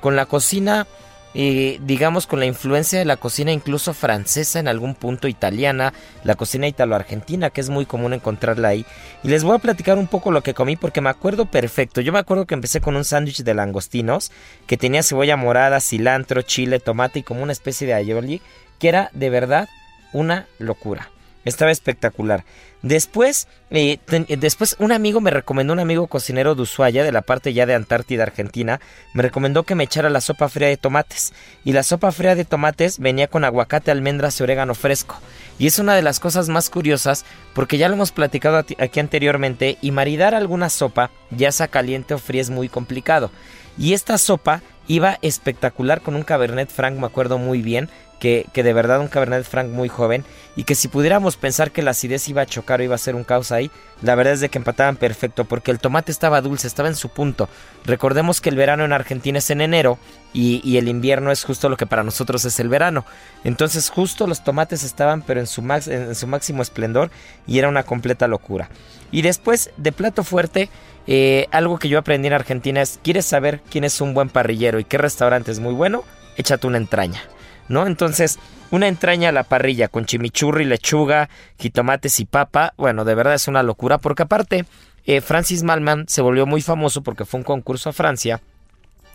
con 0.00 0.14
la 0.14 0.26
cocina, 0.26 0.86
eh, 1.34 1.78
digamos, 1.82 2.26
con 2.26 2.40
la 2.40 2.46
influencia 2.46 2.98
de 2.98 3.04
la 3.04 3.16
cocina 3.16 3.52
incluso 3.52 3.92
francesa 3.94 4.58
en 4.58 4.68
algún 4.68 4.94
punto 4.94 5.28
italiana, 5.28 5.92
la 6.24 6.34
cocina 6.34 6.66
italo-argentina 6.66 7.50
que 7.50 7.60
es 7.60 7.68
muy 7.68 7.86
común 7.86 8.14
encontrarla 8.14 8.68
ahí. 8.68 8.86
Y 9.22 9.28
les 9.28 9.44
voy 9.44 9.54
a 9.54 9.60
platicar 9.60 9.98
un 9.98 10.06
poco 10.06 10.30
lo 10.30 10.42
que 10.42 10.54
comí 10.54 10.76
porque 10.76 11.00
me 11.00 11.10
acuerdo 11.10 11.46
perfecto. 11.46 12.00
Yo 12.00 12.12
me 12.12 12.18
acuerdo 12.18 12.46
que 12.46 12.54
empecé 12.54 12.80
con 12.80 12.96
un 12.96 13.04
sándwich 13.04 13.42
de 13.42 13.54
langostinos 13.54 14.32
que 14.66 14.76
tenía 14.76 15.02
cebolla 15.02 15.36
morada, 15.36 15.80
cilantro, 15.80 16.42
chile, 16.42 16.80
tomate 16.80 17.20
y 17.20 17.22
como 17.22 17.42
una 17.42 17.52
especie 17.52 17.86
de 17.86 17.94
aioli 17.94 18.40
que 18.78 18.88
era 18.88 19.10
de 19.12 19.30
verdad 19.30 19.68
una 20.12 20.46
locura. 20.58 21.10
Estaba 21.44 21.70
espectacular. 21.70 22.44
Después, 22.82 23.48
eh, 23.70 23.98
ten, 24.04 24.26
después 24.38 24.76
un 24.78 24.92
amigo 24.92 25.20
me 25.20 25.30
recomendó, 25.30 25.72
un 25.72 25.80
amigo 25.80 26.06
cocinero 26.06 26.54
de 26.54 26.62
Ushuaia, 26.62 27.02
de 27.02 27.10
la 27.10 27.22
parte 27.22 27.52
ya 27.52 27.66
de 27.66 27.74
Antártida, 27.74 28.22
Argentina, 28.22 28.80
me 29.14 29.22
recomendó 29.22 29.64
que 29.64 29.74
me 29.74 29.84
echara 29.84 30.10
la 30.10 30.20
sopa 30.20 30.48
fría 30.48 30.68
de 30.68 30.76
tomates. 30.76 31.32
Y 31.64 31.72
la 31.72 31.82
sopa 31.82 32.12
fría 32.12 32.34
de 32.34 32.44
tomates 32.44 32.98
venía 32.98 33.26
con 33.26 33.44
aguacate, 33.44 33.90
almendras 33.90 34.38
y 34.38 34.42
orégano 34.44 34.74
fresco. 34.74 35.18
Y 35.58 35.66
es 35.66 35.78
una 35.78 35.94
de 35.96 36.02
las 36.02 36.20
cosas 36.20 36.48
más 36.48 36.70
curiosas 36.70 37.24
porque 37.52 37.78
ya 37.78 37.88
lo 37.88 37.94
hemos 37.94 38.12
platicado 38.12 38.58
aquí 38.58 39.00
anteriormente 39.00 39.78
y 39.80 39.90
maridar 39.90 40.34
alguna 40.34 40.68
sopa, 40.68 41.10
ya 41.30 41.50
sea 41.50 41.68
caliente 41.68 42.14
o 42.14 42.18
fría, 42.18 42.42
es 42.42 42.50
muy 42.50 42.68
complicado. 42.68 43.30
Y 43.76 43.94
esta 43.94 44.18
sopa 44.18 44.62
iba 44.88 45.18
espectacular 45.22 46.00
con 46.00 46.16
un 46.16 46.22
Cabernet 46.22 46.70
Franc, 46.70 46.98
me 46.98 47.06
acuerdo 47.06 47.38
muy 47.38 47.62
bien, 47.62 47.88
que, 48.18 48.46
que, 48.52 48.64
de 48.64 48.72
verdad 48.72 49.00
un 49.00 49.06
Cabernet 49.06 49.44
Franc 49.44 49.68
muy 49.68 49.88
joven 49.88 50.24
y 50.56 50.64
que 50.64 50.74
si 50.74 50.88
pudiéramos 50.88 51.36
pensar 51.36 51.70
que 51.70 51.82
la 51.82 51.92
acidez 51.92 52.28
iba 52.28 52.42
a 52.42 52.46
chocar 52.46 52.80
o 52.80 52.82
iba 52.82 52.96
a 52.96 52.98
ser 52.98 53.14
un 53.14 53.22
caos 53.22 53.52
ahí, 53.52 53.70
la 54.02 54.16
verdad 54.16 54.32
es 54.32 54.40
de 54.40 54.48
que 54.48 54.58
empataban 54.58 54.96
perfecto 54.96 55.44
porque 55.44 55.70
el 55.70 55.78
tomate 55.78 56.10
estaba 56.10 56.40
dulce, 56.40 56.66
estaba 56.66 56.88
en 56.88 56.96
su 56.96 57.10
punto. 57.10 57.48
Recordemos 57.84 58.40
que 58.40 58.48
el 58.48 58.56
verano 58.56 58.84
en 58.84 58.92
Argentina 58.92 59.38
es 59.38 59.50
en 59.50 59.60
enero 59.60 59.98
y, 60.32 60.60
y 60.68 60.78
el 60.78 60.88
invierno 60.88 61.30
es 61.30 61.44
justo 61.44 61.68
lo 61.68 61.76
que 61.76 61.86
para 61.86 62.02
nosotros 62.02 62.44
es 62.44 62.58
el 62.58 62.68
verano. 62.68 63.04
Entonces 63.44 63.88
justo 63.88 64.26
los 64.26 64.42
tomates 64.42 64.82
estaban 64.82 65.22
pero 65.22 65.38
en 65.38 65.46
su, 65.46 65.62
max, 65.62 65.86
en 65.86 66.14
su 66.16 66.26
máximo 66.26 66.62
esplendor 66.62 67.12
y 67.46 67.60
era 67.60 67.68
una 67.68 67.84
completa 67.84 68.26
locura. 68.26 68.68
Y 69.10 69.22
después 69.22 69.70
de 69.76 69.92
plato 69.92 70.24
fuerte, 70.24 70.68
eh, 71.06 71.46
algo 71.50 71.78
que 71.78 71.88
yo 71.88 71.98
aprendí 71.98 72.28
en 72.28 72.34
Argentina 72.34 72.82
es, 72.82 73.00
¿quieres 73.02 73.26
saber 73.26 73.60
quién 73.70 73.84
es 73.84 74.00
un 74.00 74.14
buen 74.14 74.28
parrillero 74.28 74.78
y 74.78 74.84
qué 74.84 74.98
restaurante 74.98 75.50
es 75.50 75.60
muy 75.60 75.74
bueno? 75.74 76.04
Échate 76.36 76.66
una 76.66 76.78
entraña. 76.78 77.22
¿no? 77.68 77.86
Entonces, 77.86 78.38
una 78.70 78.88
entraña 78.88 79.28
a 79.28 79.32
la 79.32 79.44
parrilla 79.44 79.88
con 79.88 80.06
chimichurri, 80.06 80.64
lechuga, 80.64 81.28
jitomates 81.58 82.20
y 82.20 82.24
papa, 82.24 82.74
bueno, 82.76 83.04
de 83.04 83.14
verdad 83.14 83.34
es 83.34 83.48
una 83.48 83.62
locura, 83.62 83.98
porque 83.98 84.24
aparte, 84.24 84.64
eh, 85.06 85.20
Francis 85.20 85.62
Malman 85.62 86.06
se 86.08 86.22
volvió 86.22 86.46
muy 86.46 86.62
famoso 86.62 87.02
porque 87.02 87.24
fue 87.24 87.38
un 87.38 87.44
concurso 87.44 87.90
a 87.90 87.92
Francia 87.92 88.40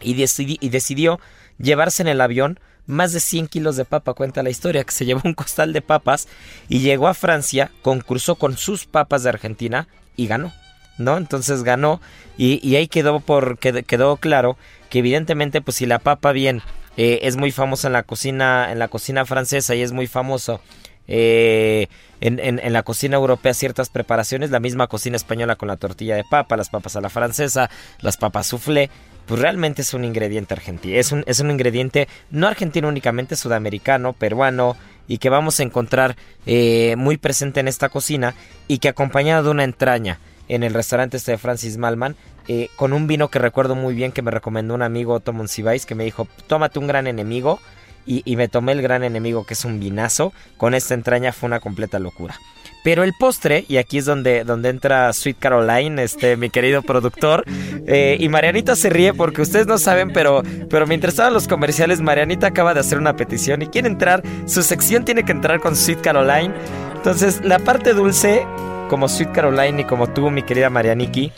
y, 0.01 0.15
decidi 0.15 0.57
y 0.59 0.69
decidió 0.69 1.19
llevarse 1.57 2.01
en 2.01 2.07
el 2.07 2.21
avión 2.21 2.59
más 2.85 3.13
de 3.13 3.19
100 3.19 3.47
kilos 3.47 3.75
de 3.75 3.85
papa, 3.85 4.13
cuenta 4.13 4.43
la 4.43 4.49
historia, 4.49 4.83
que 4.83 4.91
se 4.91 5.05
llevó 5.07 5.21
un 5.23 5.33
costal 5.33 5.73
de 5.73 5.81
papas 5.81 6.27
y 6.69 6.79
llegó 6.79 7.07
a 7.07 7.13
Francia, 7.13 7.71
concursó 7.81 8.35
con 8.35 8.57
sus 8.57 8.85
papas 8.85 9.23
de 9.23 9.29
Argentina 9.29 9.87
y 10.15 10.27
ganó. 10.27 10.53
¿No? 10.99 11.17
Entonces 11.17 11.63
ganó 11.63 12.01
y, 12.37 12.75
ahí 12.75 12.87
quedó 12.87 13.19
por 13.19 13.57
quedó 13.57 14.17
claro 14.17 14.57
que 14.91 14.99
evidentemente 14.99 15.59
pues 15.59 15.77
si 15.77 15.87
la 15.87 15.97
papa 15.97 16.31
bien 16.33 16.61
eh, 16.97 17.21
es 17.23 17.35
muy 17.35 17.51
famoso 17.51 17.87
en 17.87 17.93
la 17.93 18.03
cocina, 18.03 18.71
en 18.71 18.77
la 18.77 18.89
cocina 18.89 19.25
francesa 19.25 19.73
y 19.73 19.81
es 19.81 19.91
muy 19.91 20.05
famoso 20.05 20.61
eh, 21.07 21.87
en, 22.21 22.39
en, 22.39 22.59
en, 22.59 22.73
la 22.73 22.83
cocina 22.83 23.15
europea 23.17 23.53
ciertas 23.53 23.89
preparaciones, 23.89 24.51
la 24.51 24.59
misma 24.59 24.87
cocina 24.87 25.15
española 25.15 25.55
con 25.55 25.67
la 25.67 25.77
tortilla 25.77 26.15
de 26.15 26.23
papa, 26.23 26.55
las 26.55 26.69
papas 26.69 26.95
a 26.95 27.01
la 27.01 27.09
francesa, 27.09 27.69
las 27.99 28.17
papas 28.17 28.47
soufflé, 28.47 28.89
pues 29.25 29.39
realmente 29.41 29.81
es 29.81 29.93
un 29.93 30.03
ingrediente 30.03 30.53
argentino, 30.53 30.97
es 30.97 31.11
un, 31.11 31.23
es 31.27 31.39
un 31.39 31.51
ingrediente 31.51 32.07
no 32.29 32.47
argentino 32.47 32.87
únicamente, 32.87 33.35
sudamericano, 33.35 34.13
peruano, 34.13 34.75
y 35.07 35.17
que 35.17 35.29
vamos 35.29 35.59
a 35.59 35.63
encontrar 35.63 36.15
eh, 36.45 36.95
muy 36.97 37.17
presente 37.17 37.59
en 37.59 37.67
esta 37.67 37.89
cocina 37.89 38.35
y 38.67 38.77
que 38.77 38.89
acompañado 38.89 39.43
de 39.43 39.49
una 39.49 39.63
entraña 39.63 40.19
en 40.47 40.63
el 40.63 40.73
restaurante 40.73 41.17
este 41.17 41.31
de 41.31 41.37
Francis 41.37 41.77
Malman, 41.77 42.15
eh, 42.47 42.69
con 42.75 42.93
un 42.93 43.07
vino 43.07 43.29
que 43.29 43.39
recuerdo 43.39 43.75
muy 43.75 43.93
bien 43.93 44.11
que 44.11 44.21
me 44.21 44.31
recomendó 44.31 44.73
un 44.73 44.81
amigo 44.81 45.13
Otto 45.13 45.33
Monsiváis 45.33 45.85
que 45.85 45.95
me 45.95 46.03
dijo, 46.03 46.27
tómate 46.47 46.79
un 46.79 46.87
gran 46.87 47.07
enemigo. 47.07 47.59
Y, 48.05 48.21
y, 48.25 48.35
me 48.35 48.49
tomé 48.49 48.73
el 48.73 48.81
gran 48.81 49.05
enemigo 49.05 49.45
que 49.45 49.53
es 49.53 49.63
un 49.63 49.79
vinazo. 49.79 50.33
Con 50.57 50.73
esta 50.73 50.93
entraña 50.93 51.31
fue 51.31 51.47
una 51.47 51.61
completa 51.61 51.99
locura. 51.99 52.37
Pero 52.83 53.03
el 53.03 53.13
postre, 53.13 53.65
y 53.67 53.77
aquí 53.77 53.99
es 53.99 54.05
donde, 54.05 54.43
donde 54.43 54.69
entra 54.69 55.11
Sweet 55.13 55.37
Caroline, 55.39 56.03
este, 56.03 56.35
mi 56.37 56.49
querido 56.49 56.81
productor. 56.81 57.45
Eh, 57.87 58.17
y 58.19 58.29
Marianita 58.29 58.75
se 58.75 58.89
ríe 58.89 59.13
porque 59.13 59.41
ustedes 59.41 59.67
no 59.67 59.77
saben, 59.77 60.11
pero, 60.11 60.43
pero 60.69 60.85
mientras 60.85 61.13
estaban 61.13 61.33
los 61.33 61.47
comerciales, 61.47 62.01
Marianita 62.01 62.47
acaba 62.47 62.73
de 62.73 62.81
hacer 62.81 62.97
una 62.97 63.15
petición 63.15 63.61
y 63.61 63.67
quiere 63.67 63.87
entrar. 63.87 64.21
Su 64.45 64.63
sección 64.63 65.05
tiene 65.05 65.23
que 65.23 65.31
entrar 65.31 65.59
con 65.59 65.75
Sweet 65.75 66.01
Caroline. 66.01 66.53
Entonces, 66.95 67.41
la 67.43 67.59
parte 67.59 67.93
dulce, 67.93 68.45
como 68.89 69.07
Sweet 69.07 69.31
Caroline 69.31 69.81
y 69.81 69.85
como 69.85 70.09
tú, 70.09 70.29
mi 70.29 70.43
querida 70.43 70.69
Marianiki, 70.69 71.31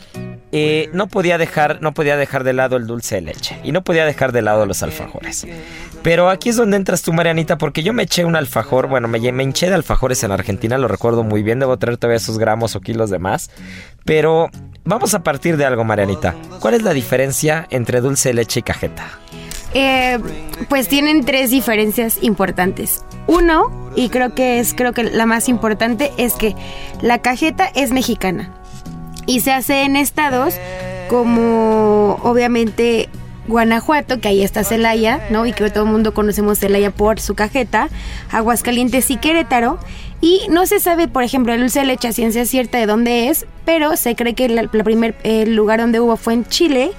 eh, 0.58 0.90
no 0.92 1.06
podía 1.06 1.38
dejar 1.38 1.82
no 1.82 1.92
podía 1.92 2.16
dejar 2.16 2.44
de 2.44 2.52
lado 2.52 2.76
el 2.76 2.86
dulce 2.86 3.16
de 3.16 3.20
leche 3.20 3.58
y 3.62 3.72
no 3.72 3.82
podía 3.82 4.04
dejar 4.04 4.32
de 4.32 4.42
lado 4.42 4.64
los 4.64 4.82
alfajores. 4.82 5.46
pero 6.02 6.30
aquí 6.30 6.48
es 6.48 6.56
donde 6.56 6.76
entras 6.76 7.02
tú 7.02 7.12
Marianita 7.12 7.58
porque 7.58 7.82
yo 7.82 7.92
me 7.92 8.04
eché 8.04 8.24
un 8.24 8.36
alfajor 8.36 8.88
bueno 8.88 9.06
me, 9.08 9.20
me 9.32 9.42
hinché 9.42 9.68
de 9.68 9.74
alfajores 9.74 10.22
en 10.24 10.32
Argentina 10.32 10.78
lo 10.78 10.88
recuerdo 10.88 11.24
muy 11.24 11.42
bien 11.42 11.58
debo 11.58 11.76
traer 11.76 11.98
todavía 11.98 12.16
esos 12.16 12.38
gramos 12.38 12.74
o 12.76 12.80
kilos 12.80 13.10
de 13.10 13.18
más. 13.18 13.50
Pero 14.04 14.50
vamos 14.84 15.14
a 15.14 15.22
partir 15.22 15.56
de 15.56 15.64
algo 15.64 15.84
Marianita. 15.84 16.34
¿cuál 16.60 16.74
es 16.74 16.82
la 16.82 16.92
diferencia 16.92 17.66
entre 17.70 18.00
dulce 18.00 18.30
de 18.30 18.34
leche 18.34 18.60
y 18.60 18.62
cajeta? 18.62 19.18
Eh, 19.74 20.18
pues 20.68 20.88
tienen 20.88 21.24
tres 21.24 21.50
diferencias 21.50 22.18
importantes. 22.22 23.04
Uno, 23.26 23.90
y 23.94 24.08
creo 24.08 24.34
que 24.34 24.60
es 24.60 24.72
creo 24.74 24.92
que 24.92 25.04
la 25.04 25.26
más 25.26 25.48
importante, 25.48 26.12
es 26.16 26.34
que 26.34 26.54
la 27.02 27.18
cajeta 27.20 27.66
es 27.74 27.90
mexicana 27.90 28.54
y 29.26 29.40
se 29.40 29.52
hace 29.52 29.82
en 29.82 29.96
estados 29.96 30.54
como 31.08 32.18
obviamente 32.22 33.08
Guanajuato, 33.48 34.20
que 34.20 34.28
ahí 34.28 34.42
está 34.42 34.64
Celaya, 34.64 35.20
¿no? 35.30 35.46
Y 35.46 35.52
que 35.52 35.70
todo 35.70 35.84
el 35.84 35.90
mundo 35.90 36.14
conocemos 36.14 36.58
Celaya 36.58 36.90
por 36.90 37.20
su 37.20 37.34
cajeta, 37.34 37.88
Aguascalientes 38.30 39.10
y 39.10 39.16
Querétaro. 39.16 39.78
Y 40.20 40.40
no 40.48 40.66
se 40.66 40.80
sabe, 40.80 41.08
por 41.08 41.22
ejemplo, 41.22 41.52
el 41.52 41.60
dulce 41.60 41.80
de 41.80 41.86
leche 41.86 42.08
a 42.08 42.12
ciencia 42.12 42.44
cierta 42.46 42.78
de 42.78 42.86
dónde 42.86 43.28
es, 43.28 43.46
pero 43.64 43.96
se 43.96 44.16
cree 44.16 44.34
que 44.34 44.46
el 44.46 44.68
primer 44.68 45.14
lugar 45.46 45.80
donde 45.80 46.00
hubo 46.00 46.16
fue 46.16 46.34
en 46.34 46.44
Chile. 46.46 46.92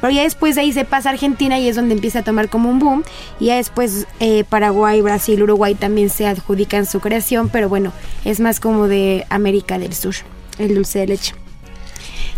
Pero 0.00 0.12
ya 0.12 0.22
después 0.24 0.56
de 0.56 0.62
ahí 0.62 0.72
se 0.72 0.84
pasa 0.84 1.08
a 1.08 1.12
Argentina 1.12 1.58
y 1.58 1.68
es 1.68 1.76
donde 1.76 1.94
empieza 1.94 2.18
a 2.18 2.22
tomar 2.22 2.50
como 2.50 2.68
un 2.68 2.78
boom. 2.78 3.04
Y 3.40 3.46
ya 3.46 3.56
después 3.56 4.06
eh, 4.20 4.44
Paraguay, 4.44 5.00
Brasil, 5.00 5.42
Uruguay 5.42 5.74
también 5.74 6.10
se 6.10 6.26
adjudican 6.26 6.84
su 6.84 7.00
creación, 7.00 7.48
pero 7.48 7.70
bueno, 7.70 7.92
es 8.24 8.40
más 8.40 8.60
como 8.60 8.88
de 8.88 9.24
América 9.30 9.78
del 9.78 9.94
Sur, 9.94 10.14
el 10.58 10.74
dulce 10.74 10.98
de 10.98 11.06
leche. 11.06 11.43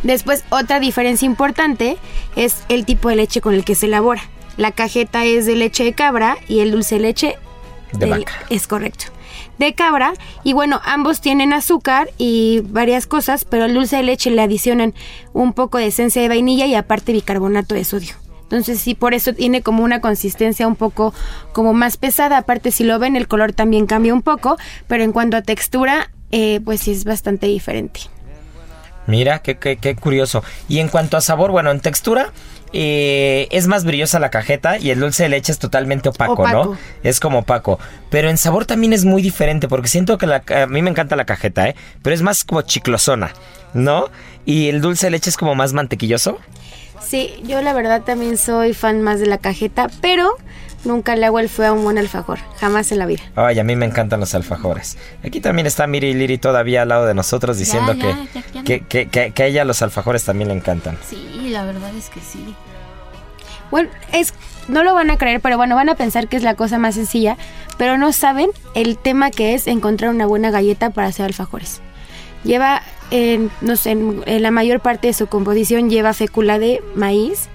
Después, 0.07 0.44
otra 0.50 0.78
diferencia 0.80 1.26
importante 1.26 1.96
es 2.36 2.62
el 2.68 2.84
tipo 2.86 3.09
de 3.09 3.16
leche 3.16 3.40
con 3.40 3.54
el 3.54 3.64
que 3.64 3.74
se 3.74 3.86
elabora. 3.86 4.22
La 4.57 4.70
cajeta 4.70 5.24
es 5.24 5.46
de 5.46 5.57
leche 5.57 5.82
de 5.84 5.92
cabra 5.94 6.36
y 6.48 6.61
el 6.61 6.70
dulce 6.70 6.94
de 6.94 7.00
leche 7.02 7.34
De 7.92 7.98
del- 8.07 8.11
vaca. 8.20 8.32
Es 8.48 8.66
correcto. 8.68 9.07
De 9.59 9.74
cabra. 9.74 10.12
Y 10.44 10.52
bueno, 10.52 10.80
ambos 10.84 11.20
tienen 11.20 11.52
azúcar 11.52 12.09
y 12.18 12.61
varias 12.66 13.07
cosas, 13.07 13.44
pero 13.44 13.64
el 13.64 13.74
dulce 13.74 13.96
de 13.96 14.04
leche 14.04 14.30
le 14.30 14.42
adicionan 14.42 14.94
un 15.32 15.52
poco 15.52 15.78
de 15.78 15.86
esencia 15.88 16.22
de 16.22 16.28
vainilla 16.28 16.66
y 16.66 16.74
aparte 16.74 17.12
bicarbonato 17.12 17.74
de 17.74 17.84
sodio. 17.84 18.14
Entonces 18.42 18.78
sí, 18.78 18.94
por 18.94 19.12
eso 19.12 19.32
tiene 19.34 19.61
como 19.62 19.82
una 19.82 20.00
consistencia 20.00 20.68
un 20.68 20.76
poco 20.76 21.12
como 21.52 21.72
más 21.72 21.96
pesada. 21.96 22.38
Aparte, 22.38 22.70
si 22.70 22.84
lo 22.84 22.98
ven, 23.00 23.16
el 23.16 23.26
color 23.26 23.52
también 23.52 23.86
cambia 23.86 24.14
un 24.14 24.22
poco, 24.22 24.57
pero 24.86 25.02
en 25.02 25.11
cuanto 25.11 25.36
a 25.36 25.42
textura, 25.42 26.11
eh, 26.30 26.61
pues 26.64 26.80
sí 26.82 26.92
es 26.92 27.04
bastante 27.04 27.46
diferente. 27.48 28.02
Mira, 29.07 29.40
qué, 29.40 29.57
qué, 29.57 29.76
qué 29.76 29.94
curioso. 29.94 30.42
Y 30.68 30.80
en 30.80 30.88
cuanto 30.88 31.16
a 31.16 31.20
sabor, 31.20 31.50
bueno, 31.50 31.70
en 31.70 31.80
textura, 31.80 32.32
eh, 32.72 33.48
es 33.52 33.68
más 33.68 33.84
brillosa 33.84 34.18
la 34.18 34.30
cajeta 34.30 34.78
y 34.78 34.90
el 34.90 35.00
dulce 35.00 35.22
de 35.22 35.28
leche 35.28 35.52
es 35.52 35.59
totalmente 35.59 36.09
opaco, 36.09 36.46
¿no? 36.48 36.76
Es 37.02 37.20
como 37.20 37.40
opaco. 37.40 37.78
Pero 38.11 38.28
en 38.28 38.36
sabor 38.38 38.66
también 38.66 38.92
es 38.92 39.04
muy 39.04 39.22
diferente 39.22 39.68
porque 39.68 39.88
siento 39.88 40.18
que 40.18 40.26
la, 40.26 40.42
a 40.54 40.66
mí 40.66 40.82
me 40.82 40.90
encanta 40.90 41.16
la 41.16 41.24
cajeta, 41.24 41.68
¿eh? 41.68 41.76
Pero 42.02 42.14
es 42.14 42.22
más 42.22 42.44
como 42.44 42.62
chiclosona, 42.62 43.32
¿no? 43.72 44.11
Y 44.44 44.68
el 44.68 44.80
dulce 44.80 45.07
de 45.07 45.12
leche 45.12 45.30
es 45.30 45.36
como 45.36 45.54
más 45.54 45.72
mantequilloso. 45.72 46.38
Sí, 47.00 47.40
yo 47.44 47.62
la 47.62 47.72
verdad 47.72 48.02
también 48.02 48.36
soy 48.36 48.74
fan 48.74 49.00
más 49.00 49.20
de 49.20 49.26
la 49.26 49.38
cajeta, 49.38 49.88
pero 50.00 50.36
nunca 50.87 51.16
le 51.16 51.26
hago 51.26 51.39
el 51.39 51.49
fue 51.49 51.66
a 51.66 51.72
un 51.72 51.82
buen 51.84 51.99
alfajor, 51.99 52.39
jamás 52.59 52.91
en 52.93 52.99
la 52.99 53.07
vida. 53.07 53.22
Ay, 53.34 53.59
a 53.59 53.64
mí 53.64 53.76
me 53.76 53.84
encantan 53.87 54.20
los 54.20 54.34
alfajores. 54.34 54.97
Aquí 55.24 55.41
también 55.41 55.66
está 55.66 55.87
Miri 55.87 56.09
y 56.09 56.14
Liri 56.14 56.39
todavía 56.39 56.82
al 56.82 56.89
lado 56.89 57.07
de 57.07 57.14
nosotros 57.14 57.59
diciendo 57.59 57.93
ya, 57.95 58.01
que, 58.01 58.09
ya, 58.34 58.45
ya 58.55 58.62
que, 58.64 58.80
que, 58.80 59.09
que- 59.09 59.30
que 59.32 59.43
a 59.43 59.47
ella 59.47 59.64
los 59.64 59.82
alfajores 59.82 60.24
también 60.24 60.49
le 60.49 60.55
encantan. 60.55 60.97
Sí, 61.09 61.49
la 61.51 61.64
verdad 61.64 61.95
es 61.95 62.09
que 62.09 62.20
sí. 62.20 62.55
Bueno, 63.70 63.89
es 64.12 64.32
no 64.68 64.82
lo 64.82 64.95
van 64.95 65.11
a 65.11 65.18
creer, 65.18 65.41
pero 65.41 65.57
bueno, 65.57 65.76
van 65.76 65.89
a 65.89 65.95
pensar 65.95 66.28
que 66.28 66.37
es 66.37 66.43
la 66.43 66.55
cosa 66.55 66.78
más 66.78 66.95
sencilla, 66.97 67.37
pero 67.78 67.99
no 67.99 68.12
saben 68.12 68.51
el 68.74 68.99
tema 68.99 69.30
que 69.30 69.55
es 69.55 69.66
encontrar 69.68 70.11
una 70.11 70.26
buena 70.26 70.51
galleta 70.51 70.91
para 70.91 71.09
hacer 71.09 71.24
alfajores. 71.26 71.80
Lleva, 72.45 72.82
en, 73.11 73.51
no 73.61 73.76
sé, 73.76 73.91
en, 73.93 74.22
en 74.26 74.43
la 74.43 74.51
mayor 74.51 74.80
parte 74.80 75.09
de 75.09 75.12
su 75.12 75.26
composición 75.28 75.89
lleva 75.91 76.12
fécula 76.14 76.59
de 76.59 76.82
maíz 76.95 77.49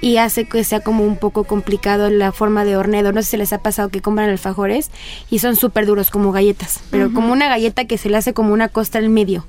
y 0.00 0.18
hace 0.18 0.44
que 0.46 0.62
sea 0.64 0.80
como 0.80 1.04
un 1.04 1.16
poco 1.16 1.44
complicado 1.44 2.10
la 2.10 2.32
forma 2.32 2.64
de 2.64 2.76
horneado. 2.76 3.12
No 3.12 3.22
sé 3.22 3.30
si 3.30 3.36
les 3.36 3.52
ha 3.52 3.58
pasado 3.58 3.88
que 3.88 4.00
compran 4.02 4.28
alfajores 4.30 4.90
y 5.30 5.38
son 5.38 5.56
súper 5.56 5.86
duros 5.86 6.10
como 6.10 6.32
galletas, 6.32 6.80
pero 6.90 7.12
como 7.12 7.32
una 7.32 7.48
galleta 7.48 7.86
que 7.86 7.98
se 7.98 8.08
le 8.10 8.16
hace 8.16 8.32
como 8.34 8.52
una 8.52 8.68
costa 8.68 8.98
al 8.98 9.08
medio. 9.08 9.46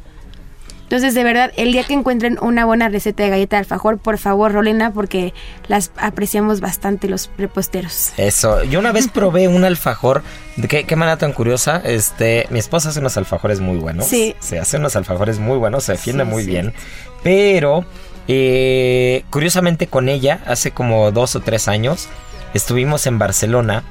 Entonces, 0.84 1.14
de 1.16 1.24
verdad, 1.26 1.52
el 1.58 1.74
día 1.74 1.84
que 1.84 1.92
encuentren 1.92 2.38
una 2.42 2.64
buena 2.64 2.88
receta 2.88 3.22
de 3.24 3.30
galleta 3.30 3.58
de 3.58 3.60
alfajor, 3.60 3.98
por 3.98 4.18
favor, 4.18 4.54
rolena, 4.54 4.94
porque 4.94 5.34
las 5.68 5.92
apreciamos 5.98 6.62
bastante 6.62 7.10
los 7.10 7.30
reposteros. 7.38 8.14
Eso, 8.16 8.64
yo 8.64 8.80
una 8.80 8.94
vez 8.94 9.10
probé 9.10 9.50
un 9.50 9.66
alfajor, 9.66 10.24
de 10.56 10.70
qué, 10.70 10.86
qué 10.86 10.96
manera 10.96 11.18
tan 11.18 11.34
curiosa, 11.34 11.82
este, 11.84 12.48
mi 12.52 12.60
esposa 12.60 12.88
hace 12.88 13.02
unos 13.02 13.18
alfajores 13.18 13.60
muy 13.60 13.76
buenos. 13.76 14.06
Sí. 14.06 14.34
Se 14.40 14.60
hace 14.60 14.78
unos 14.78 14.96
alfajores 14.96 15.40
muy 15.40 15.58
buenos, 15.58 15.84
se 15.84 15.92
defiende 15.92 16.24
Sí, 16.24 16.30
muy 16.30 16.44
sí. 16.44 16.52
bien. 16.52 16.74
Pero, 17.22 17.84
eh, 18.28 19.24
curiosamente 19.30 19.88
con 19.88 20.10
ella, 20.10 20.42
hace 20.46 20.72
como 20.72 21.12
dos 21.12 21.36
o 21.36 21.40
tres 21.40 21.68
años, 21.68 22.10
estuvimos 22.54 23.08
en 23.08 23.20
Barcelona 23.20 23.84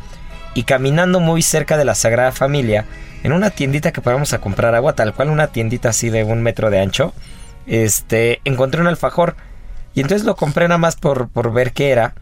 y 0.55 0.64
caminando 0.64 1.20
muy 1.20 1.43
cerca 1.43 1.76
de 1.76 1.84
la 1.84 1.95
Sagrada 1.95 2.32
Familia, 2.32 2.87
en 3.22 3.32
una 3.32 3.51
tiendita 3.51 3.93
que 3.93 4.01
podíamos 4.01 4.32
a 4.32 4.41
comprar 4.41 4.74
agua, 4.74 4.95
tal 4.95 5.14
cual 5.14 5.30
una 5.30 5.49
tiendita 5.49 5.91
así 5.91 6.11
de 6.11 6.24
un 6.24 6.43
metro 6.43 6.70
de 6.70 6.80
ancho, 6.80 7.12
este, 7.66 8.41
encontré 8.45 8.80
un 8.80 8.87
alfajor. 8.87 9.37
Y 9.95 10.01
entonces 10.01 10.26
lo 10.26 10.37
compré 10.37 10.68
nada 10.68 10.78
más 10.78 10.97
por, 10.97 11.28
por 11.28 11.53
ver 11.53 11.72
qué 11.72 11.91
era. 11.91 12.14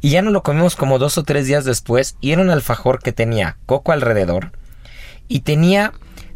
Y 0.00 0.10
ya 0.10 0.22
no 0.22 0.30
lo 0.30 0.42
comimos 0.42 0.76
como 0.76 0.98
dos 0.98 1.18
o 1.18 1.24
tres 1.24 1.46
días 1.46 1.64
después. 1.64 2.16
Y 2.20 2.32
era 2.32 2.42
un 2.42 2.50
alfajor 2.50 3.02
que 3.02 3.12
tenía 3.12 3.56
coco 3.66 3.92
alrededor. 3.92 4.52
Y 5.28 5.40
tenía. 5.40 5.92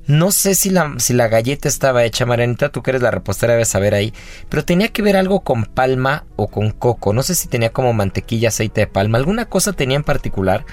No 0.06 0.32
sé 0.32 0.54
si 0.54 0.70
la, 0.70 0.94
si 0.98 1.12
la 1.12 1.28
galleta 1.28 1.68
estaba 1.68 2.04
hecha, 2.04 2.26
Marianita, 2.26 2.70
tú 2.70 2.82
que 2.82 2.90
eres 2.90 3.02
la 3.02 3.10
repostera 3.10 3.52
debes 3.52 3.68
saber 3.68 3.94
ahí. 3.94 4.12
Pero 4.48 4.64
tenía 4.64 4.88
que 4.88 5.02
ver 5.02 5.16
algo 5.16 5.40
con 5.40 5.64
palma 5.64 6.24
o 6.36 6.48
con 6.48 6.70
coco. 6.70 7.12
No 7.12 7.22
sé 7.22 7.34
si 7.34 7.48
tenía 7.48 7.70
como 7.70 7.92
mantequilla, 7.92 8.48
aceite 8.48 8.82
de 8.82 8.86
palma. 8.86 9.18
Alguna 9.18 9.46
cosa 9.46 9.72
tenía 9.72 9.96
en 9.96 10.04
particular. 10.04 10.64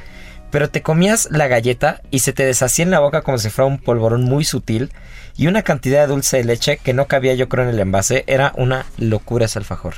Pero 0.50 0.70
te 0.70 0.82
comías 0.82 1.28
la 1.30 1.48
galleta 1.48 2.02
y 2.10 2.20
se 2.20 2.32
te 2.34 2.46
deshacía 2.46 2.86
en 2.86 2.92
la 2.92 3.00
boca 3.00 3.22
como 3.22 3.38
si 3.38 3.50
fuera 3.50 3.68
un 3.68 3.80
polvorón 3.80 4.24
muy 4.24 4.44
sutil. 4.44 4.92
Y 5.36 5.48
una 5.48 5.62
cantidad 5.62 6.02
de 6.02 6.08
dulce 6.08 6.38
de 6.38 6.46
leche 6.46 6.78
que 6.78 6.94
no 6.94 7.08
cabía 7.08 7.36
yo 7.36 7.50
creo 7.50 7.66
en 7.66 7.70
el 7.70 7.80
envase. 7.80 8.24
Era 8.28 8.54
una 8.56 8.86
locura 8.98 9.46
ese 9.46 9.60
alfajor. 9.60 9.96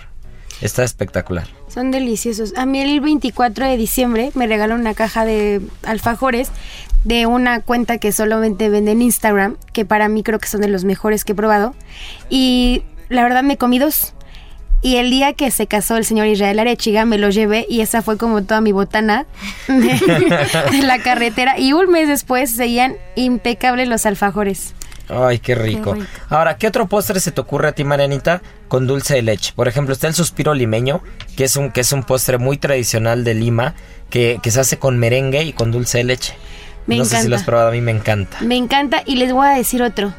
Está 0.61 0.83
espectacular. 0.83 1.47
Son 1.69 1.91
deliciosos. 1.91 2.53
A 2.57 2.65
mí 2.65 2.81
el 2.81 2.99
24 2.99 3.65
de 3.65 3.77
diciembre 3.77 4.31
me 4.33 4.47
regalaron 4.47 4.81
una 4.81 4.93
caja 4.93 5.23
de 5.23 5.61
alfajores 5.83 6.51
de 7.03 7.25
una 7.25 7.61
cuenta 7.61 7.97
que 7.97 8.11
solamente 8.11 8.69
vende 8.69 8.91
en 8.91 9.01
Instagram, 9.01 9.57
que 9.73 9.85
para 9.85 10.09
mí 10.09 10.23
creo 10.23 10.39
que 10.39 10.47
son 10.47 10.61
de 10.61 10.67
los 10.67 10.83
mejores 10.83 11.25
que 11.25 11.31
he 11.31 11.35
probado. 11.35 11.73
Y 12.29 12.83
la 13.09 13.23
verdad 13.23 13.43
me 13.43 13.57
comí 13.57 13.79
dos. 13.79 14.13
Y 14.81 14.95
el 14.95 15.09
día 15.09 15.33
que 15.33 15.51
se 15.51 15.67
casó 15.67 15.97
el 15.97 16.05
señor 16.05 16.27
Israel 16.27 16.59
Arechiga 16.59 17.03
me 17.03 17.17
lo 17.17 17.29
llevé 17.29 17.65
y 17.69 17.81
esa 17.81 18.01
fue 18.01 18.17
como 18.17 18.43
toda 18.43 18.61
mi 18.61 18.71
botana 18.71 19.25
de, 19.67 19.75
de 20.71 20.81
la 20.83 20.99
carretera. 20.99 21.59
Y 21.59 21.73
un 21.73 21.91
mes 21.91 22.07
después 22.07 22.55
seguían 22.55 22.95
impecables 23.15 23.89
los 23.89 24.05
alfajores. 24.05 24.73
Ay, 25.09 25.39
qué 25.39 25.55
rico. 25.55 25.95
rico. 25.95 26.07
Ahora, 26.29 26.57
¿qué 26.57 26.67
otro 26.67 26.87
postre 26.87 27.19
se 27.19 27.31
te 27.31 27.41
ocurre 27.41 27.67
a 27.67 27.71
ti, 27.71 27.83
Marianita, 27.83 28.41
con 28.67 28.85
dulce 28.85 29.15
de 29.15 29.23
leche? 29.23 29.53
Por 29.55 29.67
ejemplo, 29.67 29.93
está 29.93 30.07
el 30.07 30.13
suspiro 30.13 30.53
limeño, 30.53 31.01
que 31.35 31.45
es 31.45 31.55
un, 31.55 31.71
que 31.71 31.81
es 31.81 31.91
un 31.91 32.03
postre 32.03 32.37
muy 32.37 32.57
tradicional 32.57 33.23
de 33.23 33.33
Lima, 33.33 33.73
que, 34.09 34.39
que 34.41 34.51
se 34.51 34.59
hace 34.59 34.77
con 34.77 34.99
merengue 34.99 35.43
y 35.43 35.53
con 35.53 35.71
dulce 35.71 35.97
de 35.97 36.03
leche. 36.05 36.35
Me 36.87 36.97
no 36.97 37.03
sé 37.03 37.09
si 37.11 37.15
encanta. 37.17 37.29
lo 37.29 37.35
has 37.35 37.43
probado, 37.43 37.69
a 37.69 37.71
mí 37.71 37.81
me 37.81 37.91
encanta. 37.91 38.37
Me 38.41 38.55
encanta 38.57 39.03
y 39.05 39.15
les 39.17 39.31
voy 39.31 39.47
a 39.47 39.51
decir 39.51 39.81
otro. 39.83 40.13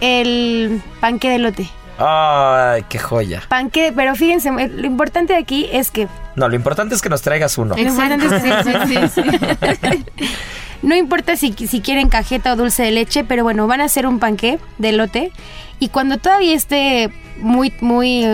El 0.00 0.82
panque 1.00 1.28
de 1.30 1.38
lote. 1.38 1.68
Ay, 1.98 2.84
qué 2.88 2.98
joya. 2.98 3.42
Panque, 3.48 3.92
pero 3.96 4.14
fíjense, 4.14 4.50
eh, 4.50 4.68
lo 4.68 4.86
importante 4.86 5.32
de 5.32 5.38
aquí 5.38 5.66
es 5.72 5.90
que 5.90 6.08
No, 6.34 6.48
lo 6.48 6.54
importante 6.54 6.94
es 6.94 7.00
que 7.00 7.08
nos 7.08 7.22
traigas 7.22 7.56
uno. 7.56 7.74
Lo 7.74 7.82
importante 7.82 8.26
es 8.26 8.32
que- 8.42 8.86
sí, 8.86 8.96
sí, 9.14 9.22
sí. 9.22 10.04
no 10.82 10.94
importa 10.94 11.36
si, 11.36 11.52
si 11.52 11.80
quieren 11.80 12.08
cajeta 12.10 12.52
o 12.52 12.56
dulce 12.56 12.82
de 12.82 12.90
leche, 12.90 13.24
pero 13.24 13.44
bueno, 13.44 13.66
van 13.66 13.80
a 13.80 13.84
hacer 13.84 14.06
un 14.06 14.18
panqué 14.18 14.58
de 14.78 14.92
lote 14.92 15.32
y 15.78 15.88
cuando 15.88 16.18
todavía 16.18 16.54
esté 16.54 17.10
muy, 17.38 17.72
muy 17.80 18.24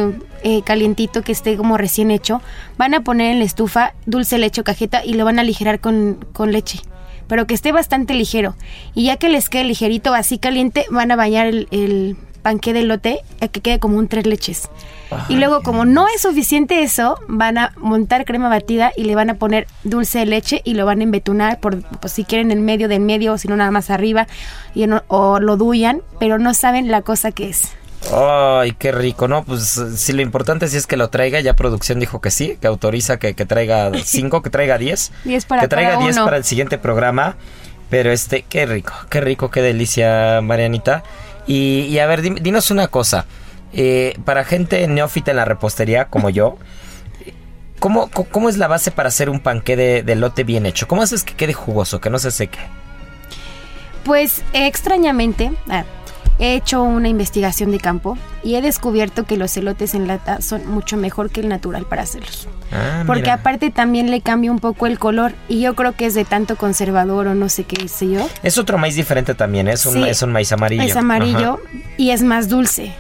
eh, 0.43 0.63
calientito, 0.65 1.23
que 1.23 1.31
esté 1.31 1.57
como 1.57 1.77
recién 1.79 2.11
hecho, 2.11 2.43
van 2.77 2.95
a 2.95 3.01
poner 3.03 3.31
en 3.33 3.39
la 3.39 3.45
estufa 3.45 3.95
dulce 4.07 4.35
de 4.35 4.41
leche 4.41 4.61
o 4.61 4.65
cajeta 4.65 5.05
y 5.05 5.15
lo 5.15 5.25
van 5.25 5.39
a 5.39 5.43
aligerar 5.43 5.79
con, 5.79 6.19
con 6.33 6.51
leche. 6.51 6.81
Pero 7.29 7.47
que 7.47 7.55
esté 7.55 7.73
bastante 7.73 8.15
ligero. 8.15 8.55
Y 8.95 9.07
ya 9.07 9.17
que 9.17 9.29
les 9.29 9.49
quede 9.49 9.65
ligerito, 9.65 10.15
así 10.15 10.39
caliente, 10.39 10.87
van 10.91 11.11
a 11.11 11.17
bañar 11.17 11.47
el, 11.47 11.69
el 11.71 12.17
panqué 12.43 12.73
de 12.73 12.83
lote 12.83 13.21
a 13.41 13.49
que 13.49 13.61
quede 13.61 13.79
como 13.79 13.97
un 13.99 14.09
tres 14.09 14.27
leches. 14.27 14.69
Y 15.29 15.37
luego, 15.37 15.63
como 15.63 15.85
no 15.85 16.07
es 16.09 16.23
suficiente 16.23 16.83
eso, 16.83 17.19
van 17.29 17.59
a 17.59 17.73
montar 17.77 18.25
crema 18.25 18.49
batida 18.49 18.93
y 18.97 19.05
le 19.05 19.15
van 19.15 19.31
a 19.31 19.35
poner 19.35 19.67
dulce 19.85 20.21
de 20.21 20.27
leche 20.27 20.63
y 20.65 20.75
lo 20.75 20.87
van 20.87 21.01
a 21.01 21.05
embetunar 21.05 21.61
por, 21.61 21.83
pues, 21.83 22.15
si 22.15 22.25
quieren 22.25 22.51
en 22.51 22.65
medio 22.65 22.89
del 22.89 23.01
medio 23.01 23.35
o 23.35 23.39
si 23.39 23.47
no 23.47 23.57
nada 23.57 23.71
más 23.71 23.91
arriba 23.91 24.27
y 24.75 24.87
o 25.09 25.39
lo 25.39 25.57
duyan, 25.57 26.03
pero 26.19 26.39
no 26.39 26.55
saben 26.55 26.91
la 26.91 27.03
cosa 27.03 27.31
que 27.31 27.51
es. 27.51 27.75
Ay, 28.11 28.73
qué 28.73 28.93
rico, 28.93 29.29
¿no? 29.29 29.45
Pues 29.45 29.81
si 29.97 30.13
lo 30.13 30.23
importante 30.23 30.69
sí 30.69 30.77
es 30.77 30.87
que 30.87 30.97
lo 30.97 31.09
traiga, 31.09 31.41
ya 31.41 31.55
producción 31.55 32.01
dijo 32.01 32.21
que 32.21 32.31
sí, 32.31 32.59
que 32.61 32.67
autoriza 32.67 33.19
que, 33.19 33.35
que 33.35 33.47
traiga 33.47 33.91
cinco, 34.05 34.43
que 34.43 34.51
traiga 34.51 34.79
diez. 34.79 35.13
Diez 35.25 35.45
para 35.45 35.63
que 35.63 35.69
traiga 35.69 35.93
cada 35.93 36.03
10 36.03 36.17
uno. 36.17 36.25
para 36.25 36.37
el 36.37 36.45
siguiente 36.45 36.79
programa. 36.79 37.37
Pero 37.91 38.11
este, 38.11 38.43
qué 38.49 38.65
rico, 38.67 38.95
qué 39.11 39.21
rico, 39.21 39.51
qué 39.51 39.61
delicia, 39.61 40.41
Marianita. 40.43 41.05
Y, 41.47 41.87
y 41.91 41.99
a 41.99 42.07
ver, 42.07 42.23
dinos 42.23 42.71
una 42.71 42.89
cosa. 42.89 43.27
Eh, 43.75 44.19
para 44.25 44.45
gente 44.45 44.87
neófita 44.89 45.31
en 45.31 45.39
la 45.39 45.45
repostería 45.45 46.07
como 46.07 46.31
yo, 46.31 46.57
¿cómo, 47.79 48.09
cómo 48.11 48.49
es 48.49 48.59
la 48.59 48.69
base 48.69 48.91
para 48.91 49.09
hacer 49.09 49.31
un 49.31 49.41
panqué 49.41 49.77
de, 49.77 50.03
de 50.03 50.15
lote 50.15 50.45
bien 50.45 50.67
hecho? 50.67 50.89
¿Cómo 50.89 51.03
haces 51.03 51.25
que 51.25 51.35
quede 51.35 51.53
jugoso, 51.53 52.01
que 52.01 52.11
no 52.11 52.19
se 52.19 52.31
seque? 52.31 52.59
Pues 54.05 54.43
extrañamente, 54.53 55.53
ah, 55.69 55.85
he 56.43 56.57
hecho 56.57 56.83
una 56.83 57.09
investigación 57.09 57.71
de 57.71 57.79
campo 57.79 58.19
y 58.43 58.57
he 58.57 58.61
descubierto 58.63 59.25
que 59.25 59.37
los 59.37 59.57
elotes 59.57 59.95
en 59.95 60.09
lata 60.09 60.41
son 60.41 60.67
mucho 60.67 60.97
mejor 60.97 61.31
que 61.31 61.41
el 61.41 61.49
natural 61.49 61.85
para 61.87 62.03
hacerlos. 62.03 62.49
Ah, 62.73 63.05
Porque 63.07 63.23
mira. 63.23 63.35
aparte 63.35 63.71
también 63.71 64.11
le 64.11 64.21
cambia 64.23 64.51
un 64.51 64.59
poco 64.59 64.87
el 64.89 64.99
color 64.99 65.35
y 65.49 65.61
yo 65.61 65.75
creo 65.75 65.93
que 65.93 66.07
es 66.07 66.15
de 66.15 66.25
tanto 66.25 66.57
conservador 66.57 67.29
o 67.29 67.35
no 67.37 67.49
sé 67.49 67.63
qué 67.63 67.87
sé 67.87 68.11
yo. 68.11 68.29
Es 68.43 68.59
otro 68.59 68.77
maíz 68.77 68.97
diferente 68.97 69.35
también, 69.35 69.69
¿eh? 69.69 69.75
es 69.75 69.87
un, 69.87 69.93
Sí. 69.95 70.03
es 70.09 70.21
un 70.23 70.33
maíz 70.33 70.51
amarillo. 70.53 70.83
Es 70.83 70.97
amarillo 70.97 71.61
Ajá. 71.65 71.79
y 71.97 72.11
es 72.11 72.23
más 72.23 72.49
dulce. 72.49 72.93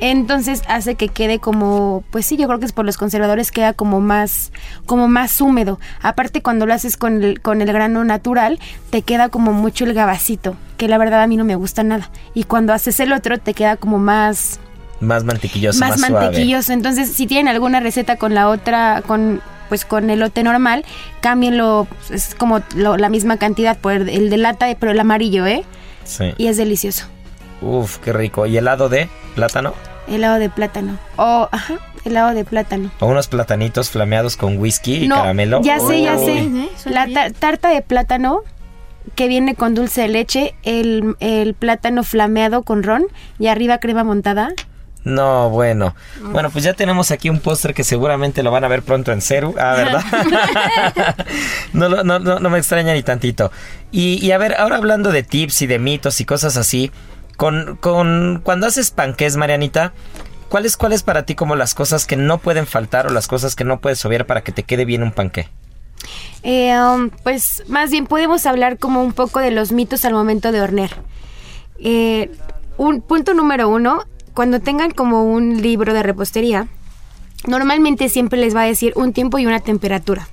Entonces 0.00 0.62
hace 0.68 0.94
que 0.94 1.08
quede 1.08 1.38
como, 1.38 2.04
pues 2.10 2.26
sí, 2.26 2.36
yo 2.36 2.46
creo 2.46 2.58
que 2.60 2.66
es 2.66 2.72
por 2.72 2.84
los 2.84 2.96
conservadores 2.96 3.50
queda 3.50 3.72
como 3.72 4.00
más, 4.00 4.52
como 4.86 5.08
más 5.08 5.40
húmedo. 5.40 5.80
Aparte 6.02 6.40
cuando 6.42 6.66
lo 6.66 6.74
haces 6.74 6.96
con 6.96 7.22
el, 7.24 7.40
con 7.40 7.60
el 7.62 7.72
grano 7.72 8.04
natural, 8.04 8.58
te 8.90 9.02
queda 9.02 9.28
como 9.28 9.52
mucho 9.52 9.84
el 9.84 9.94
gabacito, 9.94 10.56
que 10.76 10.88
la 10.88 10.98
verdad 10.98 11.22
a 11.22 11.26
mí 11.26 11.36
no 11.36 11.44
me 11.44 11.56
gusta 11.56 11.82
nada. 11.82 12.10
Y 12.34 12.44
cuando 12.44 12.72
haces 12.72 13.00
el 13.00 13.12
otro, 13.12 13.38
te 13.38 13.54
queda 13.54 13.76
como 13.76 13.98
más, 13.98 14.60
Más 15.00 15.24
mantequilloso, 15.24 15.80
más, 15.80 15.98
más 15.98 16.10
suave. 16.10 16.26
mantequilloso. 16.26 16.72
Entonces, 16.72 17.10
si 17.10 17.26
tienen 17.26 17.48
alguna 17.48 17.80
receta 17.80 18.16
con 18.16 18.34
la 18.34 18.48
otra, 18.48 19.02
con 19.06 19.40
pues 19.68 19.84
con 19.84 20.08
elote 20.08 20.42
normal, 20.42 20.82
cámbienlo, 21.20 21.86
es 22.10 22.34
como 22.34 22.60
lo- 22.74 22.96
la 22.96 23.10
misma 23.10 23.36
cantidad 23.36 23.76
por 23.76 23.92
el, 23.92 24.08
el 24.08 24.30
de 24.30 24.38
lata, 24.38 24.66
pero 24.80 24.92
el 24.92 24.98
amarillo, 25.00 25.44
¿eh? 25.44 25.62
Sí. 26.04 26.32
Y 26.38 26.46
es 26.46 26.56
delicioso. 26.56 27.04
Uf, 27.60 27.98
qué 27.98 28.12
rico. 28.12 28.46
¿Y 28.46 28.56
helado 28.56 28.88
de 28.88 29.08
plátano? 29.34 29.74
Helado 30.06 30.38
de 30.38 30.48
plátano. 30.48 30.98
O, 31.16 31.48
ajá, 31.50 31.74
helado 32.04 32.34
de 32.34 32.44
plátano. 32.44 32.90
O 33.00 33.06
unos 33.06 33.28
platanitos 33.28 33.90
flameados 33.90 34.36
con 34.36 34.58
whisky 34.58 35.04
y 35.04 35.08
no, 35.08 35.16
caramelo. 35.16 35.60
ya 35.62 35.80
sé, 35.80 36.02
ya 36.02 36.16
Uy. 36.16 36.68
sé. 36.76 36.90
La 36.90 37.06
ta- 37.12 37.30
tarta 37.30 37.68
de 37.70 37.82
plátano 37.82 38.40
que 39.14 39.26
viene 39.28 39.54
con 39.54 39.74
dulce 39.74 40.02
de 40.02 40.08
leche, 40.08 40.54
el, 40.62 41.16
el 41.20 41.54
plátano 41.54 42.04
flameado 42.04 42.62
con 42.62 42.82
ron 42.82 43.06
y 43.38 43.48
arriba 43.48 43.78
crema 43.78 44.04
montada. 44.04 44.50
No, 45.04 45.48
bueno. 45.48 45.94
Bueno, 46.20 46.50
pues 46.50 46.64
ya 46.64 46.74
tenemos 46.74 47.10
aquí 47.10 47.30
un 47.30 47.40
póster 47.40 47.72
que 47.72 47.84
seguramente 47.84 48.42
lo 48.42 48.50
van 48.50 48.64
a 48.64 48.68
ver 48.68 48.82
pronto 48.82 49.10
en 49.12 49.22
Ceru. 49.22 49.54
Ah, 49.58 49.74
¿verdad? 49.76 50.02
no, 51.72 51.88
no, 51.88 52.18
no, 52.18 52.38
no 52.38 52.50
me 52.50 52.58
extraña 52.58 52.92
ni 52.94 53.02
tantito. 53.02 53.50
Y, 53.90 54.24
y 54.24 54.32
a 54.32 54.38
ver, 54.38 54.54
ahora 54.58 54.76
hablando 54.76 55.10
de 55.12 55.22
tips 55.22 55.62
y 55.62 55.66
de 55.66 55.78
mitos 55.78 56.20
y 56.20 56.24
cosas 56.24 56.56
así, 56.56 56.90
con, 57.38 57.76
con 57.76 58.40
cuando 58.42 58.66
haces 58.66 58.90
panqués, 58.90 59.36
Marianita, 59.36 59.94
¿cuáles 60.48 60.76
cuáles 60.76 61.04
para 61.04 61.24
ti 61.24 61.36
como 61.36 61.54
las 61.54 61.72
cosas 61.72 62.04
que 62.04 62.16
no 62.16 62.38
pueden 62.38 62.66
faltar 62.66 63.06
o 63.06 63.10
las 63.10 63.28
cosas 63.28 63.54
que 63.54 63.62
no 63.62 63.80
puedes 63.80 64.04
obviar 64.04 64.26
para 64.26 64.42
que 64.42 64.50
te 64.50 64.64
quede 64.64 64.84
bien 64.84 65.04
un 65.04 65.12
panqué? 65.12 65.48
Eh, 66.42 66.76
um, 66.76 67.10
pues 67.22 67.62
más 67.68 67.92
bien 67.92 68.06
podemos 68.08 68.44
hablar 68.44 68.78
como 68.78 69.04
un 69.04 69.12
poco 69.12 69.38
de 69.38 69.52
los 69.52 69.70
mitos 69.70 70.04
al 70.04 70.14
momento 70.14 70.50
de 70.50 70.60
hornear. 70.60 70.90
Eh, 71.78 72.32
un 72.76 73.02
punto 73.02 73.34
número 73.34 73.68
uno, 73.68 74.02
cuando 74.34 74.58
tengan 74.58 74.90
como 74.90 75.22
un 75.22 75.62
libro 75.62 75.94
de 75.94 76.02
repostería, 76.02 76.66
normalmente 77.46 78.08
siempre 78.08 78.40
les 78.40 78.54
va 78.54 78.62
a 78.62 78.66
decir 78.66 78.92
un 78.96 79.12
tiempo 79.12 79.38
y 79.38 79.46
una 79.46 79.60
temperatura. 79.60 80.26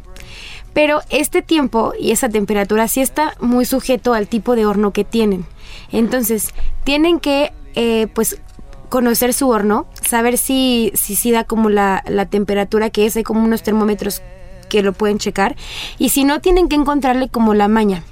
Pero 0.75 0.99
este 1.09 1.41
tiempo 1.41 1.93
y 1.97 2.11
esa 2.11 2.27
temperatura 2.27 2.89
sí 2.89 2.99
está 2.99 3.33
muy 3.39 3.63
sujeto 3.63 4.13
al 4.13 4.27
tipo 4.27 4.57
de 4.57 4.65
horno 4.65 4.91
que 4.91 5.05
tienen. 5.05 5.45
Entonces, 5.89 6.53
tienen 6.83 7.21
que, 7.21 7.53
eh, 7.75 8.07
pues, 8.13 8.41
conocer 8.89 9.33
su 9.33 9.47
horno, 9.47 9.87
saber 10.05 10.37
si, 10.37 10.91
si, 10.93 11.31
da 11.31 11.45
como 11.45 11.69
la, 11.69 12.03
la 12.07 12.25
temperatura 12.25 12.89
que 12.89 13.05
es, 13.05 13.15
hay 13.15 13.23
como 13.23 13.41
unos 13.41 13.63
termómetros 13.63 14.21
que 14.67 14.83
lo 14.83 14.91
pueden 14.91 15.17
checar. 15.17 15.55
Y 15.97 16.09
si 16.09 16.25
no, 16.25 16.41
tienen 16.41 16.67
que 16.67 16.75
encontrarle 16.75 17.29
como 17.29 17.53
la 17.53 17.69
maña. 17.69 18.03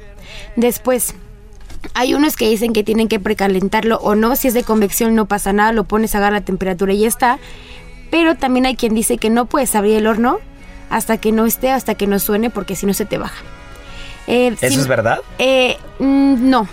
Después, 0.56 1.16
hay 1.94 2.14
unos 2.14 2.38
que 2.38 2.48
dicen 2.48 2.72
que 2.72 2.86
tienen 2.86 3.10
que 3.10 3.20
precalentarlo 3.20 3.98
o 3.98 4.16
no, 4.16 4.38
si 4.38 4.48
es 4.48 4.54
de 4.54 4.64
convección 4.64 5.16
no 5.16 5.26
pasa 5.26 5.52
nada, 5.52 5.74
lo 5.74 5.84
pones 5.84 6.16
a 6.16 6.20
agarrar 6.20 6.40
la 6.40 6.46
temperatura 6.46 6.94
y 6.94 7.00
ya 7.00 7.10
está. 7.10 7.40
Pero 8.10 8.36
también 8.36 8.66
hay 8.66 8.78
quien 8.78 8.96
dice 8.96 9.18
que 9.18 9.30
no 9.30 9.48
puedes 9.48 9.76
abrir 9.76 9.98
el 9.98 10.08
horno 10.08 10.40
hasta 10.96 11.18
que 11.18 11.32
no 11.32 11.46
esté, 11.46 11.72
hasta 11.72 11.96
que 11.96 12.08
no 12.08 12.20
suene, 12.20 12.50
porque 12.50 12.76
si 12.76 12.86
no 12.86 12.94
se 12.94 13.06
te 13.06 13.18
baja. 13.18 13.42
Eh, 14.28 14.56
¿Eso 14.62 14.76
si- 14.76 14.80
es 14.82 14.88
verdad? 14.88 15.20
eh, 15.40 15.78
mm, 16.00 16.50
no. 16.50 16.68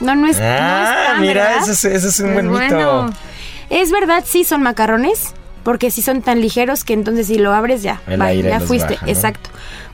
No, 0.00 0.14
no 0.14 0.26
es, 0.28 0.38
no 0.38 0.42
es 0.44 0.48
ah, 0.48 1.16
mira, 1.20 1.58
ese 1.58 1.72
es, 1.72 2.04
es 2.04 2.20
un 2.20 2.32
Pues 2.32 2.46
buen 2.48 2.62
mito. 2.64 2.74
bueno. 2.74 3.12
Es 3.68 3.90
verdad, 3.92 4.24
sí 4.26 4.44
son 4.44 4.62
macarrones, 4.62 5.34
porque 5.62 5.90
sí 5.90 6.00
son 6.00 6.22
tan 6.22 6.40
ligeros 6.40 6.84
que 6.84 6.94
entonces 6.94 7.26
si 7.26 7.36
lo 7.38 7.52
abres 7.52 7.82
ya, 7.82 8.00
El 8.06 8.22
aire 8.22 8.48
ya 8.48 8.60
fuiste, 8.60 8.94
baja, 8.94 9.04
¿no? 9.06 9.12
exacto. 9.12 9.50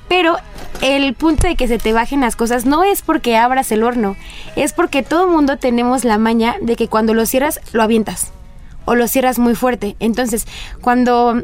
Pero 0.09 0.37
el 0.81 1.13
punto 1.15 1.49
de 1.49 1.57
que 1.57 1.67
se 1.67 1.79
te 1.79 1.93
bajen 1.93 2.21
las 2.21 2.37
cosas 2.37 2.65
no 2.67 2.85
es 2.85 3.03
porque 3.03 3.37
abras 3.37 3.73
el 3.73 3.83
horno, 3.83 4.17
es 4.55 4.73
porque 4.73 5.03
todo 5.03 5.27
mundo 5.29 5.57
tenemos 5.59 6.05
la 6.05 6.19
maña 6.19 6.55
de 6.63 6.77
que 6.77 6.87
cuando 6.87 7.13
lo 7.13 7.27
cierras 7.27 7.61
lo 7.73 7.83
avientas 7.83 8.31
o 8.85 8.95
lo 8.95 9.09
cierras 9.09 9.41
muy 9.41 9.57
fuerte. 9.57 9.97
Entonces, 9.99 10.47
cuando 10.81 11.43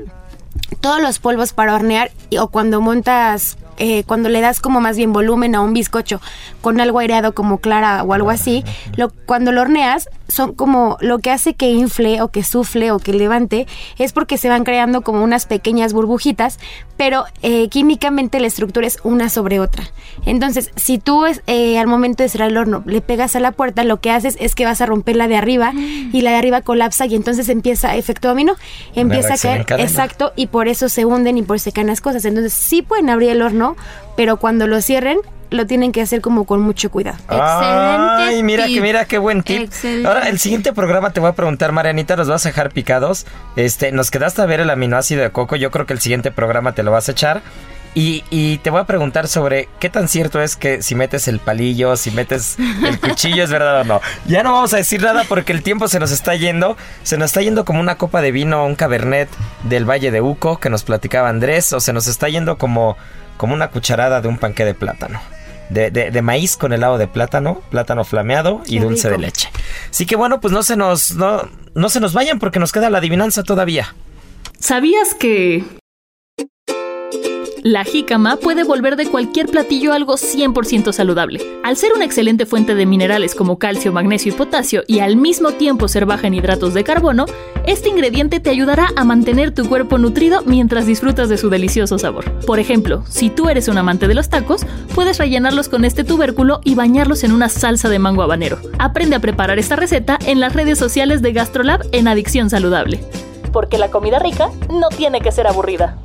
todos 0.81 1.01
los 1.01 1.19
polvos 1.19 1.53
para 1.53 1.75
hornear 1.75 2.11
o 2.39 2.49
cuando 2.49 2.81
montas, 2.81 3.57
eh, 3.85 4.05
cuando 4.07 4.29
le 4.29 4.41
das 4.41 4.61
como 4.61 4.81
más 4.81 4.97
bien 4.97 5.13
volumen 5.13 5.57
a 5.57 5.61
un 5.61 5.73
bizcocho 5.73 6.21
con 6.61 6.81
algo 6.81 7.01
aireado 7.01 7.35
como 7.35 7.59
clara 7.59 8.05
o 8.05 8.15
algo 8.15 8.31
así, 8.31 8.63
lo, 8.97 9.11
cuando 9.27 9.51
lo 9.51 9.61
horneas 9.61 10.09
son 10.29 10.55
como 10.55 10.97
lo 11.01 11.19
que 11.19 11.33
hace 11.33 11.55
que 11.55 11.73
infle 11.73 12.23
o 12.23 12.29
que 12.29 12.45
sufle 12.45 12.93
o 12.93 13.01
que 13.01 13.13
levante 13.13 13.67
es 13.99 14.13
porque 14.13 14.39
se 14.39 14.49
van 14.49 14.63
creando 14.63 15.03
como 15.03 15.25
unas 15.25 15.47
pequeñas 15.47 15.93
burbujitas, 15.93 16.61
pero 16.97 17.25
eh, 17.43 17.69
químicamente 17.71 18.39
la 18.39 18.47
estructura 18.47 18.87
es 18.87 18.99
una 19.03 19.29
sobre 19.29 19.59
otra. 19.59 19.83
Entonces, 20.27 20.71
si 20.77 20.99
tú 20.99 21.27
es, 21.27 21.43
eh, 21.49 21.79
al 21.79 21.89
momento 21.89 22.23
de 22.23 22.29
cerrar 22.29 22.51
el 22.51 22.57
horno 22.59 22.85
le 22.87 23.01
pegas 23.01 23.35
a 23.35 23.41
la 23.41 23.51
puerta, 23.51 23.83
lo 23.83 24.01
que 24.01 24.13
haces 24.13 24.37
es 24.39 24.55
que 24.55 24.65
vas 24.65 24.81
a 24.81 24.87
romper 24.87 25.17
la 25.17 25.27
de 25.27 25.37
arriba 25.37 25.73
y 25.75 26.21
la 26.21 26.31
de 26.31 26.37
arriba 26.37 26.63
colapsa 26.63 27.07
y 27.07 27.17
entonces 27.17 27.49
empieza 27.49 27.97
efecto 27.97 28.29
dominó, 28.29 28.55
empieza 28.95 29.35
a 29.35 29.39
caer, 29.39 29.67
exacto, 29.79 30.33
y 30.37 30.47
por 30.47 30.69
eso 30.69 30.89
se 30.89 31.05
hunden 31.05 31.37
y 31.37 31.43
por 31.43 31.57
eso 31.57 31.65
se 31.65 31.73
caen 31.73 31.89
las 31.89 32.01
cosas. 32.01 32.25
Entonces, 32.25 32.53
sí 32.53 32.83
pueden 32.83 33.11
abrir 33.11 33.31
el 33.31 33.43
horno, 33.43 33.72
pero 34.17 34.37
cuando 34.37 34.67
lo 34.67 34.81
cierren, 34.81 35.19
lo 35.53 35.67
tienen 35.67 35.93
que 35.93 36.01
hacer 36.01 36.21
como 36.21 36.45
con 36.45 36.61
mucho 36.61 36.91
cuidado. 36.91 37.19
Ay, 37.29 38.43
mira 38.43 38.67
que 38.67 38.81
mira 38.81 39.05
qué 39.05 39.19
buen 39.19 39.43
tip. 39.43 39.63
Excelente. 39.63 40.09
Ahora, 40.09 40.29
el 40.29 40.39
siguiente 40.39 40.73
programa 40.73 41.11
te 41.11 41.21
voy 41.21 41.31
a 41.31 41.35
preguntar, 41.35 41.73
Marianita, 41.73 42.17
nos 42.17 42.29
vas 42.29 42.45
a 42.47 42.49
dejar 42.49 42.71
picados. 42.71 43.27
Este, 43.57 43.93
nos 43.93 44.11
quedaste 44.11 44.43
a 44.43 44.47
ver 44.47 44.61
el 44.61 44.71
aminoácido 44.71 45.23
de 45.23 45.31
coco. 45.31 45.57
Yo 45.57 45.71
creo 45.71 45.87
que 45.87 45.93
el 45.93 46.01
siguiente 46.01 46.31
programa 46.31 46.75
te 46.75 46.83
lo 46.83 46.91
vas 46.91 47.09
a 47.09 47.13
echar. 47.13 47.43
Y, 47.95 48.25
y 48.31 48.57
te 48.59 48.71
voy 48.71 48.81
a 48.81 48.85
preguntar 48.85 49.29
sobre 49.29 49.69
qué 49.79 49.91
tan 49.91 50.09
cierto 50.09 50.41
es 50.41 50.57
que 50.57 50.81
si 50.81 50.95
metes 50.95 51.29
el 51.29 51.41
palillo, 51.41 51.95
si 51.97 52.11
metes 52.11 52.57
el 52.59 52.99
cuchillo, 53.01 53.45
es 53.45 53.51
verdad 53.51 53.83
o 53.83 53.85
no. 53.85 54.01
Ya 54.27 54.43
no 54.43 54.53
vamos 54.53 54.73
a 54.73 54.79
decir 54.79 55.03
nada 55.03 55.25
porque 55.29 55.53
el 55.53 55.63
tiempo 55.63 55.89
se 55.89 56.01
nos 56.01 56.11
está 56.11 56.35
yendo. 56.35 56.79
Se 57.03 57.19
nos 57.19 57.27
está 57.27 57.43
yendo 57.43 57.67
como 57.67 57.81
una 57.81 57.97
copa 57.97 58.23
de 58.23 58.33
vino, 58.33 58.65
un 58.65 58.77
cabernet 58.77 59.29
del 59.65 59.89
Valle 59.89 60.11
de 60.11 60.23
Uco 60.23 60.59
que 60.59 60.71
nos 60.71 60.85
platicaba 60.85 61.29
Andrés, 61.29 61.71
o 61.75 61.81
se 61.81 61.93
nos 61.93 62.07
está 62.07 62.31
yendo 62.31 62.57
como, 62.57 62.97
como 63.37 63.55
una 63.55 63.69
cucharada 63.71 64.21
de 64.21 64.29
un 64.29 64.39
panque 64.39 64.65
de 64.65 64.75
plátano. 64.75 65.21
De, 65.71 65.91
de- 65.91 66.11
de 66.11 66.23
maíz 66.23 66.57
con 66.59 66.73
helado 66.75 66.99
de 66.99 67.09
plátano, 67.09 67.63
plátano 67.71 68.05
flameado 68.05 68.61
y 68.67 68.79
Qué 68.79 68.85
dulce 68.85 69.09
rico. 69.09 69.21
de 69.21 69.27
leche. 69.27 69.49
Así 69.91 70.05
que 70.05 70.17
bueno, 70.17 70.41
pues 70.41 70.53
no 70.53 70.63
se 70.63 70.77
nos, 70.77 71.13
no, 71.15 71.49
no 71.75 71.89
se 71.89 71.99
nos 72.01 72.13
vayan 72.13 72.39
porque 72.39 72.59
nos 72.59 72.73
queda 72.73 72.91
la 72.91 72.99
adivinanza 72.99 73.43
todavía. 73.43 73.95
¿Sabías 74.59 75.15
que... 75.15 75.65
La 77.63 77.85
jícama 77.85 78.39
puede 78.39 78.65
volver 78.65 78.97
de 78.97 79.07
cualquier 79.07 79.47
platillo 79.47 79.93
algo 79.93 80.15
100% 80.15 80.93
saludable. 80.93 81.41
Al 81.63 81.77
ser 81.77 81.93
una 81.95 82.05
excelente 82.05 82.45
fuente 82.45 82.75
de 82.75 82.87
minerales 82.87 83.37
como 83.37 83.57
calcio, 83.57 83.93
magnesio 83.93 84.33
y 84.33 84.35
potasio 84.35 84.83
y 84.89 84.99
al 84.99 85.15
mismo 85.15 85.53
tiempo 85.53 85.87
ser 85.87 86.05
baja 86.05 86.27
en 86.27 86.35
hidratos 86.35 86.75
de 86.75 86.83
carbono, 86.83 87.25
este 87.65 87.89
ingrediente 87.89 88.41
te 88.41 88.51
ayudará 88.51 88.89
a 88.97 89.05
mantener 89.05 89.55
tu 89.55 89.69
cuerpo 89.69 89.97
nutrido 89.97 90.43
mientras 90.45 90.87
disfrutas 90.87 91.29
de 91.29 91.39
su 91.39 91.51
delicioso 91.51 92.01
sabor. 92.01 92.33
Por 92.47 92.59
ejemplo, 92.59 93.05
si 93.09 93.31
tú 93.31 93.49
eres 93.49 93.69
un 93.69 93.79
amante 93.79 94.09
de 94.09 94.15
los 94.15 94.29
tacos, 94.29 94.67
puedes 94.97 95.19
rellenarlos 95.19 95.69
con 95.69 95.85
este 95.85 96.03
tubérculo 96.03 96.61
y 96.65 96.75
bañarlos 96.75 97.23
en 97.23 97.31
una 97.31 97.49
salsa 97.49 97.89
de 97.89 98.01
mango 98.01 98.25
habanero. 98.25 98.59
Aprende 98.81 99.15
a 99.15 99.21
preparar 99.21 99.61
esta 99.61 99.77
receta 99.77 100.19
en 100.27 100.41
las 100.41 100.55
redes 100.55 100.81
sociales 100.81 101.23
de 101.23 101.33
GastroLab 101.33 101.87
en 101.93 102.09
Adicción 102.09 102.51
Saludable. 102.51 102.99
Porque 103.53 103.79
la 103.79 103.93
comida 103.93 104.19
rica 104.19 104.51
no 104.69 104.89
tiene 104.89 105.21
que 105.21 105.31
ser 105.31 105.47
aburrida. 105.47 105.97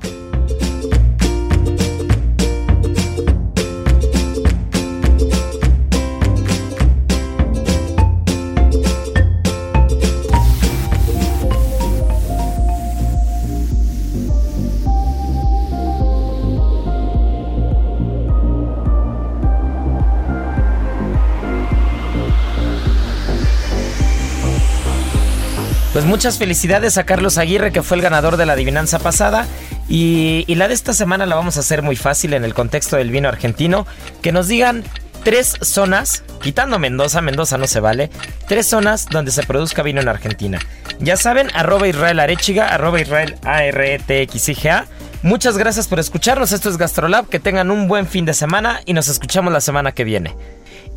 Pues 25.97 26.05
muchas 26.05 26.37
felicidades 26.37 26.99
a 26.99 27.05
Carlos 27.05 27.39
Aguirre, 27.39 27.71
que 27.71 27.81
fue 27.81 27.97
el 27.97 28.03
ganador 28.03 28.37
de 28.37 28.45
la 28.45 28.53
adivinanza 28.53 28.99
pasada. 28.99 29.47
Y, 29.89 30.43
y 30.45 30.53
la 30.53 30.67
de 30.67 30.75
esta 30.75 30.93
semana 30.93 31.25
la 31.25 31.33
vamos 31.33 31.57
a 31.57 31.61
hacer 31.61 31.81
muy 31.81 31.95
fácil 31.95 32.35
en 32.35 32.43
el 32.43 32.53
contexto 32.53 32.97
del 32.97 33.09
vino 33.09 33.27
argentino. 33.27 33.87
Que 34.21 34.31
nos 34.31 34.47
digan 34.47 34.83
tres 35.23 35.57
zonas, 35.59 36.23
quitando 36.39 36.77
Mendoza, 36.77 37.21
Mendoza 37.21 37.57
no 37.57 37.65
se 37.65 37.79
vale, 37.79 38.11
tres 38.47 38.67
zonas 38.67 39.07
donde 39.07 39.31
se 39.31 39.41
produzca 39.41 39.81
vino 39.81 39.99
en 39.99 40.07
Argentina. 40.07 40.59
Ya 40.99 41.17
saben, 41.17 41.49
arroba 41.55 41.87
Israel 41.87 42.19
Arechiga, 42.19 42.67
arroba 42.67 43.01
Israel 43.01 43.35
A-R-E-T-X-I-G-A. 43.43 44.85
Muchas 45.23 45.57
gracias 45.57 45.87
por 45.87 45.99
escucharnos, 45.99 46.51
esto 46.51 46.69
es 46.69 46.77
Gastrolab, 46.77 47.27
que 47.27 47.39
tengan 47.39 47.71
un 47.71 47.87
buen 47.87 48.05
fin 48.05 48.23
de 48.25 48.35
semana 48.35 48.81
y 48.85 48.93
nos 48.93 49.07
escuchamos 49.07 49.51
la 49.51 49.61
semana 49.61 49.93
que 49.93 50.03
viene. 50.03 50.35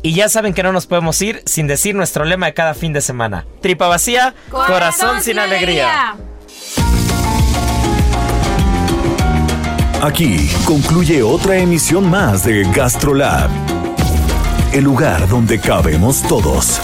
Y 0.03 0.13
ya 0.13 0.29
saben 0.29 0.53
que 0.53 0.63
no 0.63 0.73
nos 0.73 0.87
podemos 0.87 1.21
ir 1.21 1.43
sin 1.45 1.67
decir 1.67 1.95
nuestro 1.95 2.25
lema 2.25 2.47
de 2.47 2.53
cada 2.53 2.73
fin 2.73 2.91
de 2.93 3.01
semana. 3.01 3.45
Tripa 3.61 3.87
vacía, 3.87 4.33
corazón, 4.49 5.21
sin 5.21 5.37
alegría. 5.37 6.15
Aquí 10.01 10.49
concluye 10.65 11.21
otra 11.21 11.57
emisión 11.57 12.09
más 12.09 12.43
de 12.43 12.63
Gastrolab, 12.73 13.51
el 14.73 14.83
lugar 14.83 15.27
donde 15.27 15.59
cabemos 15.59 16.23
todos. 16.23 16.81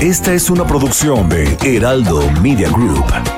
Esta 0.00 0.32
es 0.32 0.50
una 0.50 0.66
producción 0.66 1.28
de 1.28 1.56
Heraldo 1.62 2.28
Media 2.40 2.68
Group. 2.68 3.37